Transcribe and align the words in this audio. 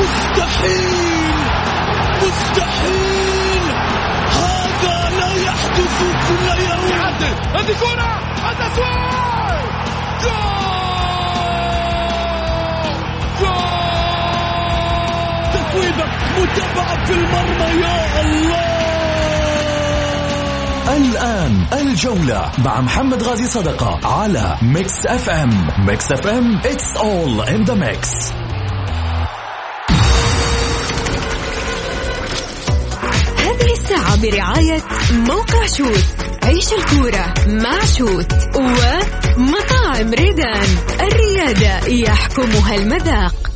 مستحيل 0.00 1.34
مستحيل. 2.22 3.64
هذا 4.30 5.10
لا 5.18 5.32
يحدث 5.46 5.96
كل 6.28 6.46
يوم. 6.62 7.00
هذه 7.54 7.74
كرة. 7.80 8.10
التسويق 8.50 9.60
جول! 10.22 10.70
جول! 13.40 13.80
تسويبة 15.52 16.06
متابعة 16.38 17.04
في 17.04 17.12
المرمى 17.12 17.68
يا 17.82 18.20
الله. 18.20 18.80
الآن 20.96 21.66
الجولة 21.72 22.50
مع 22.58 22.80
محمد 22.80 23.22
غازي 23.22 23.46
صدقة 23.46 24.00
على 24.08 24.56
Mix 24.62 25.06
FM. 25.06 25.68
Mix 25.86 26.12
FM 26.12 26.60
it's 26.62 26.96
all 26.96 27.42
in 27.48 27.64
the 27.64 27.76
mix. 27.76 28.29
برعاية 34.16 34.82
موقع 35.12 35.66
شوت 35.66 36.04
عيش 36.42 36.72
الكورة 36.72 37.34
مع 37.46 37.84
شوت 37.98 38.32
ومطاعم 38.56 40.14
ريدان. 40.14 40.68
الريادة 41.00 41.86
يحكمها 41.86 42.74
المذاق. 42.74 43.50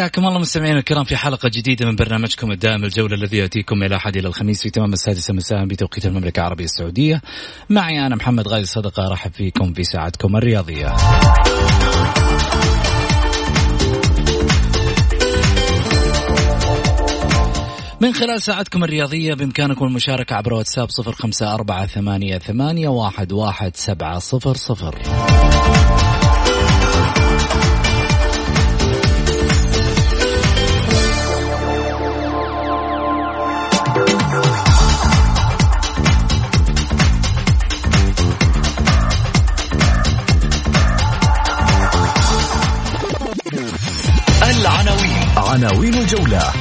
حياكم 0.00 0.26
الله 0.26 0.38
مستمعينا 0.38 0.78
الكرام 0.78 1.04
في 1.04 1.16
حلقة 1.16 1.50
جديدة 1.54 1.86
من 1.86 1.96
برنامجكم 1.96 2.52
الدائم 2.52 2.84
الجولة 2.84 3.14
الذي 3.14 3.36
يأتيكم 3.36 3.78
من 3.78 3.86
الأحد 3.86 4.16
إلى 4.16 4.28
الخميس 4.28 4.62
في 4.62 4.70
تمام 4.70 4.92
السادسة 4.92 5.34
مساء 5.34 5.66
بتوقيت 5.66 6.06
المملكة 6.06 6.40
العربية 6.40 6.64
السعودية. 6.64 7.22
معي 7.70 8.06
أنا 8.06 8.16
محمد 8.16 8.48
غازي 8.48 8.64
صدقة 8.64 9.06
أرحب 9.06 9.32
فيكم 9.32 9.72
في 9.72 9.84
ساعتكم 9.84 10.36
الرياضية. 10.36 10.94
من 18.00 18.12
خلال 18.12 18.42
ساعتكم 18.42 18.84
الرياضية 18.84 19.34
بإمكانكم 19.34 19.84
المشاركة 19.84 20.36
عبر 20.36 20.54
واتساب 20.54 20.90
صفر 20.90 21.12
خمسة 21.12 21.54
أربعة 21.54 21.86
ثمانية, 21.86 22.38
ثمانية 22.38 22.88
واحد, 22.88 23.32
واحد 23.32 23.76
سبعة 23.76 24.18
صفر 24.18 24.54
صفر. 24.54 24.98
عناوين 45.60 45.94
الجولة. 45.94 46.52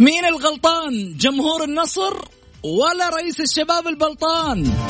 مين 0.00 0.24
الغلطان؟ 0.24 1.16
جمهور 1.16 1.64
النصر 1.64 2.12
ولا 2.64 3.08
رئيس 3.08 3.40
الشباب 3.40 3.86
البلطان؟ 3.86 4.89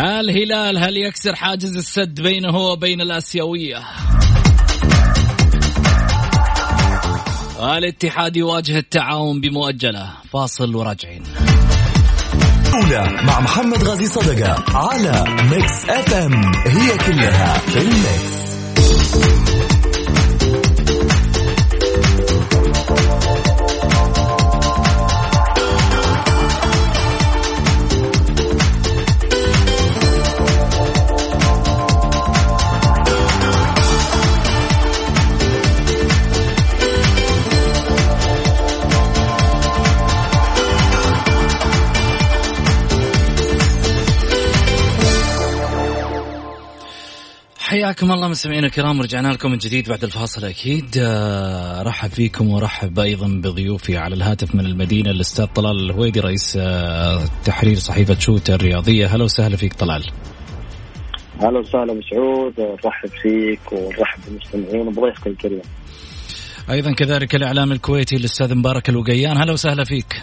الهلال 0.00 0.78
هل 0.78 0.96
يكسر 0.96 1.34
حاجز 1.34 1.76
السد 1.76 2.20
بينه 2.20 2.56
وبين 2.56 3.00
الآسيوية؟ 3.00 3.82
الاتحاد 7.60 8.36
يواجه 8.36 8.78
التعاون 8.78 9.40
بمؤجلة. 9.40 10.10
فاصل 10.32 10.74
وراجعين. 10.74 11.22
أولى 12.74 13.22
مع 13.22 13.40
محمد 13.40 13.82
غازي 13.82 14.06
صدقة 14.06 14.64
على 14.76 15.24
Mix 15.50 15.84
FM 15.88 16.52
هي 16.66 16.98
كلها 16.98 17.58
في 17.58 17.78
ال 17.78 17.96
mix 17.96 18.49
حياكم 47.90 48.12
الله 48.12 48.28
مستمعينا 48.28 48.66
الكرام 48.66 49.00
رجعنا 49.00 49.28
لكم 49.28 49.50
من 49.50 49.58
جديد 49.58 49.88
بعد 49.88 50.04
الفاصل 50.04 50.44
أكيد. 50.44 50.84
آه، 50.98 51.82
رحب 51.82 52.10
فيكم 52.10 52.48
ورحب 52.48 52.98
أيضا 52.98 53.26
بضيوفي 53.28 53.96
على 53.96 54.14
الهاتف 54.14 54.54
من 54.54 54.66
المدينة 54.66 55.10
الأستاذ 55.10 55.46
طلال 55.46 55.90
الهويدي 55.90 56.20
رئيس 56.20 56.56
آه، 56.60 57.24
تحرير 57.44 57.74
صحيفة 57.74 58.18
شوت 58.18 58.50
الرياضية. 58.50 59.06
هلا 59.06 59.24
وسهلا 59.24 59.56
فيك 59.56 59.74
طلال. 59.74 60.04
أهلا 61.42 61.58
وسهلا 61.58 61.94
مسعود 61.94 62.54
نرحب 62.84 63.08
فيك 63.22 63.72
ونرحب 63.72 64.20
بالمستمعين 64.26 64.88
وبضيفك 64.88 65.26
الكريم. 65.26 65.62
أيضا 66.70 66.92
كذلك 66.92 67.34
الإعلام 67.34 67.72
الكويتي 67.72 68.16
الأستاذ 68.16 68.54
مبارك 68.54 68.88
الوقيان. 68.88 69.36
هلا 69.36 69.52
وسهلا 69.52 69.84
فيك. 69.84 70.22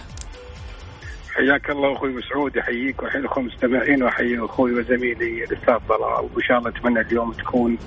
حياك 1.37 1.69
الله 1.69 1.93
أخوي 1.93 2.09
مسعود 2.13 2.55
يحييك 2.55 3.03
ويحيي 3.03 3.21
الأخوة 3.21 3.43
المستمعين 3.43 4.03
واحيي 4.03 4.39
أخوي 4.39 4.71
وزميلي 4.73 5.43
الأستاذ 5.43 5.75
طلال 5.89 6.29
وإن 6.35 6.43
شاء 6.47 6.57
الله 6.57 6.69
أتمنى 6.69 7.01
اليوم 7.01 7.31
تكون 7.33 7.77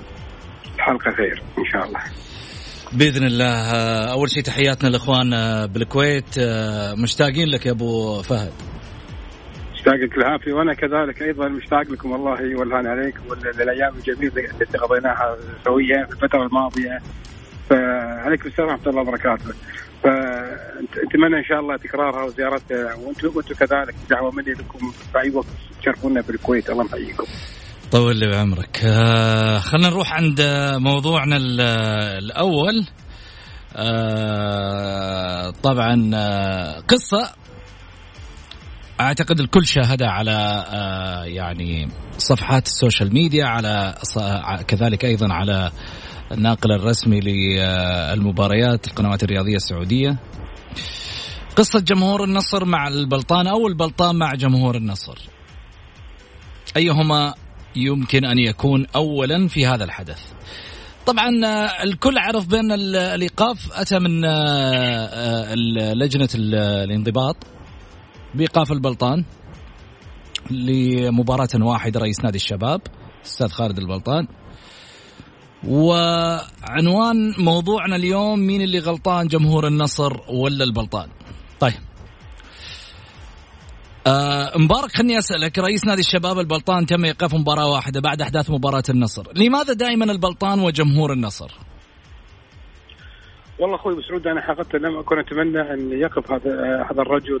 الحلقة 0.75 1.11
خير 1.11 1.43
إن 1.59 1.65
شاء 1.65 1.85
الله. 1.87 1.99
بإذن 2.93 3.23
الله. 3.23 3.71
أول 4.11 4.29
شيء 4.29 4.43
تحياتنا 4.43 4.89
الاخوان 4.89 5.33
آه، 5.33 5.65
بالكويت. 5.65 6.39
مشتاقين 7.03 7.47
لك 7.47 7.65
يا 7.65 7.71
أبو 7.71 8.21
فهد. 8.21 8.51
مشتاق 9.73 9.95
لك 9.95 10.17
العافيه 10.17 10.53
وأنا 10.53 10.73
كذلك 10.73 11.21
أيضا 11.21 11.47
مشتاق 11.47 11.81
لكم 11.91 12.11
والله 12.11 12.59
والهان 12.59 12.87
عليكم 12.87 13.21
والايام 13.29 13.93
الجميلة 13.95 14.51
التي 14.61 14.77
قضيناها 14.77 15.37
سويا 15.65 16.05
في 16.05 16.11
الفترة 16.11 16.45
الماضية. 16.45 16.99
فعليكم 17.69 18.49
السلام 18.49 18.69
ورحمة 18.69 18.89
الله 18.89 19.01
وبركاته. 19.01 19.53
فنتمنى 20.03 21.37
إن 21.39 21.43
شاء 21.49 21.59
الله 21.59 21.77
تكرارها 21.77 22.23
وزيارتها. 22.23 22.95
وأنتم 22.95 23.31
وأنتم 23.35 23.55
كذلك. 23.55 23.95
دعوة 24.09 24.31
مني 24.31 24.51
لكم 24.53 24.91
في 24.91 25.19
أي 25.19 25.29
وقت 25.29 25.47
تشرفونا 25.81 26.21
بالكويت. 26.21 26.69
الله 26.69 26.85
يحييكم. 26.85 27.25
طول 27.91 28.15
لي 28.19 28.27
بعمرك. 28.31 28.81
آه 28.85 29.59
خلينا 29.59 29.89
نروح 29.89 30.13
عند 30.13 30.41
موضوعنا 30.77 31.37
ال- 31.37 31.61
الأول. 32.23 32.85
آه 33.75 35.51
طبعا 35.63 36.11
آه 36.15 36.79
قصة. 36.79 37.33
أعتقد 39.01 39.39
الكل 39.39 39.65
شاهدها 39.65 40.07
على 40.07 40.65
آه 40.73 41.23
يعني 41.23 41.89
صفحات 42.17 42.65
ال 42.65 42.72
social 42.72 43.13
media 43.13 43.45
على 43.45 43.95
كذلك 44.67 45.05
أيضا 45.05 45.33
على 45.33 45.71
الناقل 46.31 46.71
الرسمي 46.71 47.19
للمباريات 47.19 48.87
القنوات 48.87 49.23
الرياضية 49.23 49.55
السعودية. 49.55 50.17
قصة 51.55 51.79
جمهور 51.79 52.23
النصر 52.23 52.65
مع 52.65 52.87
البلطان 52.87 53.47
أو 53.47 53.67
البلطان 53.67 54.15
مع 54.15 54.33
جمهور 54.33 54.75
النصر. 54.75 55.17
أيهما 56.77 57.33
يمكن 57.75 58.25
أن 58.25 58.37
يكون 58.37 58.85
أولا 58.95 59.47
في 59.47 59.65
هذا 59.65 59.83
الحدث؟ 59.83 60.21
طبعا 61.05 61.29
الكل 61.83 62.17
عرف 62.17 62.47
بأن 62.47 62.71
الإيقاف 62.71 63.73
أتى 63.73 63.99
من 63.99 64.25
آه، 64.25 64.29
آه، 64.29 65.55
لجنة 65.93 66.29
الانضباط 66.35 67.37
بإيقاف 68.35 68.71
البلطان 68.71 69.23
لمباراة 70.51 71.49
واحدة 71.55 71.99
رئيس 71.99 72.23
نادي 72.23 72.37
الشباب 72.37 72.81
الأستاذ 73.21 73.47
خالد 73.47 73.77
البلطان. 73.77 74.27
وعنوان 75.67 77.33
موضوعنا 77.37 77.95
اليوم 77.95 78.39
مين 78.39 78.61
اللي 78.61 78.79
غلطان 78.79 79.27
جمهور 79.27 79.67
النصر 79.67 80.13
ولا 80.29 80.63
البلطان؟ 80.63 81.09
طيب. 81.59 81.73
آه 84.07 84.57
مبارك 84.57 84.91
خلني 84.91 85.17
أسألك 85.17 85.59
رئيس 85.59 85.85
نادي 85.85 86.01
الشباب 86.01 86.39
البلطان 86.39 86.85
تم 86.85 87.05
إيقاف 87.05 87.33
مباراة 87.35 87.71
واحدة 87.71 88.01
بعد 88.01 88.21
أحداث 88.21 88.49
مباراة 88.51 88.83
النصر، 88.89 89.23
لماذا 89.35 89.73
دائما 89.73 90.05
البلطان 90.05 90.59
وجمهور 90.59 91.13
النصر؟ 91.13 91.51
والله 93.59 93.75
أخوي 93.75 93.95
مسعود 93.95 94.27
أنا 94.27 94.41
حقيقة 94.41 94.77
لم 94.77 94.97
أكن 94.97 95.19
أتمنى 95.19 95.61
أن 95.73 95.91
يقف 95.91 96.31
هذا 96.31 96.85
هذا 96.91 97.01
الرجل 97.01 97.39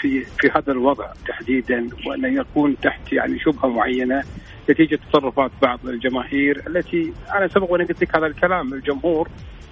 في 0.00 0.24
في 0.24 0.48
هذا 0.56 0.72
الوضع 0.72 1.12
تحديدا 1.28 1.88
وأن 2.06 2.36
يكون 2.40 2.76
تحت 2.82 3.12
يعني 3.12 3.38
شبهة 3.38 3.68
معينة. 3.68 4.22
نتيجة 4.70 4.98
تصرفات 5.10 5.50
بعض 5.62 5.78
الجماهير 5.86 6.62
التي 6.66 7.12
أنا 7.34 7.48
سبق 7.48 7.72
وأنا 7.72 7.84
قلت 7.84 8.02
لك 8.02 8.16
هذا 8.16 8.26
الكلام 8.26 8.74
الجمهور 8.74 9.28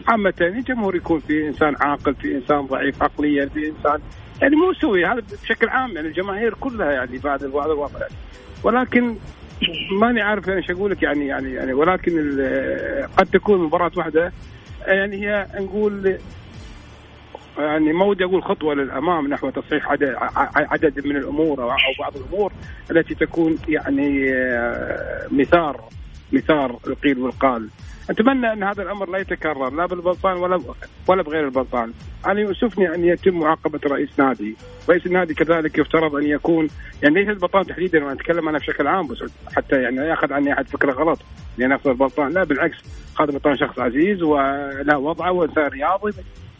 عامة 0.08 0.34
الجمهور 0.40 0.96
يكون 0.96 1.20
في 1.20 1.48
إنسان 1.48 1.74
عاقل 1.80 2.14
في 2.14 2.36
إنسان 2.36 2.60
ضعيف 2.60 3.02
عقليا 3.02 3.46
في 3.46 3.68
إنسان 3.68 4.00
يعني 4.42 4.56
مو 4.56 4.72
سوي 4.72 5.06
هذا 5.06 5.22
بشكل 5.42 5.68
عام 5.68 5.90
يعني 5.96 6.08
الجماهير 6.08 6.54
كلها 6.54 6.92
يعني 6.92 7.18
بعد 7.18 7.44
هذا 7.44 7.72
الوضع 7.72 8.00
يعني. 8.00 8.14
ولكن 8.62 9.16
ماني 10.00 10.20
عارف 10.20 10.48
يعني 10.48 10.60
إيش 10.60 10.70
أقول 10.70 10.90
لك 10.90 11.02
يعني 11.02 11.26
يعني 11.26 11.54
يعني 11.54 11.72
ولكن 11.72 12.18
قد 13.16 13.26
تكون 13.26 13.64
مباراة 13.64 13.90
واحدة 13.96 14.32
يعني 14.86 15.26
هي 15.26 15.46
نقول 15.60 16.18
يعني 17.58 17.92
ما 17.92 18.04
ودي 18.04 18.24
أقول 18.24 18.42
خطوة 18.42 18.74
للأمام 18.74 19.28
نحو 19.28 19.50
تصحيح 19.50 19.90
عدد 19.90 20.16
عدد 20.56 21.06
من 21.06 21.16
الأمور 21.16 21.62
أو 21.62 21.68
بعض 22.00 22.16
الأمور 22.16 22.52
التي 22.90 23.14
تكون 23.14 23.58
يعني 23.68 24.32
آه، 24.34 25.26
مثار 25.30 25.80
مثار 26.32 26.78
القيل 26.86 27.18
والقال. 27.18 27.68
أتمنى 28.10 28.52
أن 28.52 28.62
هذا 28.62 28.82
الأمر 28.82 29.10
لا 29.10 29.18
يتكرر 29.18 29.70
لا 29.70 29.86
بالبلطان 29.86 30.36
ولا 30.36 30.60
ولا 31.08 31.22
بغير 31.22 31.44
البلطان. 31.44 31.92
أنا 32.26 32.40
يؤسفني 32.40 32.94
أن 32.94 33.04
يتم 33.04 33.38
معاقبة 33.38 33.80
رئيس 33.86 34.08
نادي. 34.18 34.56
رئيس 34.90 35.06
النادي 35.06 35.34
كذلك 35.34 35.78
يفترض 35.78 36.14
أن 36.14 36.26
يكون 36.26 36.68
يعني 37.02 37.14
ليس 37.14 37.28
البلطان 37.28 37.66
تحديدا 37.66 38.04
وأنا 38.04 38.12
أتكلم 38.12 38.48
أنا 38.48 38.58
بشكل 38.58 38.86
عام 38.86 39.06
بس 39.06 39.18
حتى 39.56 39.82
يعني 39.82 39.96
يأخذ 39.96 40.32
عني 40.32 40.52
أحد 40.52 40.68
فكرة 40.68 40.92
غلط. 40.92 41.18
لأن 41.58 41.72
افضل 41.72 41.90
البلطان 41.90 42.32
لا 42.32 42.44
بالعكس 42.44 42.76
هذا 43.20 43.28
البلطان 43.30 43.56
شخص 43.56 43.78
عزيز 43.78 44.22
وله 44.22 44.98
وضعه 44.98 45.32
وانسان 45.32 45.66
رياضي. 45.66 46.12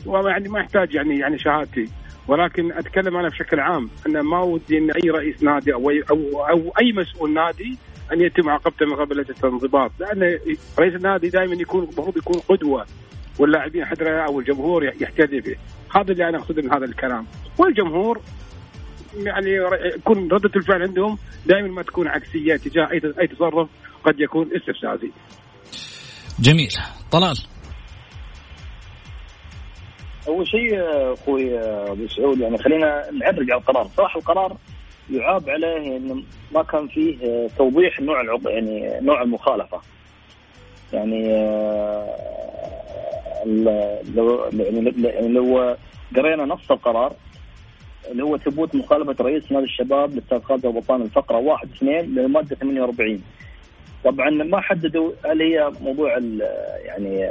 ويعني 0.07 0.49
ما 0.49 0.61
يحتاج 0.61 0.95
يعني 0.95 1.19
يعني 1.19 1.39
شهادتي. 1.39 1.89
ولكن 2.29 2.73
أتكلم 2.73 3.17
أنا 3.17 3.29
بشكل 3.29 3.61
عام 3.61 3.91
أن 4.07 4.21
ما 4.21 4.43
ودي 4.43 4.79
أن 4.79 4.91
أي 4.91 5.11
رئيس 5.11 5.43
نادي 5.43 5.75
أو 5.75 5.91
اي 5.91 6.03
أو, 6.11 6.47
أو 6.51 6.73
أي 6.81 6.93
مسؤول 6.93 7.35
نادي 7.35 7.79
أن 8.13 8.21
يتم 8.21 8.47
معاقبته 8.47 8.87
من 8.87 8.95
قبل 8.95 9.17
لجنة 9.17 9.37
الانضباط. 9.45 9.93
لأن 10.01 10.39
رئيس 10.79 10.95
النادي 10.95 11.29
دائما 11.29 11.55
يكون 11.55 11.83
المفروض 11.83 12.17
يكون 12.17 12.37
قدوة 12.49 12.87
واللاعبين 13.39 13.85
حتى 13.85 14.05
أو 14.05 14.41
الجمهور 14.41 14.85
يحتذي 14.85 15.41
به. 15.41 15.57
هذا 15.97 16.13
اللي 16.13 16.29
أنا 16.29 16.39
اقصده 16.39 16.63
من 16.63 16.73
هذا 16.73 16.85
الكلام. 16.85 17.27
والجمهور 17.59 18.21
يعني 19.17 19.51
يكون 19.97 20.29
ردة 20.33 20.51
الفعل 20.57 20.83
عندهم 20.83 21.19
دائما 21.47 21.69
ما 21.69 21.83
تكون 21.83 22.09
عكسية 22.09 22.57
تجاه 22.57 22.89
أي 23.21 23.27
تصرف 23.27 23.69
قد 24.05 24.21
يكون 24.21 24.51
استفزازي. 24.57 25.11
جميل. 26.41 26.71
طلال. 27.11 27.37
أول 30.29 30.49
شيء 30.49 30.81
أخوي 31.13 31.59
أبو 31.61 32.07
سعود 32.07 32.41
يعني 32.41 32.59
خلينا 32.59 33.11
نعرج 33.11 33.51
على 33.51 33.61
القرار، 33.61 33.89
صراحة 33.97 34.19
القرار 34.21 34.57
يعاب 35.11 35.51
عليه 35.51 35.97
إنه 35.97 36.23
ما 36.55 36.63
كان 36.63 36.89
فيه 36.89 37.47
توضيح 37.59 38.01
نوع 38.01 38.21
العض... 38.21 38.49
يعني 38.49 39.01
نوع 39.01 39.23
المخالفة. 39.23 39.81
يعني 40.93 41.35
آه، 41.35 42.19
لو 44.15 44.45
يعني 44.55 45.29
لو 45.29 45.77
قرينا 46.17 46.45
نص 46.45 46.71
القرار 46.71 47.13
اللي 48.11 48.25
هو 48.25 48.39
ثبوت 48.39 48.75
مخالفة 48.75 49.25
رئيس 49.25 49.53
نادي 49.53 49.65
الشباب 49.65 50.13
للاستاذ 50.13 50.41
خالد 50.43 50.67
البطان 50.67 51.03
الفقرة. 51.03 51.39
1 51.39 51.69
2 51.71 52.15
للمادة 52.15 52.57
48 52.57 53.23
طبعا 54.05 54.31
ما 54.31 54.61
حددوا 54.61 55.13
هل 55.25 55.43
هي 55.43 55.73
موضوع 55.81 56.19
يعني 56.85 57.31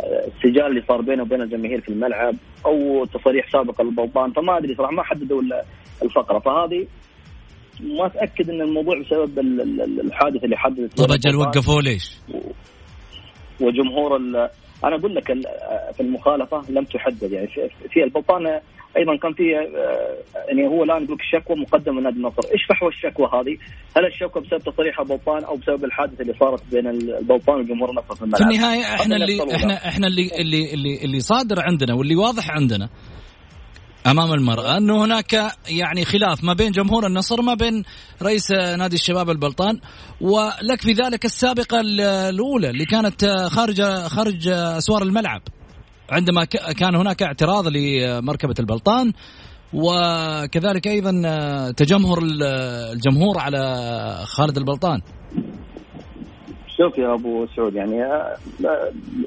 السجال 0.00 0.66
اللي 0.66 0.82
صار 0.88 1.00
بينه 1.00 1.22
وبين 1.22 1.42
الجماهير 1.42 1.80
في 1.80 1.88
الملعب 1.88 2.34
أو 2.66 3.04
تصريح 3.04 3.50
سابق 3.52 3.82
للبلطان 3.82 4.32
فما 4.32 4.58
أدري 4.58 4.74
صراحة 4.74 4.92
ما 4.92 5.02
حددوا 5.02 5.42
الفقرة 6.02 6.38
فهذه 6.38 6.86
ما 7.80 8.06
أتأكد 8.06 8.50
إن 8.50 8.60
الموضوع 8.60 9.00
بسبب 9.00 9.38
الحادث 10.04 10.44
اللي 10.44 10.56
حدث 10.56 10.94
طب 10.94 11.12
أجل 11.12 11.36
وقفوه 11.36 11.82
ليش؟ 11.82 12.16
وجمهور 13.60 14.16
أنا 14.84 14.96
أقول 14.96 15.14
لك 15.14 15.26
في 15.92 16.00
المخالفة 16.00 16.62
لم 16.68 16.84
تحدد 16.84 17.32
يعني 17.32 17.48
في 17.92 18.04
البلطان 18.04 18.60
أيضا 18.96 19.16
كان 19.16 19.32
في 19.32 19.42
آه، 19.58 20.16
يعني 20.48 20.68
هو 20.68 20.84
الآن 20.84 21.04
يقول 21.04 21.18
الشكوى 21.20 21.56
مقدمة 21.56 21.94
من 21.94 22.02
نادي 22.02 22.16
النصر، 22.16 22.42
إيش 22.52 22.64
فحوى 22.68 22.88
الشكوى 22.88 23.26
هذه؟ 23.26 23.56
هل 23.96 24.06
الشكوى 24.06 24.42
بسبب 24.42 24.72
تصريح 24.72 25.00
البلطان 25.00 25.44
أو 25.44 25.56
بسبب 25.56 25.84
الحادثة 25.84 26.22
اللي 26.22 26.34
صارت 26.40 26.62
بين 26.72 26.86
البلطان 26.86 27.60
وجمهور 27.60 27.90
النصر 27.90 28.14
في 28.14 28.22
الملعب؟ 28.22 28.42
في 28.42 28.44
النهاية 28.44 28.82
إحنا 28.82 29.16
اللي 29.16 29.54
إحنا 29.54 29.88
إحنا 29.88 30.06
اللي 30.06 30.30
اللي 30.40 30.74
اللي, 30.74 31.04
اللي 31.04 31.20
صادر 31.20 31.60
عندنا 31.60 31.94
واللي 31.94 32.16
واضح 32.16 32.50
عندنا 32.50 32.88
أمام 34.06 34.32
المرأة 34.32 34.76
أنه 34.76 35.04
هناك 35.04 35.32
يعني 35.70 36.04
خلاف 36.04 36.44
ما 36.44 36.52
بين 36.52 36.72
جمهور 36.72 37.06
النصر 37.06 37.42
ما 37.42 37.54
بين 37.54 37.84
رئيس 38.22 38.50
نادي 38.50 38.96
الشباب 38.96 39.30
البلطان 39.30 39.80
ولك 40.20 40.80
في 40.80 40.92
ذلك 40.92 41.24
السابقة 41.24 41.80
الأولى 41.80 42.70
اللي 42.70 42.84
كانت 42.84 43.24
خارج 43.50 43.82
خارج 43.82 44.48
أسوار 44.48 45.02
الملعب. 45.02 45.42
عندما 46.10 46.44
كان 46.78 46.94
هناك 46.94 47.22
اعتراض 47.22 47.68
لمركبة 47.68 48.54
البلطان 48.60 49.12
وكذلك 49.72 50.86
أيضا 50.86 51.12
تجمهر 51.76 52.18
الجمهور 52.92 53.38
على 53.38 53.58
خالد 54.24 54.56
البلطان. 54.56 55.00
شوف 56.76 56.98
يا 56.98 57.14
أبو 57.14 57.46
سعود 57.56 57.74
يعني 57.74 58.02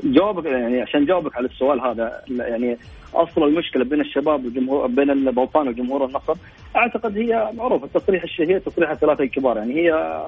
جوابك 0.03 0.45
يعني 0.45 0.81
عشان 0.81 1.05
جاوبك 1.05 1.37
على 1.37 1.47
السؤال 1.47 1.81
هذا 1.81 2.21
يعني 2.29 2.77
اصل 3.23 3.43
المشكلة 3.43 3.83
بين 3.83 4.01
الشباب 4.01 4.45
والجمهور 4.45 4.87
بين 4.87 5.09
البلطان 5.09 5.67
وجمهور 5.67 6.05
النصر. 6.05 6.33
أعتقد 6.75 7.17
هي 7.17 7.51
معروفة. 7.53 7.85
التصريح 7.85 8.23
الشهير 8.23 8.59
تصريح 8.59 8.89
الثلاثة 8.89 9.23
الكبار. 9.23 9.57
يعني 9.57 9.73
هي 9.73 10.21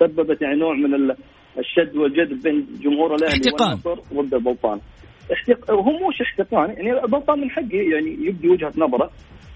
سببت 0.00 0.42
يعني 0.42 0.56
نوع 0.56 0.74
من 0.74 1.14
الشد 1.58 1.96
والجذب 1.96 2.42
بين 2.42 2.66
جمهور 2.80 3.14
الأهلي 3.14 3.52
والنصر 3.52 3.94
ضد 4.14 4.34
البلطان 4.34 4.80
احتق... 5.32 5.70
هو 5.70 6.08
مش 6.08 6.20
احتقان. 6.22 6.70
يعني 6.70 7.04
البلطان 7.04 7.40
من 7.40 7.50
حقه 7.50 7.82
يعني 7.92 8.16
يبدي 8.20 8.48
وجهة 8.48 8.72
نظره 8.76 9.10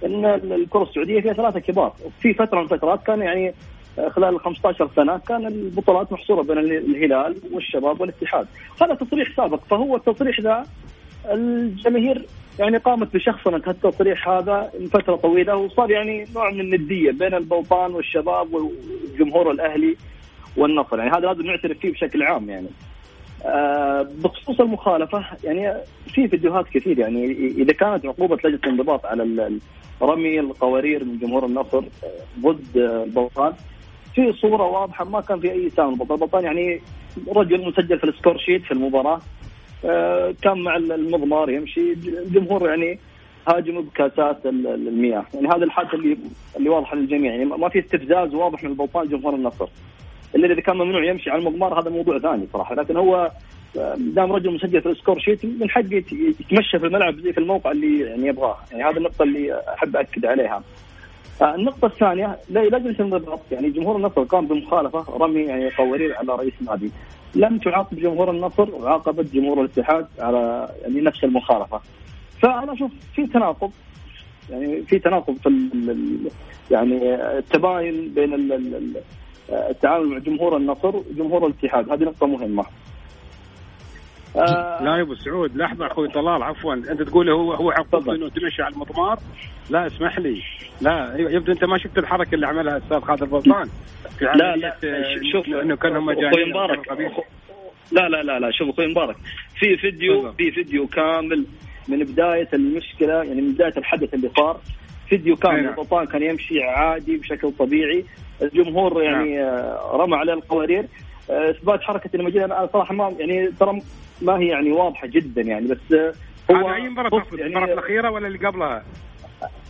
إن 0.04 0.24
الكرة 0.24 0.82
السعودية 0.82 1.20
فيها 1.20 1.32
ثلاثة 1.32 1.60
كبار. 1.60 1.92
في 2.20 2.34
فترة 2.34 2.58
من 2.58 2.64
الفترات 2.64 3.06
كان 3.06 3.20
يعني 3.20 3.54
خلال 4.10 4.40
15 4.40 4.90
سنة 4.96 5.18
كان 5.18 5.46
البطولات 5.46 6.12
محصورة 6.12 6.42
بين 6.42 6.58
الهلال 6.58 7.36
والشباب 7.52 8.00
والاتحاد. 8.00 8.46
هذا 8.82 8.94
تصريح 8.94 9.36
سابق. 9.36 9.64
فهو 9.64 9.96
التصريح 9.96 10.40
ذا 10.40 10.66
الجماهير 11.32 12.26
يعني 12.58 12.76
قامت 12.76 13.14
بشخصنة 13.14 13.62
التصريح 13.68 14.28
هذا 14.28 14.70
من 14.80 14.86
فترة 14.88 15.16
طويلة 15.16 15.56
وصار 15.56 15.90
يعني 15.90 16.26
نوع 16.34 16.50
من 16.50 16.60
الندية 16.60 17.10
بين 17.10 17.34
البلطان 17.34 17.94
والشباب 17.94 18.54
والجمهور 18.54 19.50
الأهلي 19.50 19.96
والنصر. 20.56 20.98
يعني 20.98 21.10
هذا 21.10 21.26
لازم 21.26 21.42
نعترف 21.46 21.78
فيه 21.78 21.92
بشكل 21.92 22.22
عام 22.22 22.50
يعني. 22.50 22.68
آه، 23.44 24.08
بخصوص 24.18 24.60
المخالفة 24.60 25.24
يعني 25.44 25.74
في 26.14 26.28
فيديوهات 26.28 26.68
كثير 26.68 26.98
يعني. 26.98 27.24
إذا 27.32 27.72
كانت 27.72 28.06
عقوبة 28.06 28.36
لجنة 28.36 28.60
الانضباط 28.64 29.06
على 29.06 29.58
رمي 30.02 30.40
القوارير 30.40 31.04
من 31.04 31.18
جمهور 31.18 31.46
النصر 31.46 31.78
آه، 31.78 32.40
ضد 32.40 32.76
البلطان 32.76 33.52
في 34.14 34.32
صورة 34.32 34.62
واضحة 34.62 35.04
ما 35.04 35.20
كان 35.20 35.40
في 35.40 35.52
أي 35.52 35.70
سام 35.70 35.92
البلطان 35.92 36.44
يعني 36.44 36.80
رجل 37.28 37.68
مسجل 37.68 37.98
في 37.98 38.04
ال 38.04 38.10
score 38.10 38.38
sheet 38.38 38.62
في 38.62 38.72
المباراة. 38.72 39.14
آه، 39.14 39.20
كان 40.42 40.58
مع 40.62 40.76
المضمار 40.76 41.50
يمشي. 41.50 41.92
الجمهور 41.92 42.68
يعني 42.68 42.98
هاجموا 43.48 43.82
بكاسات 43.82 44.46
المياه. 44.46 45.24
يعني 45.34 45.48
هذا 45.48 45.64
الحادث 45.64 45.94
اللي 45.94 46.16
اللي 46.56 46.68
واضحه 46.68 46.96
للجميع. 46.96 47.32
يعني 47.32 47.44
ما 47.44 47.68
في 47.68 47.78
استفزاز 47.78 48.34
واضح 48.34 48.64
من 48.64 48.70
البلطان 48.70 49.08
جمهور 49.08 49.34
النصر. 49.34 49.68
إلا 50.34 50.52
إذا 50.52 50.60
كان 50.60 50.76
ممنوع 50.76 51.04
يمشي 51.04 51.30
على 51.30 51.38
المضمار 51.38 51.80
هذا 51.80 51.90
موضوع 51.90 52.18
ثاني 52.18 52.46
صراحة. 52.52 52.74
لكن 52.74 52.96
هو 52.96 53.30
دام 53.96 54.32
رجل 54.32 54.54
مسجل 54.54 54.80
في 54.82 54.88
ال 54.88 54.93
score 54.93 55.18
sheet 55.18 55.44
من 55.44 55.70
حقه 55.70 55.94
يت- 55.94 56.12
يتمشى 56.12 56.78
في 56.78 56.86
الملعب 56.86 57.14
زي 57.20 57.32
في 57.32 57.38
الموقع 57.38 57.70
اللي 57.70 58.00
يعني 58.00 58.26
يبغاه. 58.26 58.56
يعني 58.72 58.84
هذه 58.84 58.96
النقطة 58.96 59.22
اللي 59.22 59.60
أحب 59.74 59.96
أكد 59.96 60.26
عليها. 60.26 60.54
آه، 60.54 60.62
النقطة 61.42 61.86
الثانية 61.86 62.38
لا- 62.50 62.60
لجنة 62.60 62.90
الانضباط 62.90 63.40
يعني 63.52 63.70
جمهور 63.70 63.96
النصر 63.96 64.22
قام 64.24 64.46
بمخالفة 64.46 65.04
رمي 65.16 65.40
يعني 65.40 65.70
قوارير 65.70 66.16
على 66.16 66.32
رئيس 66.36 66.52
النادي. 66.60 66.90
لم 67.34 67.58
تعاقب 67.58 67.96
جمهور 67.96 68.30
النصر 68.30 68.74
وعاقبت 68.74 69.34
جمهور 69.34 69.60
الاتحاد 69.60 70.06
على 70.18 70.68
يعني 70.82 71.00
نفس 71.00 71.24
المخالفة. 71.24 71.80
فأنا 72.42 72.72
أشوف 72.72 72.90
في 73.14 73.26
تناقض. 73.26 73.70
يعني 74.50 74.82
في 74.82 74.98
تناقض 74.98 75.34
في 75.34 75.68
يعني 76.70 77.14
التباين 77.14 78.08
بين 78.14 78.34
ال- 78.34 78.52
ال- 78.52 78.74
ال- 78.76 79.02
التعامل 79.70 80.06
مع 80.06 80.18
جمهور 80.18 80.56
النصر 80.56 80.96
وجمهور 80.96 81.46
الاتحاد. 81.46 81.90
هذه 81.90 82.04
نقطة 82.04 82.26
مهمة. 82.26 82.64
آه، 84.36 84.82
لا 84.82 84.96
يا 84.96 85.02
أبو 85.02 85.14
سعود 85.14 85.56
لحظة 85.56 85.86
أخوي 85.86 86.08
طلال 86.08 86.42
عفوا 86.42 86.74
أنت 86.74 87.02
تقول 87.02 87.30
هو 87.30 87.52
هو 87.52 87.72
تفضل. 87.72 88.14
إنه 88.14 88.28
تمشي 88.28 88.62
على 88.62 88.74
المضمار؟ 88.74 89.18
لا 89.70 89.86
اسمح 89.86 90.18
لي. 90.18 90.42
لا 90.80 91.14
يبدو 91.16 91.52
أنت 91.52 91.64
ما 91.64 91.78
شفت 91.78 91.98
الحركة 91.98 92.34
اللي 92.34 92.46
عملها 92.46 92.76
الاستاذ 92.76 93.00
خالد 93.00 93.24
بلطان. 93.24 93.68
في 94.18 94.24
لا 94.24 94.56
لا 94.56 94.76
آه، 94.84 95.20
شوف 95.32 95.46
إنه 95.46 95.76
كانهم 95.76 96.06
مجانين 96.06 96.50
مبارك. 96.50 96.92
لا 97.92 98.08
لا 98.08 98.22
لا 98.22 98.38
لا 98.38 98.50
شوف 98.50 98.68
أخوي 98.68 98.86
مبارك. 98.86 99.16
في 99.58 99.76
فيديو. 99.76 100.32
في 100.32 100.50
فيديو 100.50 100.86
كامل 100.86 101.44
من 101.88 101.98
بداية 101.98 102.48
المشكلة 102.54 103.22
يعني 103.22 103.40
من 103.40 103.52
بداية 103.52 103.74
الحدث 103.76 104.14
اللي 104.14 104.30
صار. 104.36 104.60
فيديو 105.08 105.36
كامل 105.36 105.62
نعم. 105.62 105.68
البطان 105.72 106.06
كان 106.06 106.22
يمشي 106.22 106.62
عادي 106.62 107.16
بشكل 107.16 107.52
طبيعي. 107.52 108.04
الجمهور 108.42 109.02
يعني 109.02 109.42
آه، 109.42 109.90
رمى 109.94 110.16
عليه 110.16 110.32
القوارير. 110.32 110.86
إثبات 111.30 111.82
حركة 111.82 112.10
المجيء 112.14 112.44
أنا 112.44 112.68
صراحة 112.72 112.94
ما 112.94 113.14
يعني 113.18 113.50
ترى 113.60 113.80
ما 114.22 114.38
هي 114.38 114.46
يعني 114.48 114.72
واضحة 114.72 115.06
جدا 115.06 115.42
يعني 115.42 115.66
بس 115.66 115.92
آه، 115.92 116.12
هو 116.50 116.68
هذا 116.68 116.74
أي 116.74 116.88
مباراة 116.88 117.08
تقصد 117.08 117.38
يعني 117.38 117.52
المباراة 117.52 117.72
الأخيرة 117.74 118.10
ولا 118.10 118.26
اللي 118.26 118.38
قبلها؟ 118.48 118.84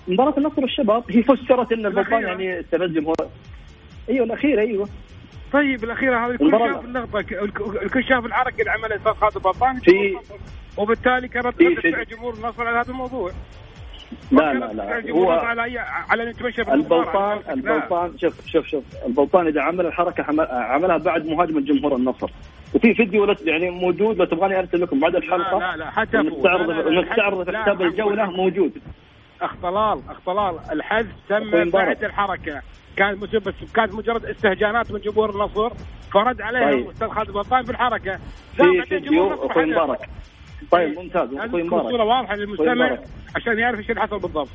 مباراة 0.09 0.35
النصر 0.39 0.61
والشباب 0.63 1.05
هي 1.13 1.23
فسرت 1.23 1.73
إن 1.73 1.87
البطان 1.87 2.07
الأخيرة. 2.07 2.29
يعني 2.29 2.61
استفز 2.61 2.91
جمهور 2.91 3.17
أيوه 4.11 4.25
الأخيرة 4.27 4.61
أيوه. 4.61 4.89
طيب 5.53 5.85
الأخيرة 5.85 6.27
هذه 6.27 6.31
الكل 6.31 6.51
شاف 6.51 6.85
اللقطة. 6.85 7.19
الك- 7.21 7.83
الكل 7.83 8.05
شاف 8.05 8.27
الحركه 8.27 8.61
اللي 8.61 8.71
عملها 8.71 8.87
الاستاذ 8.89 9.13
خالد 9.13 9.39
بلطان 9.39 9.81
في- 9.81 10.17
وبالتالي 10.77 11.29
كانت 11.29 11.57
في- 11.57 11.75
فعل 11.93 12.05
جمهور 12.07 12.35
النصر 12.35 12.63
على 12.69 12.79
هذا 12.79 12.91
الموضوع. 12.91 13.31
لا 14.33 14.55
لا 14.55 14.73
لا 14.73 15.11
هو 15.13 15.31
على 15.31 15.63
أي- 15.63 16.11
على 16.11 16.23
في 16.65 16.71
على 16.71 16.81
البلطان. 16.81 17.39
البلطان 17.51 18.19
شوف 18.19 18.47
شوف 18.47 18.67
شوف 18.67 18.85
البلطان 19.07 19.47
إذا 19.47 19.61
عمل 19.63 19.87
الحركة 19.87 20.25
عملها 20.53 20.97
بعد 20.97 21.27
مهاجمه 21.27 21.61
جمهور 21.61 21.97
النصر. 21.97 22.31
وفي 22.75 22.95
فيديو 22.95 23.35
يعني 23.45 23.71
موجود 23.71 24.19
لو 24.19 24.25
تبغاني 24.25 24.59
أرسل 24.59 24.81
لكم 24.83 25.01
بعد 25.01 25.17
الحلقة 25.17 25.59
لا 25.59 25.77
لا 25.77 25.91
حتى 25.91 26.17
لا، 26.17 26.23
لا، 26.23 26.87
ونستعرض 26.87 27.45
في 27.51 27.57
حساب 27.57 27.75
عفواً. 27.75 27.87
الجولة 27.87 28.25
موجود. 28.31 28.73
اخ 29.43 29.55
طلال 29.63 29.99
اخ 30.11 30.21
طلال 30.27 30.55
الحذف 30.73 31.07
تم. 31.29 31.71
بعد 31.71 32.05
الحركة. 32.05 32.63
كانت 32.97 33.23
مج- 33.23 33.37
بس 33.37 33.55
كانت 33.75 33.95
مجرد 33.95 34.25
استهجانات 34.25 34.93
من 34.93 35.01
جمهور 35.01 35.31
النصر 35.31 35.71
فرد 36.13 36.41
عليهم 36.41 36.71
طيب. 36.71 36.87
الاستاذ 36.87 37.09
خالد 37.09 37.31
بلطان 37.31 37.63
بالحركه 37.63 38.19
في 38.57 38.83
فيديو 38.89 39.47
أخوي 39.47 39.65
مبارك 39.67 40.09
طيب 40.71 40.99
ممتاز. 40.99 41.29
لازم 41.29 41.41
أخوي 41.41 41.69
صوره 41.69 41.81
مبارك. 41.83 42.01
واضحة 42.01 42.35
أخوي 42.35 42.45
للمستمع. 42.45 42.99
عشان 43.37 43.59
يعرف 43.59 43.79
إيش 43.79 43.91
اللي 43.91 44.01
حصل 44.01 44.19
بالضبط. 44.19 44.49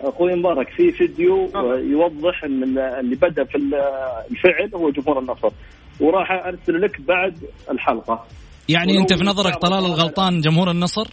أخوي 0.00 0.34
مبارك 0.34 0.68
في 0.68 0.92
فيديو. 0.92 1.48
يوضح 1.76 2.44
إن 2.44 2.62
ال- 2.62 2.78
اللي 2.78 3.16
بدأ 3.16 3.44
في 3.44 3.54
ال- 3.58 3.74
الفعل 4.30 4.70
هو 4.74 4.90
جمهور 4.90 5.18
النصر. 5.18 5.48
وراح 6.00 6.30
أرسل 6.46 6.80
لك 6.82 7.00
بعد 7.00 7.34
الحلقة. 7.70 8.24
يعني 8.68 8.98
أنت 8.98 9.12
في 9.12 9.24
نظرك 9.24 9.54
طلال 9.56 9.84
الغلطان 9.84 10.40
جمهور 10.40 10.70
النصر؟ 10.70 11.06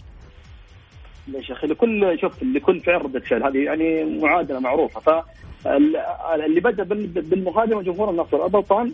ليش 1.28 1.50
يا 1.50 1.54
أخي 1.54 1.66
لكل 1.66 2.18
شوف 2.20 2.42
لكل 2.42 2.80
فعل 2.80 3.02
ردة 3.04 3.20
فعل. 3.20 3.42
هذه 3.42 3.58
يعني 3.64 4.04
معادلة 4.20 4.60
معروفة. 4.60 5.00
فاللي 5.64 6.60
بدأ 6.60 6.82
بال- 6.84 7.06
بالمهاجمه 7.06 7.82
جمهور 7.82 8.10
النصر. 8.10 8.44
البلطان 8.46 8.92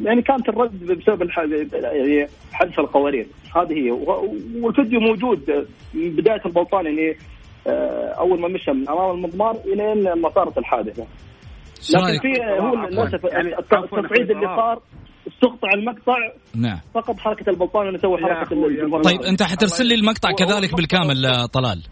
يعني 0.00 0.22
كانت 0.22 0.48
الرد 0.48 0.84
بسبب. 0.84 1.28
يعني 1.72 2.26
حذف 2.52 2.78
القوارير 2.80 3.26
هذه 3.56 3.72
هي. 3.72 3.90
و- 3.90 4.36
والفيديو 4.60 5.00
موجود 5.00 5.66
من 5.94 6.10
بداية 6.10 6.40
البلطان 6.46 6.86
يعني 6.86 7.16
آه، 7.66 8.14
أول 8.18 8.40
ما 8.40 8.48
مشى 8.48 8.70
من 8.70 8.88
أمام 8.88 9.10
المضمار 9.10 9.56
إلى 9.66 10.14
ما 10.14 10.30
صارت 10.30 10.58
الحادثه 10.58 11.06
لكن؟ 11.94 12.20
في 12.20 12.42
هو. 12.60 12.74
للأسف 12.74 13.24
يعني 13.24 13.58
التصعيد 13.58 14.30
اللي. 14.30 14.46
صار 14.56 14.82
استقطع 15.28 15.68
المقطع 15.74 16.16
نعم. 16.56 16.78
فقط 16.94 17.18
حركة 17.18 17.50
البلطان 17.50 17.88
انه 17.88 17.98
سوى 17.98 18.18
حركة 18.18 19.02
طيب. 19.02 19.22
أنت 19.22 19.42
حترسل 19.42 19.86
لي 19.86 19.94
المقطع 19.94 20.28
كذلك 20.32 20.74
بالكامل 20.76 21.26
آه، 21.26 21.46
طلال. 21.46 21.82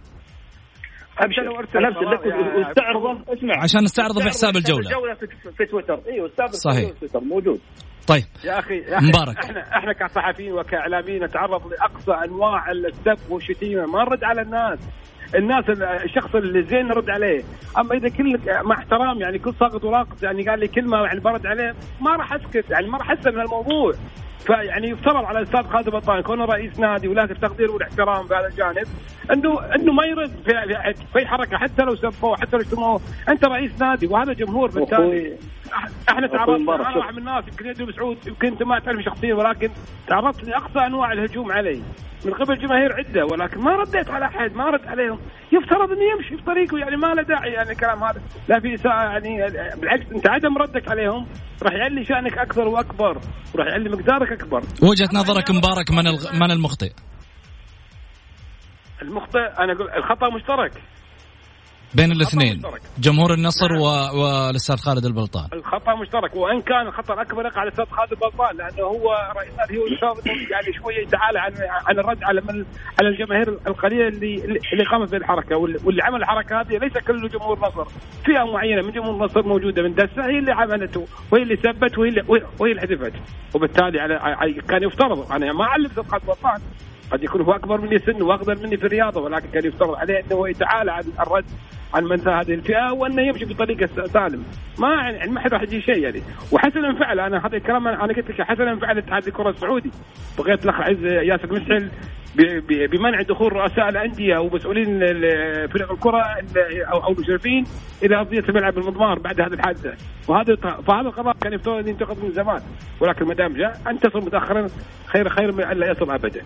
أرسل 1.58 1.82
لك 2.14 2.26
يا- 2.26 2.58
واستعرضه. 2.66 3.12
اسمع. 3.32 3.62
عشان 3.62 3.82
نستعرضه 3.84 4.20
في 4.20 4.28
حساب 4.28 4.56
الجولة. 4.56 4.88
الجولة 4.90 5.14
في, 5.14 5.66
تويتر. 5.66 6.00
أيوه 6.12 6.26
استعرض 6.28 6.50
صحيح. 6.52 6.90
في 6.90 6.98
تويتر. 7.00 7.20
موجود. 7.20 7.60
طيب 8.06 8.24
يا 8.44 8.58
أخي 8.58 8.78
يا 8.78 8.98
أخي 8.98 9.06
مبارك. 9.06 9.38
إحنا 9.38 9.76
إحنا 9.76 9.92
كصحفيين 9.92 10.52
وكإعلاميين 10.52 11.24
نتعرض 11.24 11.66
لأقصى 11.66 12.24
أنواع 12.24 12.70
السب 12.70 13.30
والشتيمة 13.30 13.86
ما 13.86 14.04
نرد 14.04 14.24
على 14.24 14.42
الناس. 14.42 14.78
الناس 15.34 15.64
الشخص 16.04 16.34
اللي 16.34 16.62
زين 16.62 16.86
نرد 16.88 17.10
عليه. 17.10 17.42
أما 17.78 17.94
إذا 17.94 18.08
كل 18.08 18.40
مع 18.64 18.74
احترام 18.78 19.20
يعني 19.20 19.38
كل 19.38 19.54
ساقط 19.60 19.84
وراقص 19.84 20.22
يعني 20.22 20.48
قال 20.48 20.58
لي 20.60 20.68
كلمة 20.68 21.04
يعني 21.04 21.20
برد 21.20 21.46
عليه 21.46 21.74
ما 22.00 22.16
راح 22.16 22.32
أسكت 22.32 22.70
يعني 22.70 22.88
ما 22.88 22.98
راح 22.98 23.10
اسال 23.10 23.34
من 23.34 23.40
الموضوع 23.40 23.94
فيعني 24.46 24.88
يفترض 24.88 25.24
على 25.24 25.38
الأستاذ 25.38 25.62
خالد 25.62 25.88
بطان 25.88 26.22
كونه 26.22 26.44
رئيس 26.44 26.78
نادي 26.78 27.08
وله 27.08 27.24
التقدير 27.24 27.70
والاحترام 27.70 28.26
في 28.26 28.34
هذا 28.34 28.46
الجانب 28.46 28.86
إنه 29.32 29.74
إنه 29.74 29.92
ما 29.92 30.04
يرد 30.04 30.30
في, 30.44 30.52
في, 30.94 31.04
في 31.12 31.26
حركة 31.26 31.56
حتى 31.56 31.82
لو 31.82 31.96
سبوه 31.96 32.36
حتى 32.36 32.56
لو 32.56 32.62
شتموه 32.62 33.00
أنت 33.28 33.44
رئيس 33.44 33.80
نادي 33.80 34.06
وهذا 34.06 34.32
جمهور 34.32 34.70
بالتالي. 34.70 35.36
إحنا 36.10 36.26
تعرضنا 36.26 36.74
أنا. 36.74 36.96
واحد 36.96 37.12
من 37.12 37.18
الناس 37.18 37.44
يمكن 37.48 37.66
يدري 37.66 37.92
سعود 37.92 38.26
يمكن 38.26 38.48
انت 38.48 38.62
ما 38.62 38.78
تعرف 38.78 39.04
شخصيا 39.04 39.34
ولكن 39.34 39.70
تعرضت 40.08 40.44
لأقصى 40.44 40.78
أنواع 40.86 41.12
الهجوم 41.12 41.52
علي. 41.52 41.82
من 42.24 42.32
قبل 42.32 42.58
جماهير 42.58 42.92
عدة 42.92 43.24
ولكن 43.24 43.60
ما 43.60 43.76
رديت 43.76 44.10
على 44.10 44.24
أحد 44.24 44.54
ما 44.54 44.70
رد 44.70 44.86
عليهم. 44.86 45.18
يفترض 45.52 45.90
إنه 45.90 46.04
يمشي 46.12 46.36
في 46.36 46.42
طريقه 46.42 46.78
يعني 46.78 46.96
ما 46.96 47.06
له 47.06 47.22
داعي 47.22 47.52
يعني 47.52 47.70
الكلام 47.70 48.04
هذا. 48.04 48.20
لا 48.48 48.60
في 48.60 48.74
إساءة 48.74 49.02
يعني 49.02 49.36
بالعكس 49.80 50.06
أنت 50.12 50.28
عدم 50.28 50.58
ردك 50.58 50.90
عليهم 50.90 51.26
راح 51.62 51.72
يعلي 51.72 52.04
شأنك 52.04 52.38
أكثر 52.38 52.68
وأكبر 52.68 53.18
وراح 53.54 53.66
يعلي 53.66 53.88
مقدارك 53.90 54.32
أكبر. 54.32 54.62
وجهة 54.82 55.08
نظرك 55.14 55.50
مبارك 55.50 55.90
من. 55.90 56.04
من 56.40 56.50
المخطئ؟ 56.50 56.92
المخطئ 59.02 59.38
أنا 59.58 59.72
أقول 59.72 59.90
الخطأ 59.90 60.28
مشترك. 60.36 60.72
بين 61.94 62.12
الاثنين. 62.12 62.62
جمهور 62.98 63.34
النصر 63.34 63.72
و... 63.72 63.84
والأستاذ 64.20 64.76
خالد 64.76 65.04
البلطان. 65.04 65.48
الخطأ 65.52 65.94
مشترك. 65.94 66.36
وإن 66.36 66.60
كان 66.60 66.86
الخطا 66.86 67.14
الاكبر 67.14 67.46
يقع 67.46 67.60
على 67.60 67.68
الأستاذ 67.68 67.84
خالد 67.84 68.12
البلطان 68.12 68.56
لأنه 68.56 68.86
هو 68.88 69.32
رئيس 69.36 69.52
هو 70.04 70.14
يعني 70.50 70.72
شوية 70.82 71.00
يتعالى 71.06 71.38
عن 71.38 71.52
عن 71.86 71.98
الرد 71.98 72.24
على 72.24 72.40
من 72.40 72.64
على 73.00 73.08
الجماهير 73.08 73.48
القليلة 73.66 74.08
اللي 74.08 74.34
اللي 74.72 74.84
قامت 74.90 75.10
بالحركة. 75.10 75.56
واللي 75.56 76.02
عمل 76.02 76.20
الحركة 76.22 76.60
هذه 76.60 76.78
ليس 76.78 76.92
كل 76.92 77.28
جمهور 77.28 77.58
نصر 77.58 77.84
فئة 78.24 78.44
معينة 78.52 78.82
من 78.82 78.92
جمهور 78.92 79.24
نصر 79.24 79.42
موجودة 79.42 79.82
من 79.82 79.94
دسة 79.94 80.24
هي 80.30 80.38
اللي 80.38 80.52
عملته 80.52 81.06
وهي 81.32 81.42
اللي 81.42 81.56
سبت 81.56 81.98
وهي 81.98 82.08
اللي 82.08 82.22
وهي 82.60 82.70
اللي 82.72 82.80
حذفت. 82.80 83.12
وبالتالي 83.54 84.00
على 84.00 84.54
كان 84.68 84.82
يفترض. 84.82 85.32
أنا 85.32 85.52
ما 85.52 85.64
أعلم 85.64 85.84
الاستاذ 85.84 86.04
خالد 86.04 86.22
البلطان 86.22 86.60
قد 87.12 87.24
يكون 87.24 87.40
هو 87.42 87.52
أكبر 87.52 87.80
مني 87.80 87.98
سن 87.98 88.22
واقدر 88.22 88.56
مني 88.62 88.76
في 88.76 88.84
الرياضة 88.86 89.20
ولكن 89.20 89.48
كان 89.50 89.66
يفترض 89.66 89.94
عليه 89.94 90.20
إنه 90.20 90.36
هو 90.36 90.46
يتعالى 90.46 90.92
عن 90.92 91.02
الرد 91.20 91.44
عن 91.94 92.04
من 92.04 92.20
هذه 92.28 92.54
الفئة 92.54 92.92
وأنه 92.92 93.22
يمشي 93.22 93.44
بطريقة 93.44 93.86
س- 93.86 94.10
سالم. 94.12 94.44
ما 94.78 94.88
يعني 94.94 95.30
ما 95.32 95.40
حد 95.40 95.52
راح 95.54 95.62
يجي 95.62 95.80
شيء 95.80 95.98
يعني. 95.98 96.22
وحسنا 96.52 96.94
فعل 96.98 97.20
أنا 97.20 97.46
هذا 97.46 97.56
الكلام 97.56 97.88
أنا 97.88 98.02
قلت 98.02 98.30
لك 98.30 98.42
حسنا 98.42 98.76
فعل 98.76 98.98
اتحاد 98.98 99.26
الكره 99.26 99.50
السعودي 99.50 99.90
بغيت 100.38 100.64
الاخ 100.64 100.80
عز 100.80 101.04
ياسر 101.04 101.52
مسحل 101.52 101.90
بمنع 102.92 103.22
دخول 103.22 103.52
رؤساء 103.52 103.88
الأندية 103.88 104.38
ومسؤولين 104.38 104.98
فرق 105.68 105.92
الكرة 105.92 106.22
ال- 106.38 106.82
أو 106.84 107.12
المشرفين 107.12 107.64
إلى 108.02 108.16
أرضية 108.16 108.38
الملعب 108.48 108.78
المضمار 108.78 109.18
بعد 109.18 109.40
هذه 109.40 109.52
الحادثة. 109.52 109.92
وهذا 110.28 110.56
فهذا 110.56 111.08
القرار 111.08 111.34
كان 111.42 111.52
يفترض 111.52 111.88
ينتقد 111.88 112.24
من 112.24 112.30
زمان. 112.30 112.60
ولكن 113.00 113.24
ما 113.26 113.34
دام 113.34 113.52
جاء 113.52 113.80
ان 113.90 113.98
تصل 113.98 114.18
متاخرا 114.18 114.66
خير 115.06 115.28
خير 115.28 115.52
من 115.52 115.64
أن 115.64 115.76
لا 115.76 115.90
يصل 115.90 116.10
ابدا. 116.10 116.40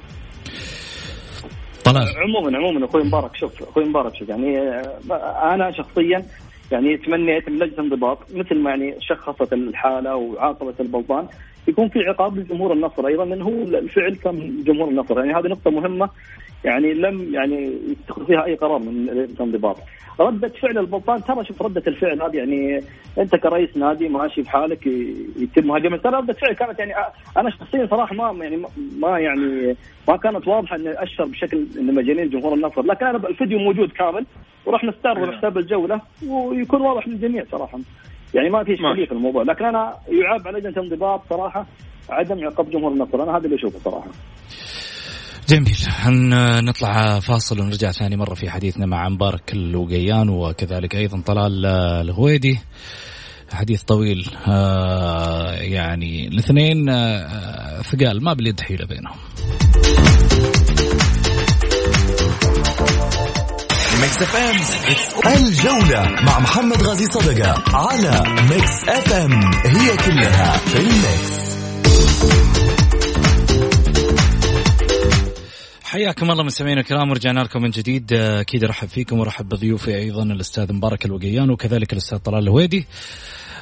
طلال. 1.84 2.08
عموما 2.16 2.58
عموما 2.58 2.86
أخوي 2.86 3.02
مبارك 3.02 3.36
شوف 3.36 3.62
أخوي 3.62 3.84
مبارك 3.84 4.14
شوف 4.14 4.28
يعني 4.28 4.58
آه، 4.58 5.54
أنا 5.54 5.72
شخصيا 5.72 6.24
يعني 6.72 6.96
تمنيت 6.96 7.48
من 7.48 7.58
لجنه 7.58 7.84
انضباط 7.84 8.18
مثل 8.34 8.58
ما 8.58 8.70
يعني 8.70 8.94
شخصت 9.00 9.52
الحالة 9.52 10.16
وعاقبت 10.16 10.80
البلطان 10.80 11.26
يكون 11.68 11.88
في 11.88 11.98
عقاب 11.98 12.38
لجمهور 12.38 12.72
النصر 12.72 13.06
أيضا 13.06 13.24
لأنه 13.24 13.44
هو 13.44 13.62
الفعل 13.62 14.14
كان 14.14 14.64
جمهور 14.66 14.88
النصر. 14.88 15.18
يعني 15.18 15.34
هذه 15.34 15.46
نقطة 15.46 15.70
مهمة 15.70 16.10
يعني 16.64 16.94
لم 16.94 17.34
يعني 17.34 17.72
يتخذ 17.88 18.26
فيها 18.26 18.44
أي 18.44 18.54
قرار 18.54 18.78
من 18.78 19.08
الانضباط. 19.08 19.76
ردة 20.20 20.48
فعل 20.48 20.78
البلطان 20.78 21.24
ترى 21.24 21.44
شوف 21.44 21.62
ردة 21.62 21.82
الفعل 21.86 22.22
هذه 22.22 22.36
يعني 22.36 22.82
أنت 23.18 23.36
كرئيس 23.36 23.76
نادي 23.76 24.08
ماشي 24.08 24.42
بحالك 24.42 24.86
يتم 25.36 25.66
مهاجمة 25.66 25.96
ترى 25.96 26.16
ردة 26.16 26.32
فعل 26.32 26.52
كانت 26.52 26.78
يعني 26.78 26.92
أنا 27.36 27.50
شخصيا 27.50 27.86
صراحة 27.86 28.14
ما 28.14 28.44
يعني 28.44 28.62
ما 28.98 29.18
يعني 29.18 29.76
ما 30.08 30.16
كانت 30.16 30.48
واضحة 30.48 30.76
اني 30.76 31.02
اشر 31.02 31.24
بشكل 31.24 31.66
ان 31.78 31.94
مجانين 31.94 32.28
جمهور 32.28 32.54
النصر. 32.54 32.82
لكن 32.82 33.06
أنا 33.06 33.28
الفيديو 33.28 33.58
موجود 33.58 33.92
كامل. 33.92 34.26
وراح 34.66 34.84
نستعرضه 34.84 35.30
بحساب 35.30 35.58
الجولة 35.58 36.00
ويكون 36.28 36.80
واضح 36.80 37.08
للجميع 37.08 37.44
صراحة. 37.52 37.78
يعني 38.34 38.50
ما 38.50 38.64
في 38.64 38.74
اشكاليه 38.74 39.06
في 39.06 39.12
الموضوع 39.12 39.42
لكن 39.42 39.64
أنا 39.64 39.94
يعاب 40.08 40.48
على 40.48 40.58
لجنه 40.58 40.70
الانضباط 40.70 41.22
صراحة 41.30 41.66
عدم 42.10 42.44
عقاب 42.46 42.70
جمهور 42.70 42.92
النصر 42.92 43.22
أنا 43.22 43.36
هذا 43.36 43.44
اللي 43.44 43.56
أشوفه 43.56 43.78
صراحة. 43.78 44.08
جميل. 45.48 45.76
نطلع 46.64 47.20
فاصل 47.20 47.60
ونرجع 47.60 47.90
ثاني 47.90 48.16
مرة 48.16 48.34
في 48.34 48.50
حديثنا 48.50 48.86
مع 48.86 49.08
مبارك 49.08 49.52
الوقيان 49.52 50.28
وكذلك 50.28 50.94
أيضا 50.94 51.20
طلال 51.20 51.66
الهويدي. 51.66 52.58
حديث 53.52 53.82
طويل 53.82 54.26
آه 54.48 55.52
يعني 55.54 56.28
الاثنين 56.28 56.88
آه 56.88 57.82
ثقال 57.82 58.24
ما 58.24 58.32
باليد 58.32 58.60
حيلة 58.60 58.86
بينهم. 58.86 59.16
Mix 64.00 64.22
FM. 64.22 64.56
الجولة 65.36 66.02
مع 66.22 66.38
محمد 66.38 66.82
غازي 66.82 67.06
صدقة 67.06 67.76
على 67.76 68.24
Mix 68.50 68.88
FM. 68.88 69.32
هي 69.66 69.96
كلها 69.96 70.56
في 70.56 70.78
ال 70.78 70.91
Mix. 70.91 71.44
حياكم 75.84 76.30
الله 76.30 76.44
مستمعينا 76.44 76.80
الكرام 76.80 77.10
ورجعنا 77.10 77.40
لكم 77.40 77.62
من 77.62 77.70
جديد. 77.70 78.12
أكيد 78.12 78.64
أرحب 78.64 78.88
فيكم 78.88 79.18
وأرحب 79.18 79.48
بضيوفي 79.48 79.96
أيضا 79.96 80.22
الأستاذ 80.22 80.72
مبارك 80.72 81.04
الوقيان 81.06 81.50
وكذلك 81.50 81.92
الأستاذ 81.92 82.18
طلال 82.18 82.42
الهويدي. 82.42 82.86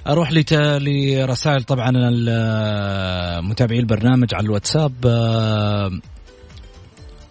أروح. 0.06 0.30
لرسائل 0.32 1.62
طبعا 1.62 1.90
متابعي 3.40 3.78
البرنامج 3.78 4.34
على 4.34 4.44
الواتساب. 4.44 4.92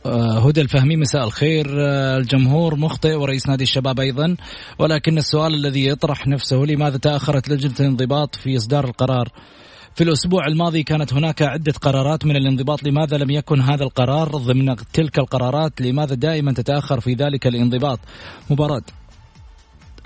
هدى 0.06 0.62
الفهمي 0.62 0.96
مساء 0.96 1.24
الخير. 1.24 1.66
الجمهور 2.18 2.76
مخطئ 2.76 3.14
ورئيس 3.14 3.48
نادي 3.48 3.64
الشباب 3.64 4.00
أيضا. 4.00 4.36
ولكن 4.80 5.18
السؤال 5.18 5.54
الذي 5.54 5.88
يطرح 5.88 6.28
نفسه 6.28 6.58
لماذا 6.58 6.98
تأخرت 6.98 7.50
لجنة 7.50 7.76
الانضباط 7.80 8.36
في 8.36 8.58
إصدار 8.58 8.86
القرار؟ 8.86 9.30
في 9.96 10.04
الأسبوع 10.04 10.48
الماضي 10.48 10.84
كانت 10.84 11.14
هناك 11.14 11.42
عدة 11.42 11.74
قرارات 11.82 12.26
من 12.26 12.36
الانضباط. 12.36 12.84
لماذا 12.84 13.18
لم 13.18 13.30
يكن 13.32 13.62
هذا 13.62 13.84
القرار 13.84 14.30
ضمن 14.30 14.76
تلك 14.94 15.20
القرارات؟ 15.20 15.82
لماذا 15.82 16.16
دائما 16.16 16.54
تتأخر 16.54 17.00
في 17.00 17.14
ذلك 17.14 17.48
الانضباط؟ 17.48 18.00
مباراة. 18.50 18.84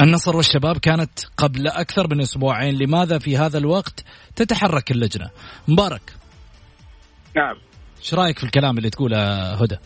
النصر 0.01 0.35
والشباب 0.35 0.77
كانت 0.77 1.19
قبل 1.37 1.67
أكثر 1.67 2.07
من 2.15 2.21
أسبوعين. 2.21 2.75
لماذا 2.75 3.17
في 3.17 3.37
هذا 3.37 3.57
الوقت 3.57 4.03
تتحرك 4.35 4.91
اللجنة؟ 4.91 5.29
مبارك. 5.67 6.13
نعم. 7.35 7.55
إيش 8.05 8.13
رأيك 8.13 8.39
في 8.39 8.43
الكلام 8.43 8.77
اللي 8.77 8.89
تقوله 8.89 9.17
هدى؟ 9.53 9.77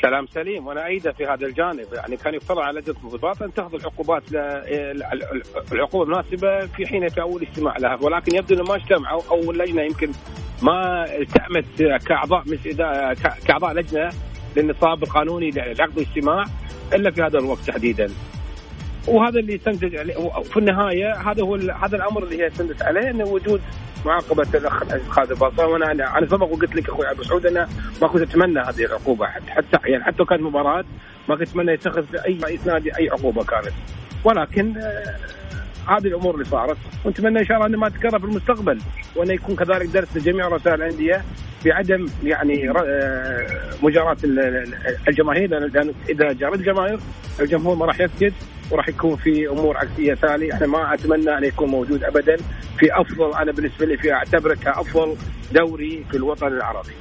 كلام 0.00 0.26
سليم 0.26 0.66
وأنا 0.66 0.86
ايده 0.86 1.12
في 1.12 1.24
هذا 1.24 1.46
الجانب. 1.46 1.86
يعني 1.92 2.16
كان 2.16 2.34
يفترض 2.34 2.58
على 2.58 2.80
لجنه 2.80 2.96
الانضباط 2.98 3.42
أن 3.42 3.54
تأخذ 3.54 3.74
العقوبات 3.74 4.22
العقوبة 5.72 6.04
المناسبة 6.04 6.66
في 6.66 6.86
حين 6.86 7.08
في 7.08 7.20
اول 7.20 7.42
اجتماع 7.42 7.76
لها. 7.76 7.98
ولكن 8.00 8.36
يبدو 8.36 8.54
أنه 8.54 8.64
ما 8.64 8.76
اجتمعوا 8.76 9.22
أو 9.30 9.50
اللجنه 9.50 9.82
يمكن 9.82 10.12
ما 10.62 11.04
التأمت 11.16 11.82
كأعضاء 12.06 12.44
كأعضاء 13.46 13.72
لجنة 13.72 14.08
للنصاب 14.56 15.02
القانوني 15.02 15.50
لعقد 15.50 15.98
الاجتماع 15.98 16.44
إلا 16.94 17.10
في 17.10 17.22
هذا 17.22 17.38
الوقت 17.38 17.60
تحديدا. 17.60 18.10
وهذا 19.08 19.38
اللي 19.38 19.56
استنتج 19.56 19.96
في 20.42 20.56
النهاية 20.56 21.14
هذا 21.14 21.42
هو 21.42 21.54
هذا 21.54 21.96
الأمر 21.96 22.22
اللي 22.24 22.38
هي 22.38 22.46
استندت 22.46 22.82
عليه 22.82 23.10
إنه 23.10 23.24
وجود 23.24 23.60
معاقبة 24.06 24.46
الأخ 24.54 24.84
خالد 25.08 25.30
الباصا 25.30 25.64
وأنا 25.64 25.92
أنا 25.92 26.26
سبق 26.26 26.52
وقلت 26.52 26.76
لك 26.76 26.88
أخوي 26.88 27.10
ابو 27.10 27.22
سعود 27.22 27.46
أنا 27.46 27.68
ما 28.02 28.08
كنت 28.08 28.22
أتمنى 28.22 28.60
هذه 28.60 28.84
العقوبة 28.84 29.26
حتى 29.26 29.78
يعني 29.84 30.04
حتى 30.04 30.24
كانت 30.24 30.42
مباراة 30.42 30.84
ما 31.28 31.36
كنت 31.36 31.48
أتمنى 31.48 31.72
يتخذ 31.72 32.04
اي 32.26 32.38
رئيس 32.44 32.66
نادي 32.66 32.98
أي 32.98 33.10
عقوبة 33.10 33.44
كانت. 33.44 33.72
ولكن 34.24 34.74
هذه 35.88 36.06
الأمور 36.06 36.34
اللي 36.34 36.44
صارت 36.44 36.76
ونتمنى 37.04 37.38
إن 37.40 37.44
شاء 37.46 37.56
الله 37.56 37.66
انه 37.66 37.78
ما 37.78 37.88
تكرر 37.88 38.18
في 38.18 38.24
المستقبل 38.24 38.78
وانه 39.16 39.32
يكون 39.32 39.56
كذلك 39.56 39.86
درس 39.86 40.16
لجميع 40.16 40.48
رؤساء 40.48 40.74
الأندية 40.74 41.22
بعدم 41.64 42.06
يعني 42.24 42.72
مجاراه 43.82 44.16
الجماهير 45.08 45.50
لأن 45.50 45.92
إذا 46.08 46.32
جارت 46.32 46.58
الجماهير 46.58 46.98
الجمهور 47.40 47.76
ما 47.76 47.86
راح 47.86 48.00
يسكت 48.00 48.32
وراح 48.70 48.88
يكون 48.88 49.16
في 49.16 49.48
أمور 49.48 49.76
عكسية 49.76 50.14
ثانية 50.14 50.52
إحنا 50.52 50.66
ما 50.66 50.94
أتمنى 50.94 51.38
أن 51.38 51.44
يكون 51.44 51.68
موجود 51.68 52.04
ابدا 52.04 52.36
في 52.78 53.00
أفضل 53.00 53.34
أنا 53.34 53.52
بالنسبة 53.52 53.86
لي 53.86 53.96
في 53.96 54.12
أعتبره 54.12 54.54
كأفضل 54.54 55.16
دوري 55.52 56.04
في 56.10 56.16
الوطن 56.16 56.46
العربي. 56.46 56.92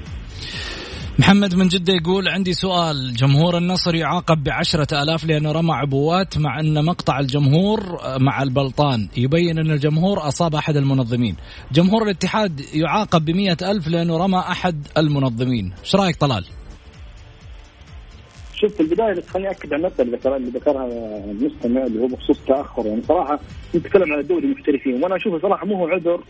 محمد 1.21 1.55
من 1.55 1.67
جدة 1.67 1.93
يقول 1.93 2.27
عندي 2.27 2.53
سؤال. 2.53 3.13
جمهور 3.13 3.57
النصر 3.57 3.95
يعاقب 3.95 4.43
بعشرة 4.43 5.03
آلاف 5.03 5.25
لأنه 5.25 5.51
رمى 5.51 5.73
عبوات 5.73 6.37
مع 6.37 6.59
أن 6.59 6.85
مقطع 6.85 7.19
الجمهور 7.19 7.79
مع 8.19 8.43
البلطان. 8.43 9.07
يبين 9.17 9.59
أن 9.59 9.71
الجمهور 9.71 10.27
أصاب 10.27 10.55
أحد 10.55 10.77
المنظمين. 10.77 11.35
جمهور 11.71 12.03
الاتحاد 12.03 12.61
يعاقب 12.73 13.25
بمية 13.25 13.57
ألف 13.61 13.87
لأنه 13.87 14.17
رمى 14.17 14.37
أحد 14.37 14.87
المنظمين. 14.97 15.73
إيش 15.83 15.95
رأيك 15.95 16.15
طلال؟ 16.15 16.45
شوف 18.55 18.73
في 18.75 18.79
البداية 18.79 19.13
بس 19.13 19.27
خليني 19.27 19.51
أكد 19.51 19.73
على 19.73 19.75
النقطه 19.75 20.01
اللي 20.01 20.17
ذكرها 20.17 20.37
اللي 20.37 20.49
ذكرها 20.49 20.87
المستمع 21.31 21.83
اللي 21.83 21.99
هو 21.99 22.07
بخصوص 22.07 22.39
تاخر 22.47 22.85
يعني 22.85 23.01
صراحة 23.01 23.39
نتكلم 23.75 24.13
عن 24.13 24.19
الدوري 24.19 24.45
المحترفين 24.45 25.03
وأنا 25.03 25.15
أشوفه 25.15 25.39
صراحة 25.39 25.65
مو 25.65 25.75
هو 25.75 25.87
عذر 25.87 26.23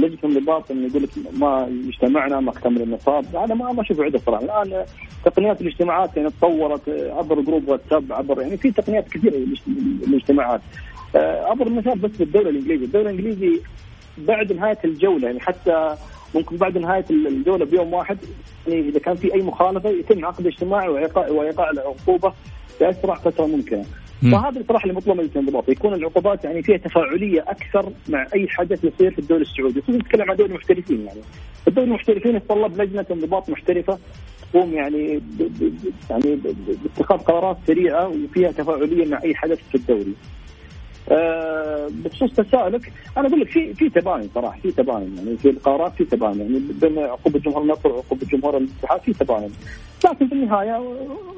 لجنه 0.00 0.18
الانضباط 0.24 0.70
انه 0.70 0.86
يقول 0.86 1.02
لك 1.02 1.10
ما 1.38 1.68
اجتمعنا 1.88 2.40
ما 2.40 2.50
اكتمل 2.50 2.82
النصاب 2.82 3.36
هذا 3.36 3.54
ما 3.54 3.72
ما 3.72 3.82
اشوفه 3.82 4.04
عذر 4.04 4.18
صراحة 4.18 4.44
الآن 4.44 4.84
تقنيات 5.24 5.60
الاجتماعات 5.60 6.16
يعني 6.16 6.30
تطورت 6.30 6.88
عبر 6.88 7.40
جروب 7.40 7.68
واتساب 7.68 8.12
عبر 8.12 8.42
يعني 8.42 8.56
في 8.56 8.70
تقنيات 8.70 9.08
كثيرة 9.08 9.34
للاجتماعات. 9.66 10.60
اضرب 11.14 11.72
مثال 11.72 11.98
بس 11.98 12.10
بالدوري 12.10 12.50
الإنجليزي. 12.50 12.84
الدوري 12.84 13.10
الإنجليزي 13.10 13.60
بعد 14.18 14.52
نهاية 14.52 14.78
الجولة 14.84 15.26
يعني 15.26 15.40
حتى 15.40 15.96
ممكن 16.34 16.56
بعد 16.56 16.78
نهاية 16.78 17.04
الجولة 17.10 17.64
بيوم 17.64 17.92
واحد 17.94 18.18
يعني 18.68 18.88
إذا 18.88 18.98
كان 18.98 19.14
في 19.14 19.34
أي 19.34 19.42
مخالفة 19.42 19.90
يتم 19.90 20.24
عقد 20.24 20.46
اجتماعي 20.46 20.88
وايقاع 20.88 21.28
وايقاع 21.28 21.70
العقوبة 21.70 22.32
باسرع 22.80 23.14
فترة 23.14 23.46
ممكنة. 23.46 23.84
فهذا 24.22 24.60
الصراحه 24.60 24.82
اللي 24.82 24.94
مطلوب 24.94 25.16
من 25.16 25.24
الانضباط 25.24 25.68
يكون 25.68 25.94
العقوبات 25.94 26.44
يعني 26.44 26.62
فيها 26.62 26.76
تفاعلية 26.76 27.44
أكثر 27.48 27.92
مع 28.08 28.26
أي 28.34 28.48
حدث 28.48 28.84
يصير 28.84 29.10
في 29.10 29.18
الدوري 29.18 29.42
السعودي، 29.42 29.80
خصوصا 29.82 29.98
نتكلم 29.98 30.30
عن 30.30 30.36
دوري 30.36 30.50
المحترفين 30.50 31.06
يعني. 31.06 31.20
الدوري 31.68 31.88
المحترفين 31.88 32.36
يتطلب 32.36 32.82
لجنة 32.82 33.06
انضباط 33.10 33.50
محترفة 33.50 33.98
تقوم 34.52 34.72
يعني 34.72 35.20
يعني 36.10 36.38
باتخاذ 36.84 37.18
قرارات 37.18 37.56
سريعة 37.66 38.08
وفيها 38.08 38.52
تفاعلية 38.52 39.06
مع 39.06 39.22
أي 39.24 39.34
حدث 39.34 39.58
في 39.68 39.74
الدوري. 39.74 40.14
أه 41.10 41.88
بخصوص 42.04 42.32
تساؤلك 42.32 42.92
أنا 43.16 43.28
أقول 43.28 43.40
لك 43.40 43.48
في 43.50 43.74
في 43.74 43.88
تباين 43.90 44.30
صراحة 44.34 44.60
في 44.60 44.72
تباين 44.72 45.16
يعني 45.16 45.36
في 45.36 45.50
القرارات 45.50 45.92
في 45.94 46.04
تباين 46.04 46.40
يعني 46.40 46.58
بين 46.80 46.98
عقوبه 46.98 47.38
جمهور 47.38 47.62
النصر 47.62 47.88
وعقوبه 47.88 48.26
جمهور 48.26 48.56
الاتحاد 48.56 49.00
في 49.00 49.12
تباين. 49.12 49.50
لكن 50.04 50.28
في 50.28 50.34
النهاية 50.34 50.96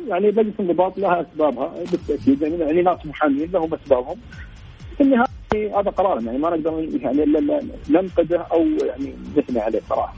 يعني 0.08 0.30
لجنه 0.30 0.52
الانضباط 0.60 0.98
لها 0.98 1.20
أسبابها 1.20 1.74
بالتأكيد 1.90 2.42
يعني, 2.42 2.54
يعني 2.54 2.82
ناس 2.82 3.06
محامين 3.06 3.50
لهم 3.52 3.74
أسبابهم. 3.74 4.16
في 4.96 5.02
النهاية 5.02 5.80
هذا 5.80 5.90
قرار 5.90 6.22
يعني 6.22 6.38
ما 6.38 6.50
نقدر 6.50 6.88
يعني 7.00 7.24
ننقده 7.90 8.46
أو 8.52 8.64
يعني 8.86 9.14
نثني 9.36 9.60
عليه 9.60 9.80
صراحة. 9.88 10.14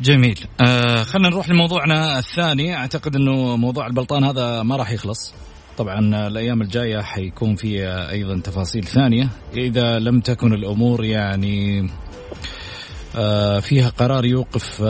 جميل. 0.00 0.38
آه 0.60 1.02
خلينا 1.02 1.28
نروح 1.28 1.50
لموضوعنا 1.50 2.18
الثاني. 2.18 2.76
أعتقد 2.76 3.16
إنه 3.16 3.56
موضوع 3.56 3.86
البلطان 3.86 4.24
هذا 4.24 4.62
ما 4.62 4.76
راح 4.76 4.92
يخلص. 4.92 5.34
طبعا 5.78 6.26
الأيام 6.26 6.62
الجاية 6.62 7.00
حيكون 7.00 7.54
في 7.56 7.88
أيضا 7.88 8.40
تفاصيل 8.40 8.84
ثانية. 8.84 9.28
إذا 9.56 9.98
لم 9.98 10.20
تكن 10.20 10.52
الأمور 10.52 11.04
يعني 11.04 11.88
فيها 13.60 13.88
قرار 13.98 14.24
يوقف 14.24 14.82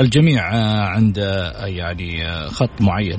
الجميع 0.00 0.42
عند 0.88 1.18
يعني 1.64 2.28
خط 2.48 2.80
معين. 2.80 3.18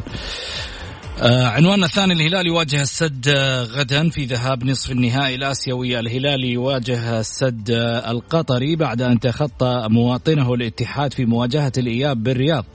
عنواننا 1.22 1.86
الثاني 1.86 2.14
الهلال 2.14 2.48
يواجه 2.48 2.82
السد 2.82 3.30
غدا 3.76 4.10
في 4.10 4.26
ذهاب 4.26 4.64
نصف 4.64 4.92
النهائي 4.92 5.36
الآسيوي. 5.36 6.00
الهلال 6.00 6.44
يواجه 6.44 7.20
السد 7.20 7.70
القطري 8.08 8.76
بعد 8.76 9.02
أن 9.02 9.20
تخطى 9.20 9.88
مواطنه 9.90 10.54
الاتحاد 10.54 11.14
في 11.14 11.26
مواجهة 11.26 11.72
الإياب 11.78 12.24
بالرياض. 12.24 12.66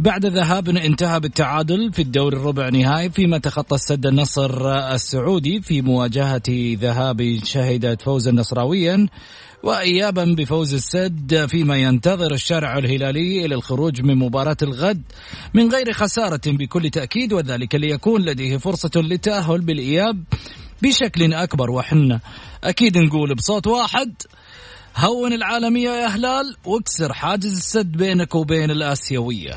بعد 0.00 0.26
ذهاب 0.26 0.68
انتهى 0.68 1.20
بالتعادل 1.20 1.92
في 1.92 2.02
الدور 2.02 2.32
الربع 2.32 2.68
نهائي 2.68 3.10
فيما 3.10 3.38
تخطى 3.38 3.74
السد 3.74 4.06
النصر 4.06 4.70
السعودي 4.94 5.60
في 5.60 5.82
مواجهة 5.82 6.42
ذهاب 6.74 7.38
شهدت 7.44 8.02
فوزا 8.02 8.32
نصراويا. 8.32 9.06
وإيابا 9.62 10.24
بفوز 10.24 10.74
السد 10.74 11.46
فيما 11.46 11.76
ينتظر 11.76 12.32
الشارع 12.34 12.78
الهلالي 12.78 13.44
إلى 13.44 13.54
الخروج 13.54 14.02
من 14.02 14.16
مباراة 14.16 14.56
الغد 14.62 15.02
من 15.54 15.72
غير 15.72 15.92
خسارة 15.92 16.40
بكل 16.46 16.90
تأكيد 16.90 17.32
وذلك 17.32 17.74
ليكون 17.74 18.22
لديه 18.22 18.56
فرصة 18.56 18.90
للتأهل 18.96 19.60
بالإياب 19.60 20.24
بشكل 20.82 21.34
أكبر. 21.34 21.70
وحنا 21.70 22.20
أكيد 22.64 22.98
نقول 22.98 23.34
بصوت 23.34 23.66
واحد 23.66 24.14
هون 24.96 25.32
العالمية 25.32 25.90
يا 25.90 26.06
هلال 26.06 26.56
واكسر 26.64 27.12
حاجز 27.12 27.56
السد 27.56 27.92
بينك 27.92 28.34
وبين 28.34 28.70
الآسيوية. 28.70 29.54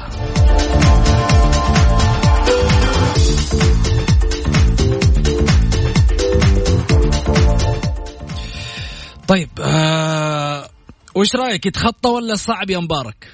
طيب 9.27 9.49
آه 9.61 10.69
وش 11.15 11.35
رأيك 11.35 11.65
يتخطى 11.65 12.09
ولا 12.09 12.35
صعب 12.35 12.69
يا 12.69 12.79
مبارك؟ 12.79 13.27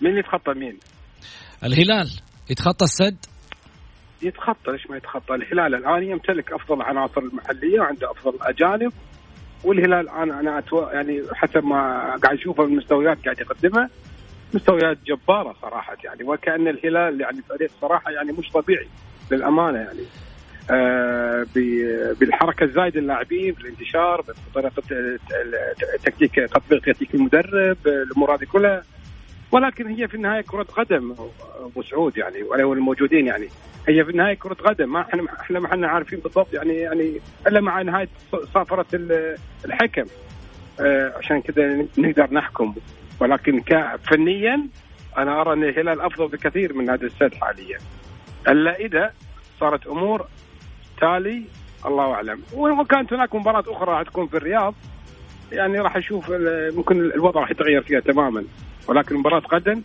مين 0.00 0.18
يتخطى 0.18 0.54
مين؟ 0.54 0.78
الهلال 1.64 2.10
يتخطى 2.50 2.84
السد؟ 2.84 3.16
يتخطى 4.22 4.72
ليش 4.72 4.90
ما 4.90 4.96
يتخطى؟ 4.96 5.34
الهلال 5.34 5.74
الآن 5.74 6.02
يمتلك 6.02 6.52
أفضل 6.52 6.82
عناصر 6.82 7.20
المحليه 7.20 7.80
وعنده 7.80 8.10
أفضل 8.10 8.38
أجانب 8.42 8.92
والهلال 9.64 10.00
الآن 10.00 10.30
أنا 10.30 10.58
أتو... 10.58 10.88
يعني 10.88 11.22
حسب 11.34 11.64
ما 11.64 11.78
قاعد 12.22 12.38
اشوفه 12.38 12.64
من 12.64 12.72
المستويات 12.72 13.24
قاعد 13.24 13.40
يقدمها 13.40 13.90
مستويات 14.54 14.98
جبارة 15.06 15.56
صراحة 15.62 15.96
يعني 16.04 16.24
وكأن 16.24 16.68
الهلال 16.68 17.20
يعني 17.20 17.42
فريق 17.42 17.70
صراحة 17.80 18.10
يعني 18.10 18.32
مش 18.32 18.50
طبيعي 18.50 18.88
للأمانة 19.30 19.78
يعني 19.78 20.02
بالحركة 22.20 22.64
الزايدة 22.64 23.00
اللاعبين 23.00 23.52
بالانتشار 23.52 24.24
بطريقة 24.50 24.82
تكتيك 26.04 26.34
تطبيق 26.34 26.80
تكتيك 26.80 27.14
المدرب 27.14 27.76
الأمور 27.86 28.34
هذه 28.34 28.44
كلها. 28.44 28.82
ولكن 29.52 29.86
هي 29.86 30.08
في 30.08 30.14
النهاية 30.14 30.40
كرة 30.40 30.62
قدم 30.62 31.14
أبو 31.60 31.82
سعود 31.82 32.16
يعني 32.16 32.42
ولا 32.42 32.62
الموجودين 32.72 33.26
يعني. 33.26 33.48
هي 33.88 34.04
في 34.04 34.10
النهاية 34.10 34.34
كرة 34.34 34.54
قدم 34.54 34.92
ما 34.92 35.00
إحنا 35.00 35.24
إحنا 35.40 35.60
ما 35.60 35.66
إحنا 35.66 35.88
عارفين 35.88 36.18
بالضبط 36.18 36.54
يعني 36.54 36.74
يعني 36.74 37.20
إلا 37.46 37.60
مع 37.60 37.82
نهاية 37.82 38.08
صافره 38.54 38.86
الحكم. 39.64 40.04
آه 40.80 41.12
عشان 41.16 41.40
كذا 41.40 41.86
نقدر 41.98 42.28
نحكم. 42.34 42.74
ولكن 43.20 43.62
فنيا 44.10 44.68
أنا 45.18 45.40
أرى 45.40 45.52
أن 45.52 45.64
الهلال 45.64 46.00
أفضل 46.00 46.28
بكثير 46.28 46.72
من 46.72 46.90
هذا 46.90 47.06
السد 47.06 47.34
حاليا. 47.34 47.78
الا 48.48 48.76
اذا 48.76 49.12
صارت 49.60 49.86
أمور 49.86 50.26
تالي 51.00 51.42
الله 51.86 52.14
أعلم. 52.14 52.42
وكانت 52.52 53.12
هناك 53.12 53.34
مباراة 53.34 53.64
أخرى 53.68 53.92
راح 53.92 54.02
تكون 54.02 54.26
في 54.26 54.36
الرياض 54.36 54.74
يعني 55.52 55.80
راح 55.80 55.96
أشوف 55.96 56.30
ممكن 56.76 57.00
الوضع 57.00 57.40
راح 57.40 57.50
يتغير 57.50 57.82
فيها 57.82 58.00
تماما. 58.00 58.44
ولكن 58.88 59.16
مباراه 59.16 59.42
غدا 59.52 59.82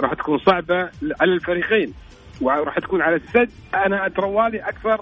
راح 0.00 0.14
تكون 0.14 0.38
صعبة 0.38 0.88
على 1.20 1.32
الفريقين 1.32 1.94
وراح 2.40 2.78
تكون 2.78 3.02
على 3.02 3.16
السد. 3.16 3.50
أنا 3.74 4.06
اتروالي 4.06 4.58
أكثر 4.58 5.00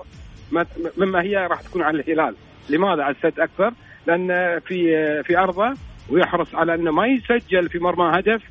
مما 0.97 1.23
هي 1.23 1.37
راح 1.37 1.61
تكون 1.61 1.83
على 1.83 2.01
الهلال. 2.01 2.35
لماذا 2.71 3.03
على 3.03 3.15
السد 3.15 3.41
أكثر؟ 3.41 3.73
لأن 4.07 4.61
في 4.61 5.23
في 5.23 5.39
أرضه 5.39 5.75
ويحرص 6.11 6.55
على 6.55 6.75
أنه 6.75 6.91
ما 6.91 7.07
يسجل 7.07 7.69
في 7.69 7.79
مرمى 7.79 8.19
هدف 8.19 8.43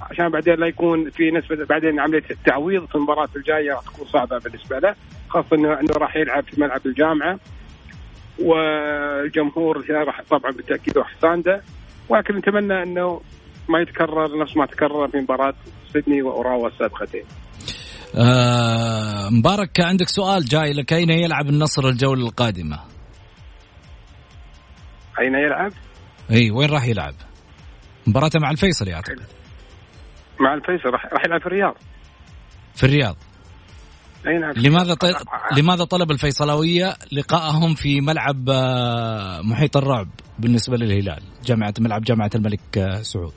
عشان 0.00 0.28
بعدين 0.28 0.54
لا 0.54 0.66
يكون 0.66 1.10
في 1.10 1.30
نسبة 1.30 1.64
بعدين 1.64 2.00
عملية 2.00 2.24
التعويض 2.30 2.86
في 2.86 2.94
المباراة 2.94 3.28
الجاية 3.36 3.72
راح 3.72 3.82
تكون 3.82 4.06
صعبة 4.06 4.38
بالنسبة 4.38 4.78
له 4.78 4.94
خاصة 5.28 5.56
انه 5.56 5.80
إنه 5.80 5.94
راح 5.96 6.16
يلعب 6.16 6.44
في 6.44 6.60
ملعب 6.60 6.80
الجامعة 6.86 7.38
والجمهور 8.38 9.90
راح 9.90 10.22
طبعا 10.30 10.52
بالتأكيد 10.52 10.98
راح 10.98 11.14
سانده 11.22 11.62
ولكن 12.08 12.36
نتمنى 12.36 12.82
إنه 12.82 13.20
ما 13.68 13.80
يتكرر 13.80 14.38
نفس 14.42 14.56
ما 14.56 14.66
تكرر 14.66 15.08
في 15.08 15.16
مباراة 15.16 15.54
سيدني 15.92 16.22
وأوراوا 16.22 16.68
السابقتين. 16.68 17.24
آه 18.16 19.28
مبارك 19.30 19.80
عندك 19.80 20.08
سؤال 20.08 20.44
جاي 20.44 20.72
لك 20.72 20.92
أين 20.92 21.10
يلعب 21.10 21.48
النصر 21.48 21.88
الجولة 21.88 22.26
القادمة؟ 22.26 22.78
أين 25.20 25.34
يلعب؟ 25.34 25.72
إي 26.30 26.50
وين 26.50 26.70
راح 26.70 26.84
يلعب؟ 26.84 27.14
مباراته 28.06 28.40
مع 28.40 28.50
الفيصلي 28.50 28.94
أعتقد. 28.94 29.39
مع 30.40 30.54
الفيصل 30.54 30.90
راح 30.90 31.06
راح 31.12 31.24
يلعب 31.24 31.40
في 31.40 31.46
الرياض. 31.46 31.74
في 32.74 32.84
الرياض. 32.84 33.16
أي 34.26 34.38
نعم 34.38 34.52
لماذا 34.56 34.94
طل... 34.94 35.14
لماذا 35.58 35.84
طلب 35.84 36.10
الفيصلاوية 36.10 36.94
لقائهم 37.12 37.74
في 37.74 38.00
ملعب 38.00 38.48
آه، 38.50 39.40
محيط 39.42 39.76
الرعب 39.76 40.08
بالنسبة 40.38 40.76
للهلال 40.76 41.22
جامعه 41.44 41.74
ملعب 41.80 42.02
جامعة 42.02 42.30
الملك 42.34 42.78
آه، 42.78 43.02
سعود 43.02 43.34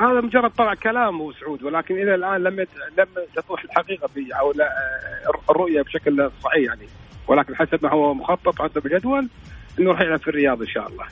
هذا 0.00 0.20
مجرد 0.20 0.50
طلع 0.50 0.74
كلام 0.74 1.14
ابو 1.14 1.32
سعود 1.32 1.62
ولكن 1.62 1.94
إلى 1.94 2.14
الآن 2.14 2.42
لم 2.42 2.60
لم 2.98 3.06
تطرح 3.36 3.64
الحقيقة 3.64 4.06
في 4.06 4.20
أو 4.40 4.52
لا 4.52 4.64
آه، 4.64 5.50
الرؤية 5.50 5.82
بشكل 5.82 6.30
صحيح 6.42 6.68
يعني 6.68 6.86
ولكن 7.28 7.56
حسب 7.56 7.78
ما 7.82 7.92
هو 7.92 8.14
مخطط 8.14 8.62
حسب 8.62 8.86
الجدول 8.86 9.28
إنه 9.78 9.90
راح 9.90 10.00
يلعب 10.00 10.20
في 10.20 10.28
الرياض 10.28 10.60
إن 10.60 10.68
شاء 10.68 10.88
الله 10.88 11.04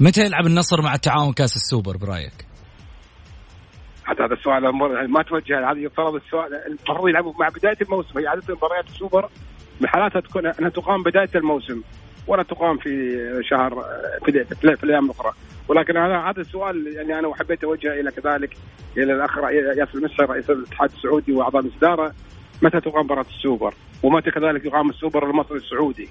متى 0.00 0.20
يلعب 0.20 0.46
النصر 0.46 0.82
مع 0.82 0.94
التعاون 0.94 1.32
كأس 1.32 1.56
السوبر 1.56 1.96
برأيك؟ 1.96 2.49
حتى 4.10 4.22
هذا 4.22 4.34
السؤال 4.34 4.74
ما 5.10 5.22
توجه 5.22 5.70
هذه 5.70 5.78
يفترض 5.78 6.14
السؤال. 6.14 6.54
المفروض 6.66 7.08
يلعبوا 7.08 7.32
مع 7.40 7.48
بداية 7.48 7.76
الموسم. 7.82 8.18
هي 8.18 8.26
عادة 8.26 8.54
مباريات 8.54 8.86
السوبر 8.88 9.28
بحالاتها 9.80 10.20
تكون 10.20 10.46
أنها 10.46 10.70
تقام 10.70 11.02
بداية 11.02 11.28
الموسم 11.34 11.82
ولا 12.26 12.42
تقام 12.42 12.78
في 12.78 13.18
شهر 13.42 13.84
في, 14.24 14.84
الأيام 14.84 15.04
الأخرى. 15.04 15.32
ولكن 15.68 15.96
هذا 15.96 16.16
هذا 16.16 16.40
السؤال 16.40 16.86
يعني 16.96 17.18
أنا 17.18 17.34
حبيت 17.34 17.64
أوجهه 17.64 18.00
إلى 18.00 18.10
كذلك 18.10 18.56
إلى 18.96 19.12
الأخ 19.12 19.38
ياسر 19.78 19.98
المسحر 19.98 20.30
رئيس 20.30 20.50
الاتحاد 20.50 20.90
السعودي 20.92 21.32
وأعضاء 21.32 21.62
الاصداره 21.62 22.12
متى 22.62 22.80
تقام 22.80 23.04
مباراة 23.04 23.26
السوبر؟ 23.36 23.74
ومتى 24.02 24.30
كذلك 24.30 24.64
يقام 24.64 24.90
السوبر 24.90 25.30
المصري 25.30 25.58
السعودي 25.58 26.08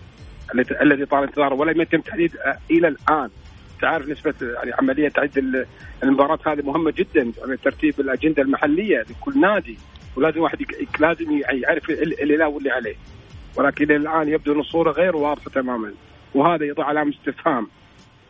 الذي 0.82 1.06
طال 1.06 1.24
انتظاره؟ 1.24 1.56
ولم 1.56 1.82
يتم 1.82 2.02
تحديد 2.02 2.36
إلى 2.72 2.88
الآن. 2.88 3.30
تعرف 3.82 4.10
نسبة 4.10 4.34
يعني 4.42 4.72
عملية 4.74 5.10
تعد 5.10 5.66
المباراة 6.04 6.40
هذه 6.46 6.62
مهمة 6.62 6.94
جدا 6.98 7.32
يعني 7.40 7.58
ترتيب 7.58 8.00
الأجندة 8.00 8.44
المحلية 8.44 9.06
لكل 9.10 9.42
نادي 9.42 9.78
ولازم 10.16 10.40
واحد 10.40 10.58
لازم 11.00 11.42
يعرف 11.52 11.90
اللي 11.90 12.38
لا 12.38 12.46
واللي 12.48 12.72
عليه. 12.72 12.96
ولكن 13.58 13.84
إلى 13.84 13.96
الآن 13.96 14.30
يبدو 14.30 14.54
أن 14.54 14.60
الصورة 14.60 14.92
غير 14.92 15.16
واضحة 15.16 15.52
تماما 15.52 15.94
وهذا 16.36 16.66
يضع 16.66 16.86
علامة 16.86 17.14
استفهام. 17.14 17.68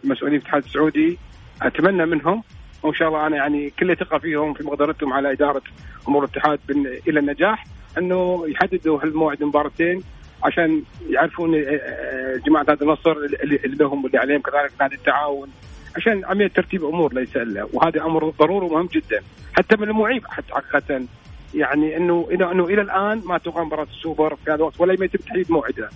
المسؤولين 0.03 0.39
في 0.39 0.45
الاتحاد 0.45 0.63
السعودي 0.63 1.17
أتمنى 1.61 2.05
منهم 2.05 2.43
وإن 2.83 2.93
شاء 2.93 3.07
الله 3.07 3.27
أنا 3.27 3.35
يعني 3.35 3.69
كل 3.69 3.95
ثقة 3.95 4.17
فيهم 4.17 4.53
في 4.53 4.63
مقدرتهم 4.63 5.13
على 5.13 5.31
إدارة 5.31 5.61
أمور 6.07 6.23
الاتحاد 6.23 6.59
إلى 7.07 7.19
النجاح 7.19 7.65
أنه 7.97 8.43
يحددوا 8.47 9.03
هالموعد 9.03 9.41
المباراتين 9.41 10.03
عشان 10.43 10.83
يعرفون 11.09 11.55
آه، 11.55 11.59
آه، 11.59 12.37
جماعة 12.47 12.63
نادي 12.67 12.83
النصر 12.83 13.11
اللي 13.43 13.75
لهم 13.75 14.03
واللي 14.03 14.17
عليهم 14.17 14.41
كذلك 14.41 14.71
نادي 14.81 14.95
التعاون 14.95 15.49
عشان 15.95 16.25
عملية 16.25 16.47
ترتيب 16.47 16.83
أمور 16.83 17.13
ليس 17.13 17.35
الا 17.35 17.67
وهذا 17.73 18.01
أمر 18.01 18.29
ضروري 18.29 18.65
ومهم 18.65 18.85
جدا. 18.85 19.21
حتى 19.53 19.75
من 19.77 19.89
المعيب 19.89 20.23
حقيقة 20.27 21.05
يعني 21.53 21.97
انه 21.97 22.27
انه 22.31 22.65
إلى 22.65 22.81
الآن 22.81 23.21
ما 23.25 23.37
تقام 23.37 23.67
مباراة 23.67 23.87
السوبر 23.97 24.35
في 24.35 24.51
هذا 24.51 24.55
الوقت 24.55 24.81
ولا 24.81 24.93
يتم 24.93 25.17
تحديد 25.17 25.51
موعدها 25.51 25.89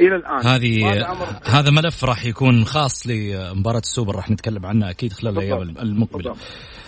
إلى 0.00 0.16
الآن. 0.16 0.46
هذه 0.46 1.02
هذا 1.44 1.70
ملف 1.70 2.04
راح 2.04 2.26
يكون 2.26 2.64
خاص 2.64 3.06
لمباراة 3.06 3.78
السوبر 3.78 4.16
راح 4.16 4.30
نتكلم 4.30 4.66
عنه 4.66 4.90
أكيد 4.90 5.12
خلال 5.12 5.38
الأيام 5.38 5.62
المقبلة. 5.62 6.34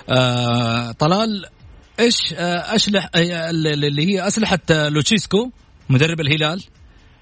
آه 0.09 0.92
طلال 0.92 1.44
إيش 2.00 2.35
آه 2.35 2.74
أشلح 2.74 3.11
آه 3.14 3.50
اللي 3.50 4.14
هي 4.14 4.26
أسلحة 4.26 4.59
لوتشيسكو؟ 4.70 5.50
مدرب 5.90 6.20
الهلال 6.20 6.64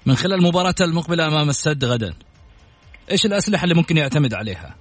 من 0.05 0.15
خلال 0.15 0.43
مباراته 0.43 0.85
المقبلة 0.85 1.27
أمام 1.27 1.49
السد 1.49 1.85
غدا. 1.85 2.13
إيش 3.11 3.25
الأسلحة 3.25 3.63
اللي 3.63 3.75
ممكن 3.75 3.97
يعتمد 3.97 4.33
عليها؟ 4.33 4.75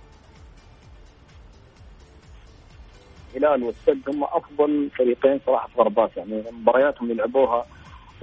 الهلال 3.37 3.62
والسد 3.62 4.09
هم 4.09 4.24
أفضل 4.24 4.90
فريقين 4.98 5.40
صراحة 5.46 5.68
في 5.68 5.74
غربات 5.79 6.16
يعني 6.16 6.42
مبارياتهم 6.53 7.11
اللي 7.11 7.22
لعبوها 7.22 7.66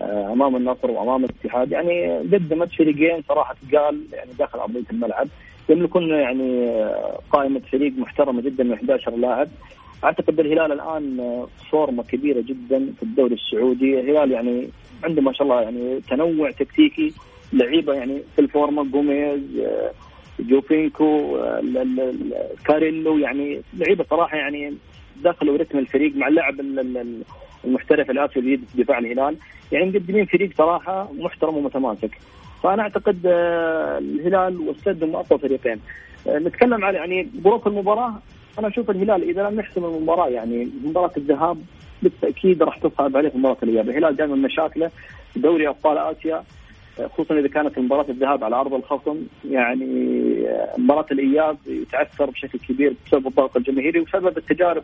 آه، 0.02 0.34
أمام 0.34 0.56
النصر 0.56 0.92
وأمام 0.92 1.26
الاتحاد. 1.26 1.72
يعني 1.72 2.18
قدمت 2.18 2.72
فريقين 2.72 3.24
صراحة 3.28 3.56
قال 3.74 4.06
يعني 4.14 4.32
داخل 4.40 4.60
أرضية 4.60 4.84
الملعب. 4.92 5.28
يملكون 5.70 6.10
يعني 6.10 6.70
آه، 6.70 7.20
قائمة 7.32 7.62
فريق 7.72 7.94
محترمة 7.98 8.42
جدا 8.42 8.64
من 8.64 8.74
11 8.74 9.16
لاعب. 9.16 9.48
أعتقد 10.04 10.40
الهلال 10.40 10.72
الآن 10.72 11.20
آه، 11.20 11.48
فورمه 11.72 12.04
كبيرة 12.04 12.42
جدا 12.42 12.94
في 12.98 13.04
الدوري 13.04 13.36
السعودي. 13.36 14.00
الهلال 14.00 14.32
يعني 14.32 14.70
عنده 15.04 15.22
ما 15.22 15.34
شاء 15.34 15.44
الله 15.44 15.62
يعني 15.62 16.02
تنوع 16.10 16.52
تكتيكي 16.52 17.14
لعيبة 17.54 17.94
يعني 17.94 18.22
في 18.36 18.42
الفورمة 18.42 18.84
جوميز 18.84 19.60
آه، 19.60 19.92
جوفينكو 20.40 21.38
آه، 21.38 21.62
كاريلو 22.66 23.18
يعني 23.18 23.62
لعيبة 23.74 24.06
صراحة 24.10 24.38
يعني 24.38 24.74
دخلوا 25.24 25.58
رتم 25.58 25.80
الفريق 25.80 26.16
مع 26.16 26.28
اللعب 26.28 26.60
المحترف 27.66 28.12
الآسيوي 28.12 28.46
الجديد 28.46 28.68
في 28.70 28.84
دفاع 28.84 28.98
الهلال. 28.98 29.38
يعني 29.72 29.86
مقدمين 29.86 30.26
فريق 30.26 30.50
صراحة 30.58 31.10
محترم 31.14 31.58
ومتماسك. 31.58 32.12
فأنا 32.64 32.82
أعتقد 32.82 33.20
آه، 33.26 33.98
الهلال 33.98 34.60
والسد 34.60 35.04
هم 35.04 35.16
افضل 35.16 35.40
فريقين 35.40 35.80
نتكلم 36.28 36.86
على 36.86 36.98
يعني 36.98 37.30
ظروف 37.44 37.68
المباراة. 37.68 38.14
أنا 38.60 38.68
أشوف 38.68 38.90
الهلال 38.90 39.30
إذا 39.30 39.50
لم 39.50 39.60
يحسم 39.60 39.86
المباراة 39.86 40.28
يعني 40.28 40.70
مباراة 40.84 41.12
الذهاب 41.18 41.58
بالتأكيد 42.02 42.64
راح 42.64 42.78
تصعب 42.78 43.18
عليه 43.18 43.32
مباراة 43.36 43.58
الإياب، 43.64 43.90
الهلال 43.90 44.16
دائما 44.16 44.36
مشاكله 44.36 44.92
في 45.34 45.40
دوري 45.40 45.68
أبطال 45.68 45.98
آسيا 45.98 46.44
خصوصا 47.14 47.40
إذا 47.40 47.48
كانت 47.48 47.80
مباراة 47.80 48.06
الذهاب 48.10 48.44
على 48.44 48.56
أرض 48.56 48.74
الخصم. 48.74 49.18
يعني 49.50 49.86
مباراة 50.78 51.06
الإياب 51.12 51.58
يتأثر 51.68 52.30
بشكل 52.30 52.60
كبير 52.60 52.94
بسبب 53.06 53.28
الضغط 53.28 53.58
الجماهيري 53.58 54.00
وبسبب 54.00 54.38
التجارب 54.38 54.84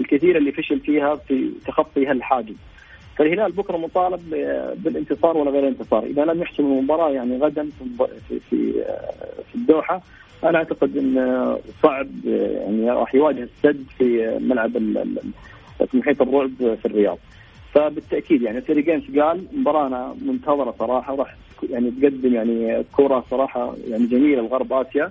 الكثيرة 0.00 0.38
اللي 0.38 0.52
فشل 0.52 0.80
فيها 0.80 1.16
في 1.16 1.50
تخطي 1.66 2.06
هالحاجز. 2.06 2.54
فالهلال 3.16 3.52
بكرة 3.52 3.76
مطالب 3.76 4.20
بالانتصار 4.76 5.36
ولا 5.36 5.50
غير 5.50 5.62
الانتصار، 5.62 6.04
إذا 6.04 6.24
لم 6.24 6.42
يحسم 6.42 6.62
المباراة 6.64 7.10
يعني 7.10 7.38
غدا 7.38 7.68
في 8.28 8.40
في 8.50 8.72
في 9.48 9.54
الدوحة 9.54 10.02
أنا 10.44 10.58
أعتقد 10.58 10.96
إن 10.96 11.56
صعب 11.82 12.08
يعني 12.24 12.90
راح 12.90 13.14
يواجه 13.14 13.42
السد 13.42 13.84
في 13.98 14.38
ملعب 14.40 14.76
في 15.86 15.96
محيط 15.96 16.22
الرعب 16.22 16.50
في 16.58 16.86
الرياض. 16.86 17.18
فبالتأكيد 17.74 18.42
يعني 18.42 18.58
الفريقين 18.58 19.00
ثقال 19.00 19.46
مباراة 19.52 20.14
منتظرة 20.22 20.74
صراحة 20.78 21.12
وراح 21.12 21.34
يعني 21.70 21.90
تقدم 21.90 22.34
يعني 22.34 22.84
كرة 22.92 23.24
صراحة 23.30 23.74
يعني 23.88 24.06
جميلة 24.06 24.42
لغرب 24.42 24.72
آسيا 24.72 25.10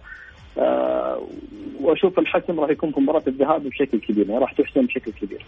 أه 0.57 1.27
وأشوف 1.81 2.19
الحسم 2.19 2.59
راح 2.59 2.69
يكون 2.69 2.91
في 2.91 2.99
مباراة 2.99 3.23
الذهاب 3.27 3.63
بشكل 3.63 3.99
كبير 3.99 4.29
يعني 4.29 4.41
راح 4.41 4.53
تحسم 4.53 4.85
بشكل 4.85 5.11
كبير. 5.11 5.45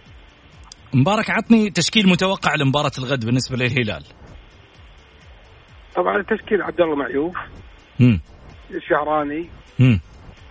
مبارك 0.94 1.30
عطني 1.30 1.70
تشكيل 1.70 2.10
متوقع 2.10 2.56
لمباراة 2.56 2.92
الغد 3.00 3.26
بالنسبة 3.26 3.58
للهلال. 3.58 4.04
طبعا 5.96 6.18
التشكيل 6.18 6.62
عبد 6.62 6.82
الله 6.82 6.96
معيوف 6.96 7.36
الشهراني 8.72 9.50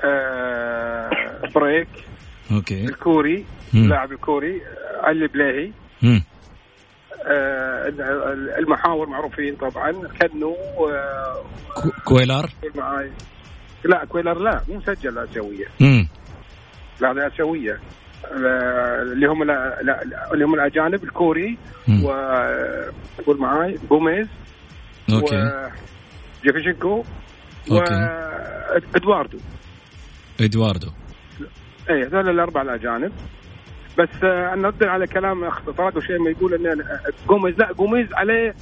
آه 0.04 1.10
بريك 1.54 1.88
okay. 2.52 2.84
الكوري 2.84 3.44
اللاعب 3.74 4.12
الكوري 4.12 4.62
علي 5.02 5.26
البليهي. 5.26 5.70
آه، 7.26 7.88
المحاور 8.58 9.08
معروفين 9.08 9.56
طبعا 9.56 9.92
كنو 9.92 10.56
آه، 10.90 11.44
كويلار 12.04 12.50
لا 13.84 14.04
كويلار 14.04 14.38
لا 14.38 14.60
مو 14.68 14.76
مسجل 14.76 15.18
آسيوية. 15.18 15.66
لا 17.00 17.12
لا 17.12 17.26
آسيوية. 17.26 17.80
اللي 18.32 19.26
هم 19.26 19.44
لا 19.44 19.78
لا 19.82 20.02
اللي 20.32 20.44
هم 20.44 20.54
الأجانب 20.54 21.04
الكوري 21.04 21.58
و 22.02 22.10
قول 23.26 23.38
معاي 23.40 23.78
جوميز 23.90 24.26
okay. 25.12 25.70
جوفينكو 26.44 27.04
وادواردو 27.70 29.38
إدواردو. 30.40 30.88
اي 31.90 32.02
هذول 32.02 32.28
الأربع 32.28 32.62
الأجانب. 32.62 33.12
بس 33.98 34.08
آه، 34.24 34.52
أنا 34.52 34.68
أرد 34.68 34.84
على 34.84 35.06
كلام 35.06 35.44
أخ 35.44 35.70
طارق 35.70 35.98
شيء 35.98 36.18
ما 36.18 36.30
يقول 36.30 36.54
إن 36.54 36.84
جوميز 37.28 37.58
لا 37.58 37.72
جوميز 37.72 38.12
عليه 38.12 38.54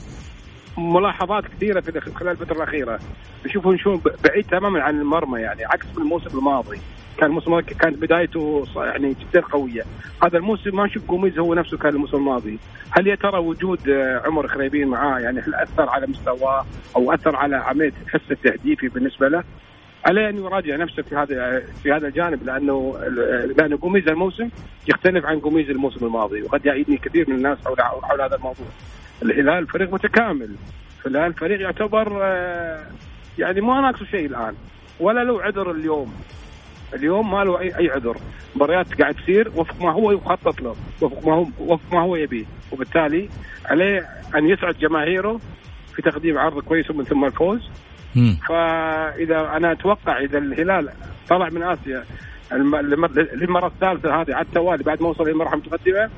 ملاحظات 0.78 1.44
كثيرة 1.44 1.80
في 1.80 2.00
خلال 2.00 2.30
الفترة 2.30 2.56
الأخيرة. 2.56 2.98
نشوفه 3.46 3.76
شو 3.76 4.00
بعيد 4.24 4.46
تماما 4.46 4.82
عن 4.82 5.00
المرمى 5.00 5.40
يعني 5.40 5.64
عكس 5.64 5.86
الموسم 5.98 6.38
الماضي. 6.38 6.80
كان 7.18 7.28
الموسم 7.28 7.60
كانت 7.60 7.98
بدايته 7.98 8.64
يعني 8.76 9.14
جدا 9.14 9.40
قوية. 9.40 9.82
هذا 10.22 10.38
الموسم 10.38 10.76
ما 10.76 10.86
نشوف 10.86 11.04
جوميز 11.04 11.38
هو 11.38 11.54
نفسه 11.54 11.78
كان 11.78 11.94
الموسم 11.94 12.16
الماضي. 12.16 12.58
هل 12.90 13.06
يا 13.06 13.14
ترى 13.14 13.38
وجود 13.38 13.88
آه، 13.88 14.22
عمر 14.26 14.48
خريبين 14.48 14.88
معاه 14.88 15.20
يعني 15.20 15.40
هل 15.40 15.54
أثر 15.54 15.88
على 15.88 16.06
مستواه 16.06 16.66
أو 16.96 17.14
أثر 17.14 17.36
على 17.36 17.56
عملية 17.56 17.92
الحس 18.02 18.30
التهديفي 18.30 18.88
بالنسبة 18.88 19.28
له؟ 19.28 19.44
عليه 20.06 20.28
أن 20.28 20.36
يراجع 20.36 20.76
نفسه 20.76 21.02
في 21.02 21.16
هذا 21.16 21.62
في 21.82 21.92
هذا 21.92 22.08
الجانب 22.08 22.46
لأنه 22.46 22.98
لأن 23.58 23.76
قوميز 23.76 24.08
الموسم 24.08 24.48
يختلف 24.88 25.26
عن 25.26 25.40
قوميز 25.40 25.70
الموسم 25.70 26.06
الماضي 26.06 26.42
وقد 26.42 26.66
يعيدني 26.66 26.96
كثير 26.96 27.30
من 27.30 27.36
الناس 27.36 27.58
حول 27.64 27.80
حول 27.80 28.20
هذا 28.20 28.36
الموضوع. 28.36 28.66
الهلال 29.22 29.66
فريق 29.66 29.92
متكامل، 29.92 30.50
الهلال 31.06 31.34
فريق 31.34 31.60
يعتبر 31.60 32.18
آه، 32.22 32.86
يعني 33.38 33.60
ما 33.60 33.80
ناقصه 33.80 34.04
شيء 34.04 34.26
الآن 34.26 34.54
ولا 35.00 35.24
له 35.24 35.42
عذر 35.42 35.70
اليوم. 35.70 36.14
اليوم 36.94 37.30
ما 37.30 37.44
له 37.44 37.60
اي 37.60 37.78
أي 37.78 37.90
عذر، 37.90 38.16
مباريات 38.56 39.00
قاعد 39.00 39.14
تصير 39.14 39.52
وفق 39.56 39.82
ما 39.82 39.92
هو 39.92 40.12
يخطط 40.12 40.60
له، 40.60 40.76
وفق 41.02 41.26
ما 41.26 41.34
هو 41.34 41.46
وفق 41.58 41.94
ما 41.94 42.00
هو 42.00 42.16
يبيه، 42.16 42.44
وبالتالي 42.72 43.28
عليه 43.64 44.06
أن 44.36 44.48
يسعد 44.48 44.74
جماهيره 44.74 45.40
في 45.94 46.02
تقديم 46.02 46.38
عرض 46.38 46.60
كويس 46.60 46.90
ومن 46.90 47.04
ثم 47.04 47.24
الفوز 47.24 47.70
فإذا 48.48 49.56
أنا 49.56 49.72
أتوقع 49.72 50.18
إذا 50.20 50.38
الهلال 50.38 50.88
طلع 51.28 51.48
من 51.48 51.62
آسيا 51.62 52.04
للمرة 53.34 53.66
الثالثة 53.66 54.20
هذه 54.20 54.34
على 54.34 54.46
التوالي 54.46 54.84
بعد 54.84 55.02
ما 55.02 55.08
وصل 55.08 55.24
للمرحله 55.24 55.54
المتقدمة 55.54 56.10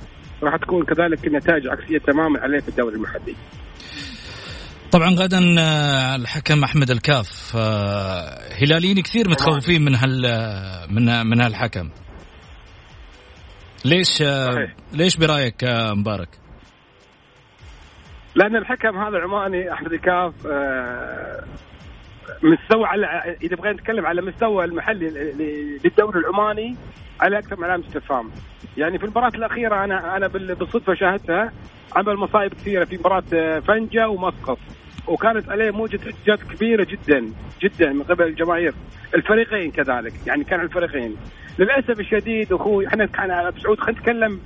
راح 0.43 0.57
تكون 0.57 0.85
كذلك 0.85 1.27
النتائج 1.27 1.69
عكسية 1.69 1.99
تماما 1.99 2.41
عليه 2.41 2.61
في 2.61 2.69
الدوري 2.69 2.95
المحلي. 2.95 3.35
طبعا 4.93 5.11
غدا 5.11 5.39
آه، 5.59 6.17
الحكم 6.17 6.65
أحمد 6.65 6.91
الكاف 6.91 7.57
آه، 7.57 8.39
هلاليين 8.63 9.03
كثير 9.03 9.29
متخوفين 9.29 9.85
من 9.85 9.95
هال 9.95 10.23
من 10.91 11.27
من 11.27 11.41
هالحكم. 11.41 11.91
ليش 13.85 14.23
آه، 14.23 14.51
صحيح. 14.51 14.75
ليش 14.93 15.17
برأيك 15.17 15.65
مبارك؟ 15.97 16.29
لأن 18.35 18.57
الحكم 18.57 18.99
هذا 18.99 19.19
عماني 19.19 19.73
أحمد 19.73 19.93
الكاف 19.93 20.33
مستوى 22.43 22.87
على 22.87 23.37
إذا 23.43 23.57
بغينا 23.57 23.75
نتكلم 23.75 24.07
على 24.07 24.23
مستوى 24.23 24.64
المحلي 24.64 25.09
للدوري 25.85 26.21
العماني 26.21 26.77
على 27.21 27.38
أكثر 27.38 27.57
من 27.57 27.64
علامة 27.64 27.85
استفهام. 27.87 28.31
يعني 28.77 28.99
في 28.99 29.05
المباراة 29.05 29.33
الأخيرة 29.35 29.85
أنا 29.85 30.17
أنا 30.17 30.27
بالصدفة 30.27 30.95
شاهدتها 30.95 31.53
عمل 31.97 32.17
مصايب 32.17 32.55
كثيرة 32.55 32.85
في 32.85 32.97
مباراة 32.99 33.23
آه، 33.33 33.59
فنجا 33.59 34.07
ومسقط 34.07 34.59
وكانت 35.07 35.49
عليه 35.51 35.71
موجة 35.71 36.01
احتجاج 36.11 36.38
كبيرة 36.38 36.85
جدا 36.91 37.33
جدا 37.62 37.93
من 37.93 38.03
قبل 38.03 38.25
الجماهير. 38.25 38.75
الفريقين 39.14 39.71
كذلك 39.71 40.12
يعني 40.27 40.45
كان 40.45 40.61
الفريقين. 40.61 41.17
للأسف 41.59 42.01
الشديد 42.01 42.53
أخوي 42.53 42.87
إحنا 42.87 43.07
كان 43.07 43.53
سعود 43.62 43.81
خلينا 43.81 44.01
نتكلم 44.01 44.41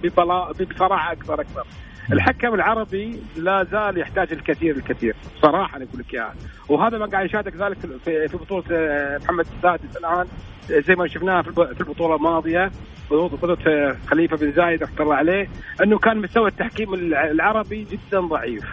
بصراحة 0.70 1.12
أكثر 1.12 1.40
أكثر 1.40 1.66
الحكم 2.12 2.54
العربي 2.54 3.22
لا 3.36 3.64
زال 3.64 3.98
يحتاج 3.98 4.32
الكثير 4.32 4.76
الكثير 4.76 5.16
صراحة 5.42 5.76
أنا 5.76 5.84
أقول 5.84 6.00
لك 6.00 6.14
إياها. 6.14 6.34
وهذا 6.68 6.98
ما 6.98 7.06
قاعد 7.06 7.26
يشاهدك 7.26 7.56
ذلك 7.56 7.78
في 8.04 8.36
بطولة 8.36 8.64
آه، 8.72 9.18
محمد 9.18 9.46
السادس 9.56 9.96
الآن 9.96 10.26
زي 10.68 10.94
ما 10.94 11.08
شفناها 11.08 11.42
في 11.42 11.80
البطولة 11.80 12.16
الماضية 12.16 12.70
بطوله 13.10 13.58
آه، 13.66 13.96
خليفة 14.06 14.36
بن 14.36 14.52
زايد 14.52 14.82
رحمه 14.82 15.00
الله 15.00 15.14
عليه 15.14 15.48
أنه 15.82 15.98
كان 15.98 16.18
مستوى 16.18 16.48
التحكيم 16.48 16.94
العربي 17.14 17.86
جدا 17.90 18.20
ضعيف. 18.20 18.64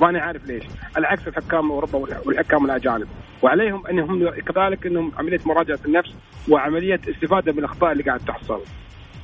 ماني 0.00 0.18
عارف 0.18 0.46
ليش. 0.46 0.64
على 0.96 1.06
عكس 1.06 1.28
الحكام 1.28 1.70
أوروبا 1.70 2.18
والحكام 2.26 2.64
الأجانب. 2.64 3.08
وعليهم 3.42 3.86
أنهم 3.86 4.30
كذلك 4.30 4.86
أنهم 4.86 5.12
عملية 5.18 5.40
مراجعة 5.46 5.78
النفس 5.86 6.14
وعملية 6.48 7.00
استفادة 7.08 7.52
من 7.52 7.58
الأخطاء 7.58 7.92
اللي 7.92 8.02
قاعد 8.02 8.20
تحصل. 8.20 8.60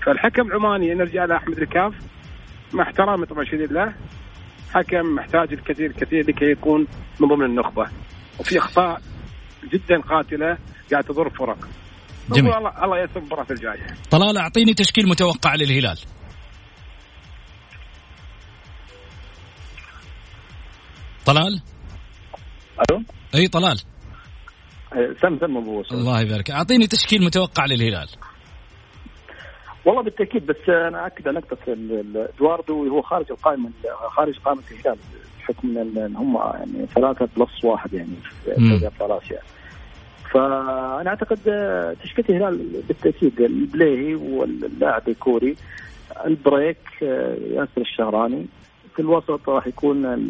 فالحكم 0.03 0.53
عماني 0.53 0.95
نرجع 0.95 1.25
لاحمد 1.25 1.59
الكاف 1.59 1.95
مع 2.73 2.83
احترامي 2.83 3.27
طبعا 3.27 3.45
شديد 3.45 3.73
له. 3.73 3.95
حكم 4.71 5.15
محتاج 5.15 5.53
الكثير 5.53 5.91
الكثير 5.91 6.29
لكي 6.29 6.45
يكون 6.45 6.87
من 7.21 7.29
ضمن 7.29 7.45
النخبة. 7.45 7.91
وفي 8.39 8.59
أخطاء 8.59 9.03
جدا 9.73 10.01
قاتلة 10.01 10.59
قاعد 10.91 11.05
تضر 11.05 11.31
فرق. 11.31 11.69
جميل. 12.31 12.55
الله 12.55 12.85
الله 12.85 13.05
يسر 13.05 13.19
المباراه 13.21 13.47
الجاية. 13.51 13.87
طلال 14.11 14.39
أعطيني 14.39 14.75
تشكيل 14.75 15.09
متوقع 15.09 15.55
للهلال. 15.55 15.99
طلال؟ 21.27 21.63
ألو؟ 22.91 23.03
أي 23.35 23.49
طلال؟ 23.49 23.79
سم 25.23 25.39
سم 25.41 25.57
أبو 25.57 25.83
الله 25.93 26.21
يبارك. 26.21 26.51
أعطيني 26.51 26.87
تشكيل 26.87 27.25
متوقع 27.25 27.67
للهلال. 27.67 28.09
والله 29.89 30.03
بالتأكيد 30.03 30.47
بس 30.47 30.69
أنا 30.69 31.07
أكد 31.07 31.29
على 31.29 31.39
نقطة 31.39 31.57
إدواردو 32.35 32.89
هو 32.89 33.03
خارج 33.03 33.27
القائمة 33.31 33.71
خارج 34.09 34.39
قائمة 34.39 34.63
الهلال 34.71 34.99
بحكم 35.39 35.79
إن 35.79 36.17
هم 36.17 36.37
يعني 36.37 36.87
ثلاثة 36.95 37.29
plus 37.37 37.65
واحد 37.65 37.93
يعني 37.93 38.15
في 38.45 38.55
دوري 38.59 38.87
أبطال 38.87 39.13
آسيا. 39.13 39.39
فأنا 40.31 41.11
أعتقد 41.11 41.37
تشكيلة 42.03 42.29
الهلال 42.29 42.83
بالتأكيد 42.89 43.41
البليهي 43.41 44.15
واللاعب 44.15 45.09
الكوري 45.09 45.57
البريك 46.27 47.03
ياسر 47.03 47.81
الشهراني 47.81 48.47
في 48.95 49.03
الوسط 49.03 49.49
راح 49.49 49.67
يكون 49.67 50.27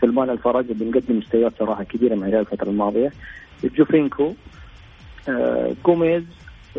سلمان 0.00 0.30
الفرج 0.30 0.82
مقدم 0.82 1.18
مستويات 1.18 1.52
صراحة 1.58 1.84
كبيرة 1.84 2.14
مع 2.14 2.26
الهلال 2.26 2.40
الفترة 2.40 2.70
الماضية. 2.70 3.12
جوفينكو 3.64 4.34
جوميز 5.86 6.24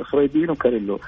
خريبين 0.01 0.49
وكاريلو. 0.49 0.99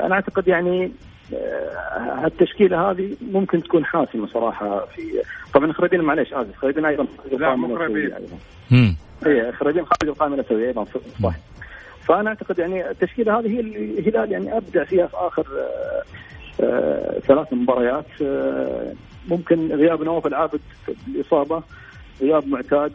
أنا 0.00 0.14
أعتقد 0.14 0.48
يعني 0.48 0.92
آه، 1.34 2.26
التشكيله 2.26 2.90
هذه 2.90 3.16
ممكن 3.32 3.62
تكون 3.62 3.84
حاسمة 3.84 4.26
صراحة 4.26 4.86
في 4.86 5.22
طبعا 5.54 5.72
خريدين 5.72 6.00
معليش 6.00 6.32
آسف 6.34 6.56
خريدين 6.56 6.84
أيضا 6.84 7.06
لا 7.32 7.54
مو 7.56 7.76
خريدين. 7.78 8.12
اي 9.26 9.52
خريدين 9.52 9.84
خارج 9.84 10.08
القائمة 10.08 10.34
الاسيويه 10.34 10.66
أيضا 10.68 10.84
صح. 11.22 11.34
فأنا 12.04 12.28
أعتقد 12.28 12.58
يعني 12.58 12.90
التشكيلة 12.90 13.38
هذه 13.38 13.46
هي 13.46 13.60
الهلال 13.60 14.32
يعني 14.32 14.56
أبدع 14.56 14.84
فيها 14.84 15.06
في 15.06 15.16
آخر 15.16 15.46
آه، 15.58 16.02
آه، 16.64 17.18
ثلاث 17.18 17.52
مباريات. 17.52 18.06
ممكن 19.28 19.72
غياب 19.72 20.02
نواف 20.02 20.26
العابد 20.26 20.60
الاصابه 21.08 21.62
غياب 22.22 22.48
معتاد 22.48 22.92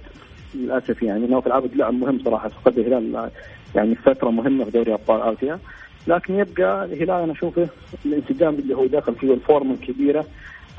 للأسف 0.56 1.04
يعني 1.04 1.28
نواف 1.28 1.48
العابد 1.48 1.76
لاعب 1.76 1.94
مهم 1.94 2.20
صراحة 2.24 2.50
فقد 2.50 2.78
الهلال 2.80 3.30
يعني 3.76 3.96
فترة 3.96 4.30
مهمة 4.30 4.66
في 4.66 4.72
دوري 4.72 4.94
أبطال 4.94 5.22
آسيا. 5.22 5.60
لكن 6.08 6.40
يبقى 6.40 6.86
الهلال 6.86 7.24
أنا 7.24 7.32
أشوفه 7.32 7.68
الانسجام 8.06 8.54
اللي 8.56 8.76
هو 8.76 8.86
داخل 8.86 9.16
فيه 9.16 9.30
والفورم 9.30 9.72
الكبيرة 9.72 10.26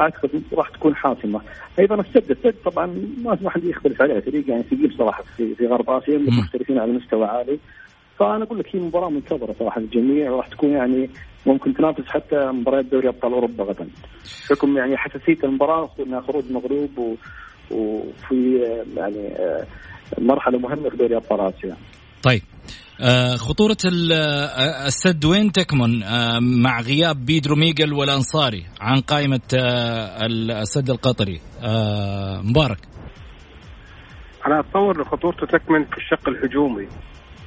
أعتقد 0.01 0.43
راح 0.53 0.69
تكون 0.69 0.97
حاسمة، 0.97 1.41
أيضا 1.79 1.95
السد 1.95 2.31
السد 2.31 2.55
طبعا 2.65 2.87
ما 3.25 3.39
ما 3.43 3.51
حد 3.51 3.65
يختلف 3.65 4.03
عليه 4.03 4.21
فريق 4.21 4.51
يعني 4.51 4.63
ثقيل 4.63 4.95
صراحة 4.99 5.25
في 5.37 5.55
في 5.55 5.67
غرب 5.67 5.91
آسيا 5.91 6.19
مختلفين 6.19 6.79
على 6.79 6.93
مستوى 6.93 7.25
عالي. 7.25 7.59
فأنا 8.19 8.45
أقول 8.45 8.59
لك 8.59 8.77
هي 8.77 8.81
مباراة 8.81 9.11
منتظرة 9.11 9.55
صراحة 9.59 9.81
للجميع 9.81 10.31
وراح 10.31 10.49
تكون 10.49 10.71
يعني 10.71 11.11
ممكن 11.47 11.75
تنافس 11.75 12.07
حتى 12.07 12.47
مباريات 12.47 12.85
دوري 12.85 13.09
أبطال 13.09 13.33
أوروبا 13.33 13.65
غدا. 13.65 13.89
بحكم 14.51 14.77
يعني 14.77 14.97
حساسية 14.97 15.39
المباراة 15.45 15.91
انها 16.07 16.21
خروج 16.21 16.45
مغلوب 16.51 16.99
و... 16.99 17.15
وفي 17.71 18.59
يعني 18.97 19.29
آه، 19.37 19.67
مرحلة 20.19 20.59
مهمة 20.59 20.89
في 20.89 20.97
دوري 20.97 21.17
أبطال 21.17 21.41
آسيا. 21.41 21.77
طيب. 22.23 22.43
خطورة 23.37 23.77
آه، 24.13 24.87
السد 24.87 25.25
وين 25.25 25.53
تكمن؟ 25.53 26.01
مع 26.63 26.81
غياب 26.81 27.27
بيدرو 27.27 27.57
ميغل 27.57 27.93
والأنصاري 27.93 28.67
عن 28.81 29.01
قائمة 29.01 29.41
السد 30.63 30.91
القطري. 30.91 31.41
مبارك. 32.45 32.79
أنا 34.47 34.61
أتصور 34.61 35.05
خطورته 35.05 35.47
تكمن 35.47 35.85
في 35.85 35.97
الشق 35.97 36.29
الهجومي. 36.29 36.87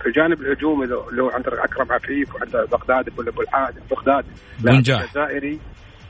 في 0.02 0.08
الجانب 0.08 0.42
الهجومي 0.42 0.86
لو, 0.86 1.10
لو 1.10 1.30
عندك 1.30 1.54
أكرم 1.54 1.92
عفيف 1.92 2.36
وعندك 2.36 2.70
بغداد 2.72 3.20
ولا 3.20 3.30
أبو 3.30 3.42
الحاج 3.42 3.74
بغداد 3.92 4.26
الجزائري. 4.66 5.60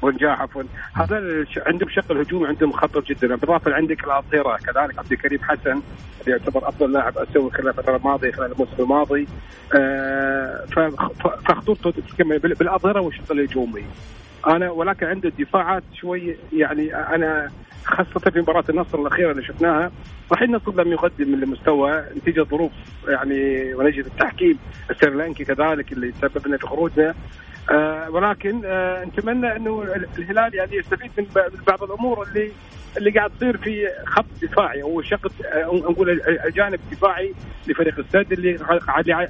بنجاح 0.03 0.41
عفوا. 0.41 0.63
هذا 0.95 1.45
عندهم 1.67 1.89
شق 1.89 2.11
الهجومي 2.11 2.47
عندهم 2.47 2.71
خطر 2.71 3.01
جدا. 3.01 3.27
بالإضافة 3.27 3.73
عندك 3.73 4.03
الاظهره 4.03 4.57
كذلك 4.57 4.99
عبد 4.99 5.11
الكريم 5.11 5.39
حسن 5.43 5.81
اللي 6.21 6.37
يعتبر 6.37 6.69
أفضل 6.69 6.91
لاعب 6.91 7.17
اسيوي 7.17 7.51
خلال 7.51 7.67
الفترة 7.67 7.95
الماضية 7.95 8.31
خلال 8.31 8.51
الموسم 8.51 8.75
الماضي. 8.79 9.27
آه 9.75 10.65
فخطورته 11.45 11.93
بالاظهره 12.19 13.01
والشق 13.01 13.31
الهجومي. 13.31 13.85
أنا 14.47 14.71
ولكن 14.71 15.05
عنده 15.05 15.29
الدفاعات 15.29 15.83
شوي 15.93 16.37
يعني 16.53 16.95
أنا 16.95 17.51
خاصة 17.85 18.31
في 18.31 18.39
مباراة 18.39 18.63
النصر 18.69 19.01
الأخيرة 19.01 19.31
اللي 19.31 19.43
شفناها 19.43 19.91
صحيح 20.29 20.41
النصر 20.41 20.83
لم 20.83 20.91
يقدم 20.91 21.27
من 21.31 21.43
المستوى 21.43 22.03
نتيجة 22.17 22.41
ظروف 22.41 22.71
يعني 23.07 23.73
ونجد 23.73 24.05
التحكيم 24.05 24.59
السريلانكي 24.89 25.45
كذلك 25.45 25.91
اللي 25.91 26.11
سبب 26.21 26.47
لنا 26.47 26.57
في 26.57 26.67
خروجنا. 26.67 27.15
آه 27.71 28.09
ولكن 28.09 28.61
آه 28.65 29.05
نتمنى 29.05 29.55
إنه 29.55 29.83
الهلال 30.17 30.55
يعني 30.55 30.75
يستفيد 30.75 31.11
من 31.17 31.25
بعض 31.67 31.83
الأمور 31.83 32.27
اللي 32.27 32.51
اللي 32.97 33.11
قاعد 33.11 33.31
تصير 33.37 33.57
في 33.57 33.87
خط 34.05 34.25
دفاعي 34.41 34.83
أو 34.83 35.01
شق 35.01 35.31
آه 35.45 35.81
نقول 35.89 36.21
الجانب 36.45 36.79
الدفاعي 36.91 37.33
لفريق 37.67 37.99
السد 37.99 38.31
اللي 38.31 38.59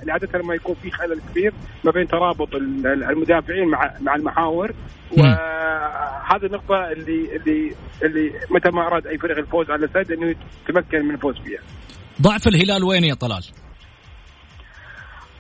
عادة 0.08 0.44
ما 0.44 0.54
يكون 0.56 0.76
في 0.84 0.92
خلل 0.92 1.22
كبير 1.32 1.54
ما 1.84 1.92
بين 1.92 2.08
ترابط 2.08 2.56
المدافعين 2.56 3.68
مع 3.68 3.94
مع 4.02 4.16
المحاور 4.16 4.72
وهذه 5.12 6.46
النقطة 6.46 6.92
اللي 6.92 7.36
اللي 7.36 7.76
اللي 8.04 8.32
متى 8.50 8.70
ما 8.70 8.88
أراد 8.88 9.08
أي 9.08 9.18
فريق 9.18 9.38
الفوز 9.38 9.72
على 9.72 9.86
السد 9.86 10.12
أنه 10.12 10.36
يتمكن 10.70 11.06
من 11.06 11.16
الفوز 11.16 11.36
فيها. 11.38 11.60
ضعف 12.22 12.48
الهلال 12.48 12.84
وين 12.84 13.04
يا 13.04 13.14
طلال؟ 13.14 13.44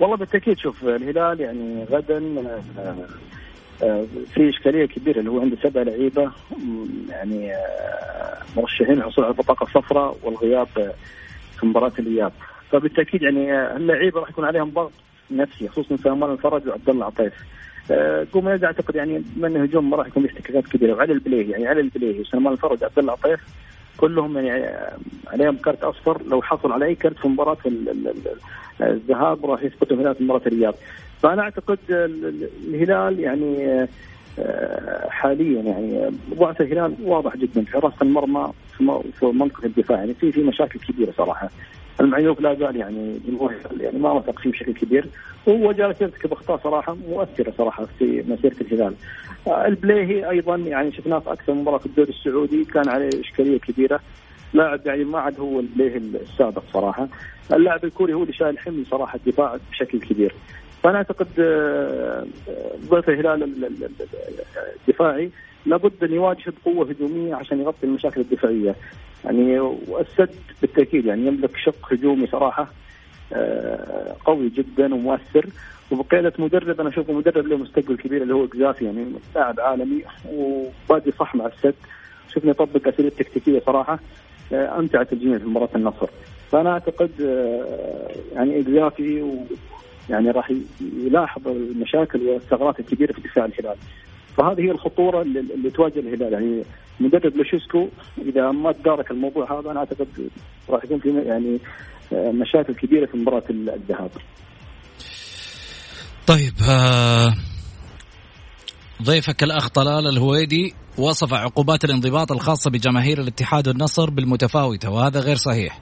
والله 0.01 0.15
بالتأكيد 0.15 0.57
شوف 0.57 0.83
الهلال 0.83 1.39
يعني 1.39 1.83
غدا 1.83 2.17
آه، 2.77 2.95
آه، 3.83 4.05
في 4.33 4.49
إشكالية 4.49 4.85
كبيرة 4.85 5.19
اللي 5.19 5.29
هو 5.31 5.41
عنده 5.41 5.57
سبع 5.63 5.81
لعيبة 5.81 6.31
يعني 7.09 7.53
آه، 7.55 8.37
مرشحين 8.57 8.95
للحصول 8.95 9.23
على 9.25 9.31
البطاقة 9.31 9.63
الصفراء 9.63 10.17
والغياب 10.23 10.67
في 11.59 11.65
مباراة 11.65 11.91
الإياب. 11.99 12.31
فبالتأكيد 12.71 13.21
يعني 13.21 13.75
اللعيبة 13.75 14.19
راح 14.19 14.29
يكون 14.29 14.45
عليهم 14.45 14.69
ضغط 14.69 14.91
نفسي 15.31 15.67
خصوصا 15.67 15.97
سلمان 15.97 16.31
الفرج 16.31 16.67
وعبد 16.67 16.89
الله 16.89 17.05
عطيف 17.05 17.33
جوميز 18.33 18.63
أعتقد 18.63 18.95
يعني 18.95 19.23
من 19.35 19.57
هجوم 19.57 19.89
ما 19.89 19.97
راح 19.97 20.07
يكون 20.07 20.27
في 20.27 20.33
احتكاكات 20.33 20.67
كبيرة 20.67 20.93
وعلي 20.93 21.13
البليهي 21.13 21.51
يعني 21.51 21.67
علي 21.67 21.81
البليهي 21.81 22.19
وسلمان 22.19 22.53
الفرج 22.53 22.81
وعبد 22.81 22.99
الله 22.99 23.11
عطيف 23.11 23.39
كلهم 23.97 24.37
يعني 24.37 24.75
عليهم 25.27 25.55
كرت 25.55 25.83
أصفر. 25.83 26.21
لو 26.27 26.41
حصل 26.41 26.71
على 26.71 26.85
أي 26.85 26.95
كرت 26.95 27.17
في 27.17 27.27
مباراة 27.27 27.57
الذهاب 28.81 29.45
راح 29.45 29.63
يثبتوا 29.63 29.97
هناك 29.97 30.15
في 30.15 30.23
مباراة 30.23 30.41
الرياض. 30.47 30.75
فأنا 31.21 31.41
أعتقد 31.41 31.79
الهلال 31.89 33.19
يعني 33.19 33.87
آه، 34.39 35.09
حاليا 35.09 35.61
يعني 35.61 36.09
ضعف 36.35 36.61
الهلال 36.61 36.95
واضح 37.03 37.37
جدا 37.37 37.61
في 37.63 37.71
حراسه 37.71 37.95
المرمى 38.01 38.51
في 39.19 39.25
منطقة 39.25 39.65
الدفاع. 39.65 39.97
يعني 39.97 40.13
في 40.13 40.31
في 40.31 40.43
مشاكل 40.43 40.79
كبيرة 40.79 41.11
صراحة. 41.17 41.49
المعيوف 41.99 42.39
لا 42.39 42.55
زال 42.55 42.75
يعني 42.75 43.19
جمهور 43.27 43.53
يعني 43.79 43.99
ما 43.99 44.11
وثق 44.11 44.39
فيه 44.39 44.51
بشكل 44.51 44.73
كبير 44.73 45.07
وهو 45.47 45.71
جالس 45.71 46.01
يرتكب 46.01 46.31
أخطاء 46.31 46.59
صراحة 46.63 46.97
مؤثرة 47.09 47.53
صراحة 47.57 47.85
في 47.99 48.23
مسيرة 48.27 48.55
الهلال. 48.61 48.93
آه، 49.47 49.67
البليهي 49.67 50.29
أيضا 50.29 50.55
يعني 50.55 50.91
شفناه 50.91 51.19
في 51.19 51.31
أكثر 51.31 51.53
مباراة 51.53 51.77
في 51.77 51.85
الدوري 51.85 52.09
السعودي 52.09 52.65
كان 52.65 52.89
عليه 52.89 53.09
إشكالية 53.19 53.59
كبيرة 53.59 53.99
لاعب 54.53 54.79
يعني 54.85 55.03
ما 55.03 55.19
عاد 55.19 55.39
هو 55.39 55.59
البليهي 55.59 55.97
السابق 55.97 56.63
صراحة. 56.73 57.07
اللاعب 57.53 57.85
الكوري 57.85 58.13
هو 58.13 58.21
اللي 58.21 58.33
شايل 58.33 58.59
حمل 58.59 58.85
صراحة 58.91 59.19
الدفاع 59.25 59.57
بشكل 59.71 59.99
كبير. 59.99 60.33
فأنا 60.83 60.97
أعتقد 60.97 61.27
آه، 61.39 62.25
آه، 62.49 62.71
ضيف 62.89 63.09
الهلال 63.09 63.69
الدفاعي 64.87 65.29
لابد 65.65 66.03
أن 66.03 66.13
يواجه 66.13 66.53
بقوة 66.65 66.89
هجومية 66.89 67.35
عشان 67.35 67.61
يغطي 67.61 67.83
المشاكل 67.83 68.21
الدفاعية. 68.21 68.75
يعني 69.25 69.59
والسد 69.59 70.35
بالتأكيد 70.61 71.05
يعني 71.05 71.27
يملك 71.27 71.57
شق 71.57 71.93
هجومي 71.93 72.27
صراحة 72.27 72.67
آه، 73.33 74.15
قوي 74.25 74.49
جدا 74.49 74.93
ومؤثر. 74.93 75.45
وبقيادة 75.91 76.33
مدرب 76.39 76.81
أنا 76.81 76.89
أشوفه 76.89 77.13
مدرب 77.13 77.47
له 77.47 77.57
مستقبل 77.57 77.97
كبير 77.97 78.21
اللي 78.21 78.33
هو 78.33 78.45
قزافي 78.45 78.85
يعني 78.85 79.05
لاعب 79.35 79.59
عالمي 79.59 80.03
وبادي 80.33 81.11
صح 81.11 81.35
مع 81.35 81.45
السد. 81.45 81.75
شفنا 82.33 82.51
يطبق 82.51 82.87
اساليب 82.87 83.15
تكتيكية 83.15 83.61
صراحة 83.65 83.99
آه، 84.53 84.79
امتعت 84.79 85.13
الجميع 85.13 85.37
في 85.37 85.45
مباراة 85.45 85.69
النصر. 85.75 86.09
فأنا 86.51 86.71
أعتقد 86.71 87.11
آه، 87.21 88.11
يعني 88.35 88.61
قزافي 88.61 89.35
يعني 90.09 90.31
راح 90.31 90.51
يلاحظ 90.81 91.47
المشاكل 91.47 92.21
والثغرات 92.21 92.79
الكبيرة 92.79 93.13
في 93.13 93.21
دفاع 93.21 93.45
الهلال. 93.45 93.75
فهذه 94.37 94.61
هي 94.61 94.71
الخطورة 94.71 95.21
اللي 95.21 95.69
تواجه 95.69 95.99
الهلال 95.99 96.33
يعني 96.33 96.63
مدرب 96.99 97.35
لوشيسكو 97.35 97.87
إذا 98.17 98.51
ما 98.51 98.71
تدارك 98.71 99.11
الموضوع 99.11 99.59
هذا 99.59 99.71
أنا 99.71 99.79
أعتقد 99.79 100.07
راح 100.69 100.83
يكون 100.83 100.99
في 100.99 101.09
يعني 101.09 101.59
آه، 102.13 102.31
مشاكل 102.31 102.73
كبيرة 102.73 103.05
في 103.05 103.17
مباراة 103.17 103.43
الذهاب. 103.49 104.09
طيب 106.27 106.53
آه 106.69 107.33
ضيفك 109.03 109.43
الأخ 109.43 109.69
طلال 109.69 110.07
الهويدي 110.07 110.73
وصف 110.97 111.33
عقوبات 111.33 111.83
الانضباط 111.83 112.31
الخاصة 112.31 112.71
بجماهير 112.71 113.21
الاتحاد 113.21 113.67
والنصر 113.67 114.09
بالمتفاوتة 114.09 114.89
وهذا 114.89 115.19
غير 115.19 115.35
صحيح 115.35 115.79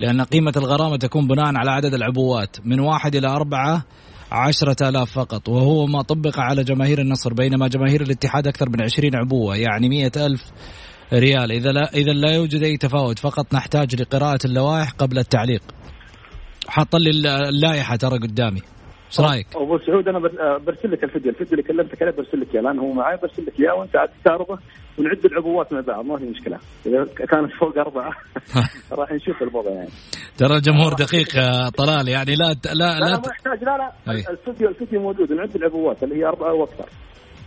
لأن 0.00 0.22
قيمة 0.22 0.52
الغرامة 0.56 0.96
تكون 0.96 1.26
بناء 1.26 1.56
على 1.56 1.70
عدد 1.70 1.94
العبوات 1.94 2.56
من 2.64 2.80
واحد 2.80 3.14
إلى 3.14 3.28
أربعة 3.28 3.84
عشرة 4.32 4.88
آلاف 4.88 5.12
فقط. 5.12 5.48
وهو 5.48 5.86
ما 5.86 6.02
طبق 6.02 6.38
على 6.38 6.64
جماهير 6.64 7.00
النصر 7.00 7.34
بينما 7.34 7.68
جماهير 7.68 8.02
الاتحاد 8.02 8.46
أكثر 8.46 8.68
من 8.68 8.82
عشرين 8.82 9.16
عبوة 9.16 9.56
يعني 9.56 9.88
مئة 9.88 10.26
ألف 10.26 10.42
ريال. 11.12 11.52
إذا 11.52 11.72
لا, 11.72 11.94
إذا 11.94 12.12
لا 12.12 12.34
يوجد 12.34 12.62
أي 12.62 12.76
تفاوت 12.76 13.18
فقط 13.18 13.54
نحتاج 13.54 14.02
لقراءة 14.02 14.38
اللوائح 14.44 14.90
قبل 14.90 15.18
التعليق. 15.18 15.62
حاط 16.68 16.96
لي 16.96 17.10
اللائحة 17.48 17.96
ترى 17.96 18.18
قدامي. 18.18 18.60
رايك؟ 19.20 19.46
أبو 19.56 19.78
سعود 19.78 20.08
أنا 20.08 20.18
برسل 20.58 20.92
لك 20.92 21.04
الفيديو، 21.04 21.30
الفيديو 21.30 21.52
اللي 21.52 21.62
كلمتك 21.62 22.02
عليه 22.02 22.12
برسل 22.12 22.40
لك 22.40 22.54
إياه. 22.54 22.62
لأن 22.62 22.78
هو 22.78 22.92
معي 22.92 23.16
برسل 23.16 23.46
لك 23.46 23.60
إياه 23.60 23.74
وأنت 23.74 23.96
عاد 23.96 24.08
تستعرضه 24.08 24.58
ونعد 24.98 25.24
العبوات 25.24 25.72
مع 25.72 25.80
بعض 25.80 26.04
ما 26.04 26.18
في 26.18 26.24
مشكلة، 26.24 26.58
إذا 26.86 27.04
كانت 27.04 27.52
فوق 27.60 27.78
أربعة 27.78 28.12
راح 28.98 29.12
نشوف 29.12 29.42
الوضع 29.42 29.70
يعني. 29.70 29.90
ترى 30.38 30.56
الجمهور 30.56 30.92
دقيق 30.92 31.28
طلال 31.68 32.08
يعني 32.08 32.34
لا 32.34 32.56
لا 32.64 32.74
لا, 32.74 32.98
لا, 32.98 33.04
لا 33.04 33.16
ما 33.16 33.22
يحتاج. 33.30 33.64
لا 33.64 33.92
لا. 34.06 34.30
الفيديو 34.30 34.68
الفيديو 34.68 35.00
موجود. 35.00 35.32
نعد 35.32 35.56
العبوات 35.56 36.02
اللي 36.02 36.16
هي 36.16 36.24
أربعة 36.24 36.52
وأكثر. 36.54 36.88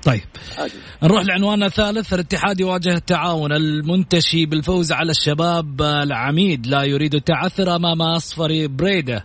طيب. 0.05 0.21
عادي. 0.57 0.73
نروح 1.03 1.25
لعنواننا 1.25 1.65
الثالث. 1.65 2.13
الاتحاد 2.13 2.59
يواجه 2.59 2.95
التعاون 2.95 3.51
المنتشي 3.53 4.45
بالفوز 4.45 4.91
على 4.91 5.11
الشباب 5.11 5.81
العميد. 5.81 6.67
لا 6.67 6.83
يريد 6.83 7.15
التعثر 7.15 7.75
أمام 7.75 8.01
أصفر 8.01 8.67
بريدة. 8.67 9.23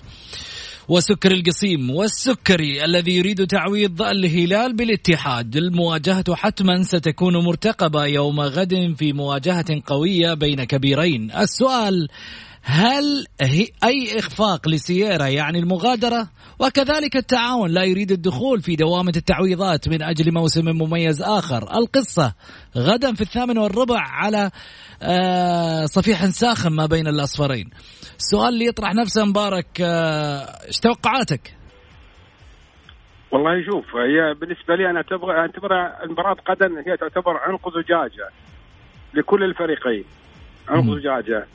وسكر 0.89 1.33
القصيم 1.33 1.91
والسكري 1.91 2.85
الذي 2.85 3.17
يريد 3.17 3.47
تعويض 3.47 4.03
الهلال 4.03 4.77
بالاتحاد. 4.77 5.57
المواجهة 5.57 6.35
حتما 6.35 6.83
ستكون 6.83 7.37
مرتقبة 7.37 8.05
يوم 8.05 8.41
غد 8.41 8.95
في 8.99 9.13
مواجهة 9.13 9.83
قوية 9.87 10.35
بين 10.35 10.65
كبيرين. 10.65 11.31
السؤال 11.31 12.09
هل 12.71 13.27
هي 13.41 13.67
أي 13.85 14.19
إخفاق 14.19 14.69
لسييرا 14.69 15.27
يعني 15.27 15.59
المغادرة؟ 15.59 16.29
وكذلك 16.61 17.17
التعاون 17.17 17.71
لا 17.71 17.85
يريد 17.85 18.11
الدخول 18.11 18.61
في 18.61 18.77
دوامة 18.77 19.13
التعويضات 19.17 19.89
من 19.89 20.03
أجل 20.03 20.35
موسم 20.35 20.65
مميز 20.65 21.23
آخر. 21.23 21.63
القصة 21.79 22.35
غدا 22.77 23.15
في 23.15 23.21
الثامن 23.21 23.59
والربع 23.59 24.01
على 24.01 24.51
آه، 25.03 25.85
صفيح 25.85 26.25
ساخن 26.25 26.73
ما 26.73 26.87
بين 26.87 27.07
الأصفرين. 27.07 27.71
السؤال 28.19 28.49
اللي 28.49 28.67
يطرح 28.67 28.95
نفسه 28.95 29.25
مبارك 29.25 29.81
آه، 29.81 30.67
إيش 30.67 30.79
توقعاتك؟ 30.79 31.55
والله 33.33 33.65
شوف 33.67 33.85
هي 33.97 34.35
بالنسبة 34.35 34.75
لي 34.75 34.91
أنا 34.91 34.97
اعتبر 34.97 35.39
اعتبر 35.39 36.03
المباراة 36.05 36.37
غدا 36.51 36.69
هي 36.87 36.97
تعتبر 36.97 37.37
عنق 37.37 37.69
زجاجة 37.69 38.29
لكل 39.15 39.45
الفريقين. 39.45 40.05
عنق 40.69 40.95
زجاجه 40.99 41.47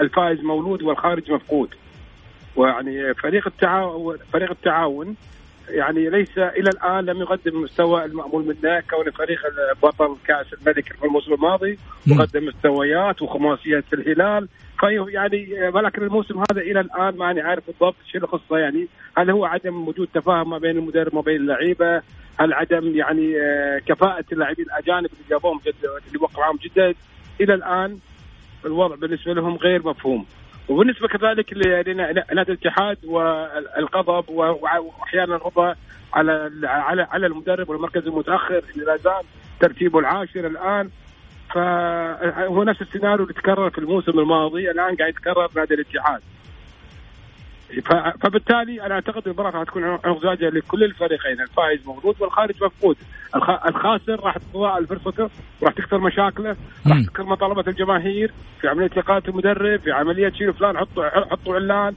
الفائز 0.00 0.40
مولود 0.40 0.82
والخارج 0.82 1.32
مفقود. 1.32 1.74
ويعني 2.56 3.14
فريق 3.14 3.46
التعاون 3.46 4.16
فريق 4.32 4.50
التعاون 4.50 5.16
يعني 5.68 6.10
ليس 6.10 6.38
إلى 6.38 6.70
الآن 6.70 7.04
لم 7.04 7.20
يقدم 7.20 7.56
المستوى 7.56 8.04
المأمول 8.04 8.44
منه 8.44 8.80
كون 8.80 9.10
فريق 9.10 9.40
بطل 9.82 10.16
كأس 10.26 10.46
الملك 10.52 10.92
في 10.92 11.04
الموسم 11.04 11.34
الماضي 11.34 11.78
وقدم 12.10 12.46
مستويات 12.46 13.22
وخماسيات 13.22 13.84
في 13.84 13.96
الهلال 13.96 14.48
يعني 15.08 15.68
ولكن 15.74 16.02
الموسم 16.02 16.38
هذا 16.38 16.60
إلى 16.60 16.80
الآن 16.80 17.16
ماني 17.16 17.40
عارف 17.40 17.66
بالضبط 17.66 17.96
شو 18.12 18.18
القصة. 18.18 18.58
يعني 18.58 18.86
هل 19.16 19.30
هو 19.30 19.44
عدم 19.44 19.88
وجود 19.88 20.08
تفاهم 20.14 20.50
ما 20.50 20.58
بين 20.58 20.78
المدرب 20.78 21.14
وما 21.14 21.22
بين 21.22 21.36
اللعيبة؟ 21.36 22.02
هل 22.40 22.52
عدم 22.52 22.96
يعني 22.96 23.40
آه، 23.40 23.78
كفاءة 23.78 24.24
اللاعبين 24.32 24.64
الأجانب 24.64 25.06
اللي 25.12 25.24
جابوهم 25.30 25.60
جد 25.66 25.74
اللي 26.06 26.18
وقعوا 26.20 26.44
معهم 26.44 26.58
جدد 26.64 26.96
إلى 27.40 27.54
الآن 27.54 27.98
الوضع 28.64 28.94
بالنسبة 28.96 29.32
لهم 29.34 29.56
غير 29.56 29.86
مفهوم. 29.86 30.26
وبالنسبة 30.68 31.08
كذلك 31.08 31.52
لنادي 31.52 32.52
الاتحاد 32.52 32.98
والغضب 33.04 34.28
وأحيانا 34.28 35.36
الرضا 35.36 35.74
على 36.12 36.50
على 36.64 37.02
على 37.02 37.26
المدرب 37.26 37.68
والمركز 37.68 38.06
المتأخر 38.06 38.62
اللي 38.74 38.84
لا 38.84 38.96
زال 38.96 39.22
ترتيبه 39.60 39.98
العاشر 39.98 40.46
الآن. 40.46 40.90
فهو 41.54 42.64
نفس 42.64 42.82
السيناريو 42.82 43.22
اللي 43.22 43.34
تكرر 43.34 43.70
في 43.70 43.78
الموسم 43.78 44.18
الماضي 44.18 44.70
الآن 44.70 44.96
قاعد 44.96 45.10
يتكرر 45.10 45.48
نادي 45.56 45.74
الاتحاد. 45.74 46.20
فبالتالي 48.22 48.86
أنا 48.86 48.94
أعتقد 48.94 49.22
المباراة 49.26 49.50
راح 49.50 49.62
تكون 49.62 49.84
عنق 49.84 50.32
لكل 50.40 50.84
الفريقين. 50.84 51.40
الفائز 51.40 51.86
موجود 51.86 52.16
والخارج 52.20 52.54
مفقود. 52.64 52.96
الخاسر 53.68 54.20
راح 54.20 54.36
تضاعف 54.38 54.88
فرصته 54.88 55.30
وراح 55.60 55.74
تكثر 55.74 55.98
مشاكله 55.98 56.56
راح 56.86 57.02
تكثر 57.06 57.24
مطالبة 57.24 57.64
الجماهير 57.68 58.32
في 58.60 58.68
عملية 58.68 58.90
اقاله 58.96 59.22
المدرب 59.28 59.80
في 59.80 59.92
عملية 59.92 60.30
شيل 60.30 60.52
فلان 60.52 60.78
حطوا 60.78 61.04
حطوا 61.30 61.54
علان 61.54 61.94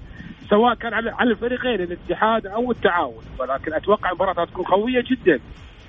سواء 0.50 0.74
كان 0.74 0.94
على 0.94 1.10
على 1.10 1.32
الفريقين 1.32 1.82
الاتحاد 1.82 2.48
أو 2.48 2.72
التعاون. 2.72 3.24
ولكن 3.40 3.74
أتوقع 3.74 4.10
المباراة 4.10 4.34
راح 4.34 4.50
تكون 4.50 4.66
قوية 4.66 5.04
جدا. 5.12 5.40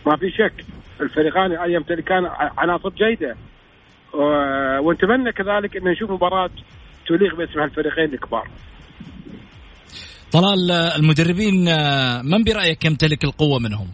ما 0.07 0.16
في 0.16 0.30
شك. 0.30 0.64
الفريقان 1.01 1.70
يمتلكان 1.70 2.30
عناصر 2.59 2.89
جيدة. 2.89 3.37
ونتمنى 4.80 5.32
كذلك 5.32 5.76
إن 5.76 5.84
نشوف 5.84 6.11
مباراة 6.11 6.51
تليق 7.07 7.34
باسم 7.34 7.61
الفريقين 7.61 8.14
الكبار. 8.14 8.49
طلال 10.33 10.70
المدربين 10.70 11.64
من 12.24 12.45
برأيك 12.45 12.85
يمتلك 12.85 13.24
القوة 13.24 13.59
منهم؟ 13.59 13.89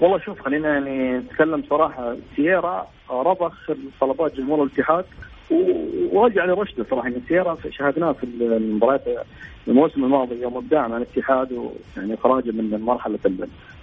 والله 0.00 0.18
شوف 0.18 0.40
خلينا 0.40 0.68
يعني 0.68 1.18
نتكلم 1.18 1.62
صراحة. 1.70 2.16
سييرا 2.36 2.86
رضخ 3.10 3.70
طلبات 4.00 4.36
جمهور 4.36 4.62
الاتحاد 4.62 5.04
ورجع 6.12 6.44
لرشده 6.44 6.86
صراحة. 6.90 7.08
يعني 7.08 7.22
سييرا 7.28 7.56
شاهدناه 7.70 8.12
في 8.12 8.24
المباريات 8.24 9.04
الموسم 9.68 10.04
الماضي 10.04 10.40
يوم 10.42 10.56
ابداع 10.56 10.88
مع 10.88 10.96
الاتحاد 10.96 11.52
ويعني 11.52 12.16
خراجه 12.16 12.50
من 12.50 12.80
مرحلة 12.80 13.18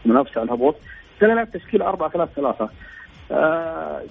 المنافسة 0.05 0.39
على 0.39 0.47
الهبوط. 0.47 0.75
كان 1.21 1.51
تشكيل 1.51 1.81
4 1.81 2.09
3 2.09 2.31
3 2.35 2.63
آه 2.63 2.69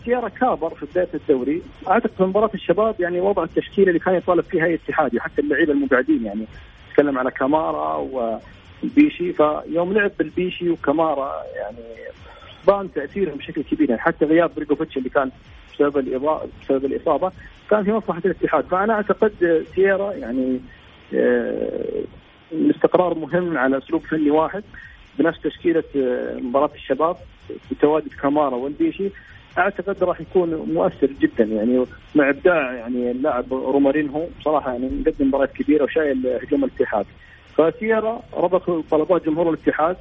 سيارة 0.05 0.29
كابر 0.41 0.75
في 0.75 0.87
بداية 0.87 1.09
الدوري. 1.15 1.63
أعتقد 1.89 2.11
في 2.17 2.23
مباراة 2.23 2.51
الشباب 2.55 3.01
يعني 3.01 3.21
وضع 3.21 3.43
التشكيلة 3.43 3.89
اللي 3.89 3.99
كان 3.99 4.15
يطالب 4.15 4.45
فيها 4.45 4.65
أي 4.65 4.75
اتحادي 4.75 5.21
حتى 5.21 5.41
اللعيبة 5.43 5.73
المقعدين 5.73 6.25
يعني. 6.25 6.47
تكلم 6.93 7.19
على 7.19 7.31
كامارا 7.31 7.97
وبيشي 7.97 9.33
فيوم 9.33 9.93
لعب 9.93 10.11
بالبيشي 10.19 10.71
وكامارا 10.71 11.33
يعني 11.57 11.97
بان 12.67 12.93
تأثيرهم 12.93 13.35
بشكل 13.35 13.63
كبير 13.63 13.91
يعني. 13.91 14.03
حتى 14.03 14.25
غياب 14.25 14.51
بريجوفيتش 14.57 14.97
اللي 14.97 15.09
كان 15.09 15.31
بسبب 15.75 15.99
الإضاءة 15.99 16.49
بسبب 16.63 16.85
الإصابة 16.85 17.33
كان 17.71 17.85
في 17.85 17.93
مصلحة 17.93 18.23
الاتحاد. 18.25 18.65
فأنا 18.65 18.93
أعتقد 18.93 19.65
سييرا 19.75 20.13
يعني 20.13 20.61
آه، 21.15 22.03
الاستقرار 22.53 23.15
مهم 23.15 23.59
على 23.59 23.79
أسلوب 23.79 24.03
فني 24.03 24.31
واحد 24.31 24.63
بنفس 25.19 25.41
تشكيلة 25.41 25.85
آه، 25.97 26.37
مباراة 26.37 26.71
الشباب. 26.75 27.17
بتواجد 27.71 28.09
كامارا 28.23 28.57
والبيشي 28.57 29.11
أعتقد 29.59 30.05
راح 30.05 30.21
يكون 30.21 30.55
مؤثر 30.55 31.07
جدا. 31.21 31.45
يعني 31.45 31.85
مع 32.15 32.31
إبداع 32.31 32.73
يعني 32.73 33.11
اللاعب 33.11 33.53
رومارينهو 33.53 34.27
بصراحة 34.41 34.73
يعني 34.73 34.91
مقدم 35.01 35.29
مباريات 35.29 35.53
كبيرة 35.53 35.85
وشايل 35.85 36.27
هجوم 36.43 36.65
الاتحاد. 36.65 37.07
فسيرا 37.57 38.21
ربط 38.35 38.71
طلبات 38.91 39.27
جمهور 39.27 39.49
الاتحاد 39.49 39.97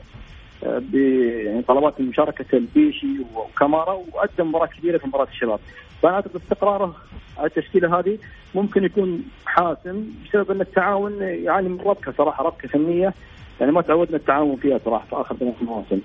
آه، 0.63 0.77
ب 0.79 0.95
يعني 0.95 1.63
مشاركه 1.99 2.57
البيشي 2.57 3.07
وكامارا 3.35 3.93
وقدم 3.93 4.47
مباراة 4.47 4.67
كبيرة 4.67 4.97
في 4.97 5.07
مباراة 5.07 5.27
الشباب. 5.31 5.59
فأنا 6.01 6.15
أعتقد 6.15 6.35
استقراره 6.35 6.95
على 7.37 7.47
التشكيلة 7.47 7.99
هذه 7.99 8.17
ممكن 8.55 8.83
يكون 8.83 9.23
حاسم 9.45 10.05
بسبب 10.25 10.51
أن 10.51 10.61
التعاون 10.61 11.21
يعني 11.21 11.69
من 11.69 11.81
ربكة 11.81 12.13
صراحة 12.17 12.43
ربكة 12.43 12.67
فنية. 12.67 13.13
يعني 13.59 13.71
ما 13.71 13.81
تعودنا 13.81 14.17
التعاون 14.17 14.55
فيها 14.55 14.79
صراحة 14.85 15.05
في 15.05 15.15
آخر 15.15 15.35
ثلاث 15.35 15.53
مواسم. 15.61 15.99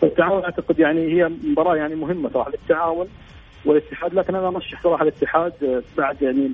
فالتعاون 0.00 0.44
أعتقد 0.44 0.78
يعني 0.78 1.00
هي 1.00 1.30
مباراة 1.44 1.76
يعني 1.76 1.94
مهمة 1.94 2.30
صراحة 2.30 2.50
للتعاون 2.50 3.06
والاتحاد 3.64 4.14
لكن 4.14 4.34
أنا 4.34 4.48
أرشح 4.48 4.82
صراحة 4.82 5.02
الاتحاد 5.02 5.82
بعد 5.98 6.22
يعني 6.22 6.50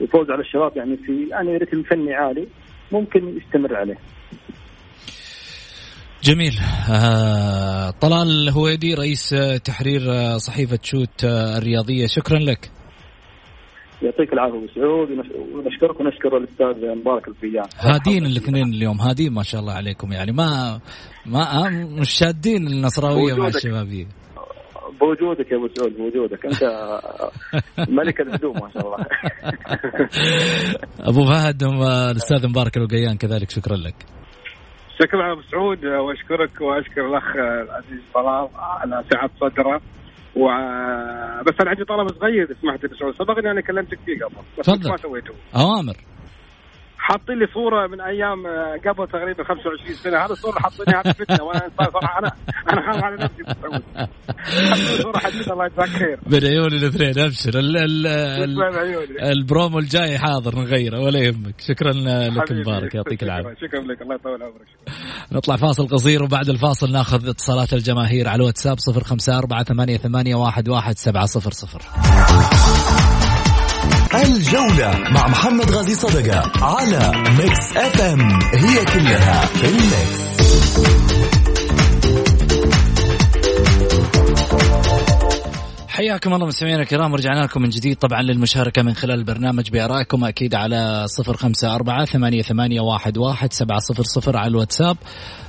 الفوز 0.00 0.30
على 0.30 0.40
الشباب 0.40 0.76
يعني 0.76 0.96
في 0.96 1.28
يعني 1.30 1.56
رتم 1.56 1.82
فني 1.82 2.14
عالي 2.14 2.46
ممكن 2.92 3.36
يستمر 3.36 3.76
عليه. 3.76 3.98
جميل 6.22 6.52
آه 6.94 7.90
طلال 7.90 8.48
الهويدي 8.48 8.94
رئيس 8.94 9.34
تحرير 9.64 10.00
صحيفة 10.38 10.78
شوت 10.82 11.24
الرياضية 11.24 12.06
شكرا 12.06 12.38
لك. 12.38 12.70
يعطيك 14.02 14.32
العافية 14.32 14.56
أبو 14.58 14.66
سعود 14.66 15.08
ونشكرك 15.54 16.00
ونشكر 16.00 16.36
الأستاذ 16.36 16.94
مبارك 16.96 17.28
الفيان. 17.28 17.64
هادين 17.78 18.26
الاثنين 18.26 18.66
اليوم 18.66 19.00
هادين 19.00 19.32
ما 19.32 19.42
شاء 19.42 19.60
الله 19.60 19.72
عليكم. 19.72 20.12
يعني 20.12 20.32
ما 20.32 20.80
ما 21.26 21.68
مش 22.00 22.10
شادين 22.10 22.66
النصراوية 22.66 23.34
مع 23.34 23.46
الشبابية. 23.46 24.06
بوجودك 25.00 25.52
يا 25.52 25.56
أبو 25.56 25.68
سعود 25.74 25.96
بوجودك. 25.96 26.46
أنت 26.46 26.62
ملك 27.98 28.20
الهدوء 28.20 28.54
ما 28.54 28.70
شاء 28.74 28.86
الله. 28.86 29.06
أبو 31.10 31.24
فهد 31.24 31.62
الأستاذ 32.10 32.48
مبارك 32.48 32.76
الوقيان 32.76 33.16
كذلك 33.16 33.50
شكرا 33.50 33.76
لك. 33.76 33.94
شكرا 35.02 35.32
أبو 35.32 35.42
سعود 35.42 35.84
وأشكرك 35.84 36.60
وأشكر 36.60 37.06
الأخ 37.06 37.36
العزيز 37.36 38.02
طلال 38.14 38.48
على 38.54 39.04
سعة 39.12 39.30
صدره. 39.40 39.80
و 40.36 40.44
بس 41.46 41.54
أنا 41.60 41.70
عندي 41.70 41.84
طلب 41.84 42.08
صغير 42.08 42.56
سمحت 42.62 42.84
لي 42.84 43.12
سبقني 43.18 43.50
أنا 43.50 43.60
كلمتك 43.60 43.98
فيه 44.06 44.24
قبل 44.24 44.36
بس 44.58 44.68
ما 44.68 44.96
سويته. 44.96 45.34
أوامر. 45.56 46.11
حاطين 47.02 47.38
لي 47.38 47.46
صورة 47.54 47.86
من 47.86 48.00
أيام 48.00 48.46
آه، 48.46 48.76
قبل 48.86 49.08
تقريبا 49.08 49.44
25 49.44 49.94
سنة. 49.94 50.18
هذه 50.18 50.30
الصورة 50.30 50.58
حاطينها 50.58 51.00
هذه 51.00 51.12
فتنة. 51.12 51.42
وأنا 51.44 51.62
صراحة 51.78 52.18
أنا 52.18 52.32
أنا 52.72 52.92
خاف 52.92 53.04
على 53.04 53.16
نفسي. 53.16 53.42
مسعود 53.42 53.82
صورة 55.02 55.18
حديثة 55.18 55.52
الله 55.52 55.66
يجزاك 55.66 55.88
خير. 55.88 56.18
من 56.26 56.44
عيوني 56.44 56.76
الاثنين 56.76 57.18
أبشر. 57.18 57.58
ال 57.58 57.76
ال 57.76 58.06
ال 58.06 59.20
البرومو 59.20 59.78
الجاي 59.78 60.18
حاضر 60.18 60.58
نغيره 60.58 61.00
ولا 61.00 61.18
يهمك. 61.18 61.60
شكرا 61.60 61.92
لك 61.92 62.52
مبارك 62.52 62.94
يعطيك 62.94 63.22
العافية. 63.22 63.54
شكرا 63.54 63.80
لك 63.80 64.02
الله 64.02 64.14
يطول 64.14 64.42
عمرك. 64.42 64.66
نطلع 65.32 65.56
فاصل 65.56 65.88
قصير 65.88 66.22
وبعد 66.22 66.48
الفاصل 66.48 66.92
ناخذ 66.92 67.28
اتصالات 67.28 67.72
الجماهير 67.72 68.28
على 68.28 68.36
الواتساب 68.36 68.76
054 68.96 69.64
88 69.64 70.46
11700 70.46 73.11
الجولة 74.14 74.98
مع 75.10 75.28
محمد 75.28 75.70
غازي 75.70 75.94
صدقة 75.94 76.64
على 76.64 77.12
Mix 77.38 77.76
FM 77.76 78.20
هي 78.54 78.84
كلها 78.84 79.46
في 79.46 79.68
ال 79.68 79.81
Mix 79.81 80.22
حياكم 85.88 86.34
الله 86.34 86.46
مستمعينا 86.46 86.82
الكرام 86.82 87.14
رجعنا 87.14 87.40
لكم 87.40 87.62
من 87.62 87.68
جديد 87.68 87.96
طبعا 87.96 88.22
للمشاركة 88.22 88.82
من 88.82 88.94
خلال 88.94 89.18
البرنامج 89.18 89.70
بآرائكم 89.70 90.24
أكيد 90.24 90.54
على 90.54 91.04
صفر 91.06 91.36
خمسة 91.36 91.74
أربعة 91.74 92.04
ثمانية, 92.04 92.42
ثمانية 92.42 92.80
واحد, 92.80 93.18
واحد 93.18 93.52
سبعة 93.52 93.78
صفر 93.78 94.02
صفر 94.02 94.36
على 94.36 94.48
الواتساب. 94.48 94.96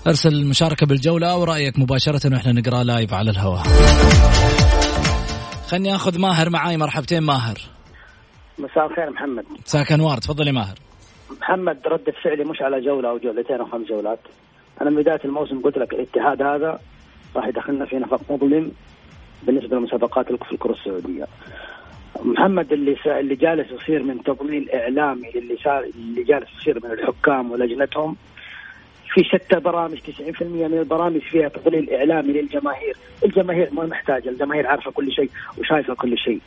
أرسل 0.07 0.29
المشاركة 0.29 0.85
بالجولة 0.85 1.37
ورأيك 1.37 1.79
مباشرة 1.79 2.33
وإحنا 2.33 2.51
نقرأ 2.51 2.83
live 2.83 3.13
على 3.13 3.31
الهواء. 3.31 3.63
خلني 5.67 5.95
أخذ 5.95 6.19
ماهر 6.19 6.49
معاي 6.49 6.77
مرحبتين 6.77 7.23
ماهر. 7.23 7.59
مساء 8.59 8.85
الخير 8.85 9.09
محمد 9.09 9.45
مساك 9.65 9.91
أنوار 9.91 10.17
تفضل 10.17 10.47
يا 10.47 10.51
ماهر 10.51 10.75
محمد 11.41 11.77
ردة 11.87 12.13
فعلي 12.23 12.43
مش 12.43 12.61
على 12.61 12.81
جولة 12.81 13.09
أو 13.09 13.17
جولتين 13.17 13.55
أو 13.59 13.65
خمس 13.65 13.87
جولات 13.87 14.19
أنا 14.81 14.89
من 14.89 15.01
بداية 15.01 15.19
الموسم 15.25 15.61
قلت 15.61 15.77
لك 15.77 15.93
الاتحاد 15.93 16.41
هذا 16.41 16.79
راح 17.35 17.47
يدخلنا 17.47 17.85
في 17.85 17.95
نفق 17.95 18.21
مظلم 18.31 18.71
بالنسبة 19.43 19.77
للمسابقات 19.77 20.25
في 20.31 20.51
الكرة 20.51 20.71
السعودية. 20.71 21.27
محمد 22.23 22.73
اللي 22.73 22.95
سا... 23.03 23.19
اللي 23.19 23.35
جالس 23.35 23.71
يصير 23.71 24.03
من 24.03 24.23
تضليل 24.23 24.69
إعلامي 24.71 25.29
اللي 25.35 25.57
سا... 25.63 25.79
اللي 25.79 26.23
جالس 26.23 26.47
يصير 26.61 26.79
من 26.83 26.91
الحكام 26.91 27.51
ولجنتهم 27.51 28.15
في 29.13 29.23
شتى 29.23 29.59
برامج 29.59 29.97
90% 29.97 30.41
من 30.41 30.77
البرامج 30.79 31.21
فيها 31.21 31.49
تضليل 31.49 31.93
إعلامي 31.93 32.33
للجماهير، 32.33 32.97
الجماهير 33.25 33.69
ما 33.73 33.85
محتاجة، 33.85 34.29
الجماهير 34.29 34.67
عارفة 34.67 34.91
كل 34.91 35.11
شيء 35.11 35.29
وشايفة 35.57 35.93
كل 35.95 36.17
شيء. 36.17 36.39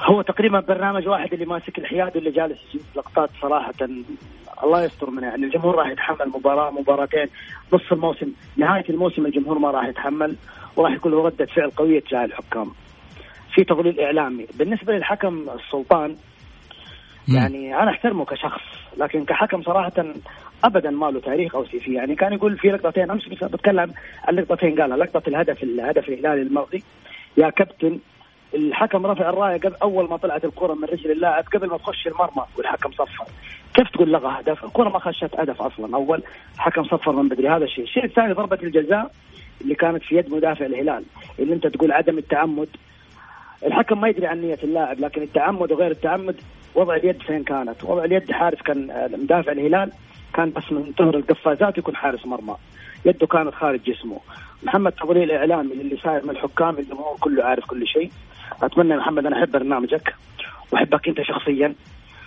هو 0.00 0.22
تقريبا 0.22 0.60
برنامج 0.60 1.08
واحد 1.08 1.32
اللي 1.32 1.46
ماسك 1.46 1.78
الحياد 1.78 2.16
واللي 2.16 2.30
جالس 2.30 2.58
يجيب 2.68 2.82
لقطات 2.96 3.30
صراحة. 3.42 3.74
الله 4.64 4.84
يستر 4.84 5.10
منها 5.10 5.28
يعني 5.28 5.44
الجمهور 5.44 5.74
راح 5.74 5.88
يتحمل 5.88 6.28
مباراه 6.28 6.70
مباراتين 6.70 7.26
نص 7.72 7.92
الموسم. 7.92 8.32
نهاية 8.56 8.84
الموسم 8.88 9.26
الجمهور 9.26 9.58
ما 9.58 9.70
راح 9.70 9.86
يتحمل 9.86 10.36
وراح 10.76 10.92
يكون 10.92 11.12
له 11.12 11.24
ردة 11.24 11.46
فعل 11.46 11.70
قوية 11.70 12.00
تجاه 12.00 12.24
الحكام. 12.24 12.70
في 13.54 13.64
تضليل 13.64 14.00
إعلامي، 14.00 14.46
بالنسبة 14.54 14.92
للحكم 14.92 15.46
السلطان 15.50 16.16
يعني 17.28 17.82
أنا 17.82 17.90
أحترمه 17.90 18.24
كشخص 18.24 18.60
لكن 18.96 19.24
كحكم 19.24 19.62
صراحة 19.62 20.04
ابدا 20.64 20.90
ما 20.90 21.06
له 21.06 21.20
تاريخ 21.20 21.54
أو 21.54 21.64
سي 21.64 21.80
في 21.80 21.94
يعني 21.94 22.14
كان 22.14 22.32
يقول 22.32 22.58
في 22.58 22.68
لقطتين 22.68 23.10
أمس 23.10 23.28
بتكلم 23.28 23.92
عن 24.24 24.34
لقطتين 24.34 24.80
قالها 24.80 24.96
لقطة 24.96 25.28
الهدف 25.28 25.62
الهدف 25.62 26.08
الهلالي 26.08 26.42
الماضي. 26.42 26.82
يا 27.36 27.50
كابتن 27.50 27.98
الحكم 28.54 29.06
رفع 29.06 29.28
الراية 29.28 29.60
قبل 29.60 29.74
أول 29.82 30.08
ما 30.08 30.16
طلعت 30.16 30.44
الكرة 30.44 30.74
من 30.74 30.84
رجل 30.84 31.10
اللاعب 31.10 31.44
قبل 31.54 31.68
ما 31.68 31.76
تخش 31.76 32.06
المرمى 32.06 32.44
والحكم 32.56 32.92
صفر. 32.92 33.24
كيف 33.74 33.88
تقول 33.90 34.12
لغى 34.12 34.40
هدف؟ 34.40 34.64
الكرة 34.64 34.88
ما 34.88 34.98
خشت 34.98 35.40
هدف 35.40 35.62
أصلا. 35.62 35.96
أول 35.96 36.22
حكم 36.58 36.84
صفر 36.84 37.12
من 37.12 37.28
بدري. 37.28 37.48
هذا 37.48 37.64
الشيء. 37.64 37.84
الشيء 37.84 38.04
الثاني 38.04 38.32
ضربة 38.32 38.58
الجزاء 38.62 39.10
اللي 39.60 39.74
كانت 39.74 40.02
في 40.02 40.16
يد 40.16 40.30
مدافع 40.30 40.66
الهلال 40.66 41.04
اللي 41.38 41.54
أنت 41.54 41.66
تقول 41.66 41.92
عدم 41.92 42.18
التعمد. 42.18 42.68
الحكم 43.66 44.00
ما 44.00 44.08
يدري 44.08 44.26
عن 44.26 44.40
نية 44.40 44.58
اللاعب 44.64 45.00
لكن 45.00 45.22
التعمد 45.22 45.72
وغير 45.72 45.90
التعمد 45.90 46.36
وضع 46.74 46.96
اليد 46.96 47.22
فين 47.22 47.44
كانت؟ 47.44 47.84
وضع 47.84 48.04
اليد 48.04 48.32
حارس 48.32 48.62
كان 48.62 49.08
مدافع 49.12 49.52
الهلال 49.52 49.92
كان 50.34 50.50
بس 50.50 50.72
من 50.72 50.92
طهر 50.92 51.16
القفازات 51.16 51.78
يكون 51.78 51.96
حارس 51.96 52.26
مرمى. 52.26 52.56
يده 53.04 53.26
كانت 53.26 53.54
خارج 53.54 53.80
جسمه. 53.82 54.20
محمد 54.62 54.92
تضليل 54.92 55.22
الاعلامي 55.22 55.72
اللي 55.72 55.96
صاير 55.96 56.24
من 56.24 56.30
الحكام 56.30 56.78
الجمهور 56.78 57.16
كله 57.20 57.44
عارف 57.44 57.64
كل 57.64 57.86
شيء. 57.86 58.10
أتمنى 58.62 58.92
يا 58.92 58.96
محمد 58.96 59.26
أنا 59.26 59.38
أحب 59.38 59.52
برنامجك 59.52 60.14
وأحبك 60.72 61.08
أنت 61.08 61.22
شخصيا. 61.22 61.74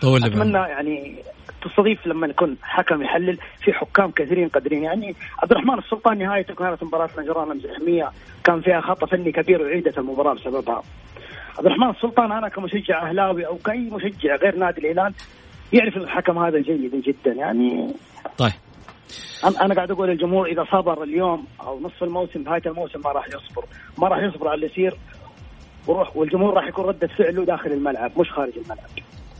طول 0.01 0.23
أتمنى 0.23 0.57
يعني 0.57 1.15
تستضيف 1.61 2.07
لما 2.07 2.27
يكون 2.27 2.57
حكم 2.63 3.01
يحلل 3.01 3.37
في 3.63 3.73
حكام 3.73 4.11
كثيرين 4.11 4.47
قادرين. 4.47 4.83
يعني 4.83 5.15
عبد 5.43 5.51
الرحمن 5.51 5.79
السلطان 5.79 6.17
نهايته 6.17 6.53
كانت 6.53 6.83
مباراة 6.83 7.09
نجران 7.17 7.57
مزحميه 7.57 8.11
كان 8.43 8.61
فيها 8.61 8.81
خطأ 8.81 9.05
فني 9.05 9.31
كبير 9.31 9.61
وعيدت 9.61 9.97
المباراة 9.97 10.33
بسببها. 10.33 10.83
عبد 11.57 11.65
الرحمن 11.65 11.89
السلطان 11.89 12.31
أنا 12.31 12.49
كمشجع 12.49 13.09
أهلاوي 13.09 13.47
أو 13.47 13.57
كأي 13.57 13.89
مشجع 13.91 14.35
غير 14.35 14.55
نادي 14.55 14.81
الهلال 14.81 15.13
يعرف 15.73 15.97
الحكم 15.97 16.37
هذا 16.37 16.59
جيدا 16.59 16.97
جدا. 16.97 17.33
يعني 17.33 17.93
طيب. 18.37 18.51
أنا 19.61 19.73
قاعد 19.75 19.91
أقول 19.91 20.09
للجمهور 20.09 20.47
إذا 20.47 20.65
صبر 20.71 21.03
اليوم 21.03 21.45
أو 21.61 21.79
نصف 21.79 22.03
الموسم 22.03 22.41
نهاية 22.41 22.61
الموسم 22.65 23.01
ما 23.05 23.11
راح 23.11 23.27
يصبر. 23.27 23.65
ما 23.97 24.07
راح 24.07 24.19
يصبر 24.23 24.47
على 24.47 24.55
اللي 24.55 24.65
يصير. 24.65 24.93
وروح 25.87 26.17
والجمهور 26.17 26.53
راح 26.53 26.67
يكون 26.67 26.85
ردة 26.85 27.07
فعله 27.17 27.45
داخل 27.45 27.71
الملعب 27.71 28.11
مش 28.19 28.31
خارج 28.31 28.53
الملعب. 28.57 28.89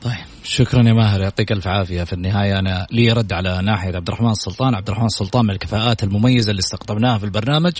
طيب 0.01 0.13
شكرا 0.43 0.83
يا 0.87 0.93
ماهر 0.93 1.21
يعطيك 1.21 1.51
ألف 1.51 1.67
عافية. 1.67 2.03
في 2.03 2.13
النهاية 2.13 2.59
أنا 2.59 2.87
لي 2.91 3.11
رد 3.11 3.33
على 3.33 3.61
ناحية 3.61 3.95
عبد 3.95 4.07
الرحمن 4.07 4.29
السلطان 4.29 4.75
عبد 4.75 4.87
الرحمن 4.87 5.05
السلطان 5.05 5.45
من 5.45 5.51
الكفاءات 5.51 6.03
المميزة 6.03 6.51
اللي 6.51 6.59
استقطبناها 6.59 7.17
في 7.17 7.23
البرنامج 7.23 7.71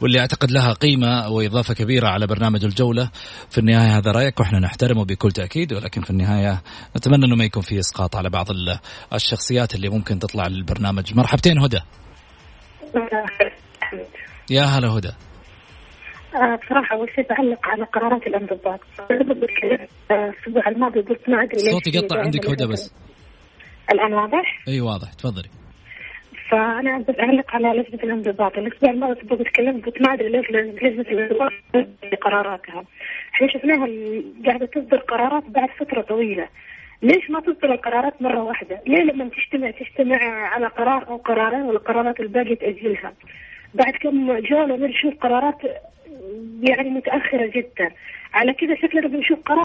واللي 0.00 0.20
أعتقد 0.20 0.50
لها 0.50 0.72
قيمة 0.72 1.28
وإضافة 1.28 1.74
كبيرة 1.74 2.08
على 2.08 2.26
برنامج 2.26 2.64
الجولة. 2.64 3.10
في 3.50 3.58
النهاية 3.58 3.98
هذا 3.98 4.10
رأيك 4.10 4.40
وإحنا 4.40 4.58
نحترمه 4.58 5.04
بكل 5.04 5.32
تأكيد 5.32 5.72
ولكن 5.72 6.02
في 6.02 6.10
النهاية 6.10 6.62
نتمنى 6.96 7.26
إنه 7.26 7.36
ما 7.36 7.44
يكون 7.44 7.62
في 7.62 7.78
إسقاط 7.78 8.16
على 8.16 8.30
بعض 8.30 8.46
الشخصيات 9.14 9.74
اللي 9.74 9.88
ممكن 9.88 10.18
تطلع 10.18 10.46
للبرنامج. 10.46 11.14
مرحبتين 11.14 11.58
هدى. 11.58 11.80
يا 14.50 14.62
هلا 14.62 14.88
هدى. 14.88 15.12
آه 16.34 16.56
بصراحة 16.56 16.96
أول 16.96 17.10
شيء 17.14 17.26
بعلق 17.28 17.66
على 17.66 17.84
قرارات 17.84 18.26
الانضباط. 18.26 18.80
الأسبوع 20.10 20.68
الماضي 20.68 21.00
قلت 21.00 21.28
ما 21.28 21.42
أدري 21.42 21.58
صوتي 21.58 21.90
يقطع 21.94 22.18
عندك 22.20 22.46
هدى 22.50 22.66
بس. 22.66 22.94
الآن 23.92 24.14
واضح؟ 24.14 24.62
أي 24.68 24.80
واضح. 24.80 25.12
تفضلي. 25.12 25.48
فأنا 26.50 27.04
بعلق 27.08 27.54
على 27.54 27.68
لجنة 27.68 28.02
الانضباط. 28.02 28.58
الأسبوع 28.58 28.90
الماضي 28.90 29.20
سبق 29.20 29.42
تكلمت 29.42 29.86
قلت 29.86 30.02
ما 30.02 30.12
أدري 30.14 30.28
ليش 30.28 30.50
لجنة 30.50 31.00
الانضباط 31.00 31.52
قراراتها. 32.22 32.84
إحنا 33.34 33.48
شفناها 33.48 33.86
قاعدة 34.46 34.66
تصدر 34.66 34.96
قرارات 34.96 35.44
بعد 35.48 35.68
فترة 35.80 36.00
طويلة. 36.00 36.48
ليش 37.02 37.30
ما 37.30 37.40
تصدر 37.40 37.72
القرارات 37.72 38.22
مرة 38.22 38.42
واحدة؟ 38.42 38.80
ليه 38.86 39.02
لما 39.02 39.28
تجتمع 39.28 39.70
تجتمع 39.70 40.18
على 40.48 40.66
قرار 40.66 41.08
أو 41.08 41.16
قرارين 41.16 41.62
والقرارات 41.62 42.20
الباقية 42.20 42.54
تأجلها؟ 42.54 43.12
بعد 43.74 43.92
كم 43.92 44.38
جولة 44.38 44.76
نشوف 44.76 45.14
قرارات 45.14 45.58
يعني 46.62 46.90
متأخرة 46.90 47.46
جدا. 47.46 47.90
على 48.34 48.52
كذا 48.52 48.74
شكلنا 48.74 49.08
بنشوف 49.08 49.38
قرار 49.40 49.58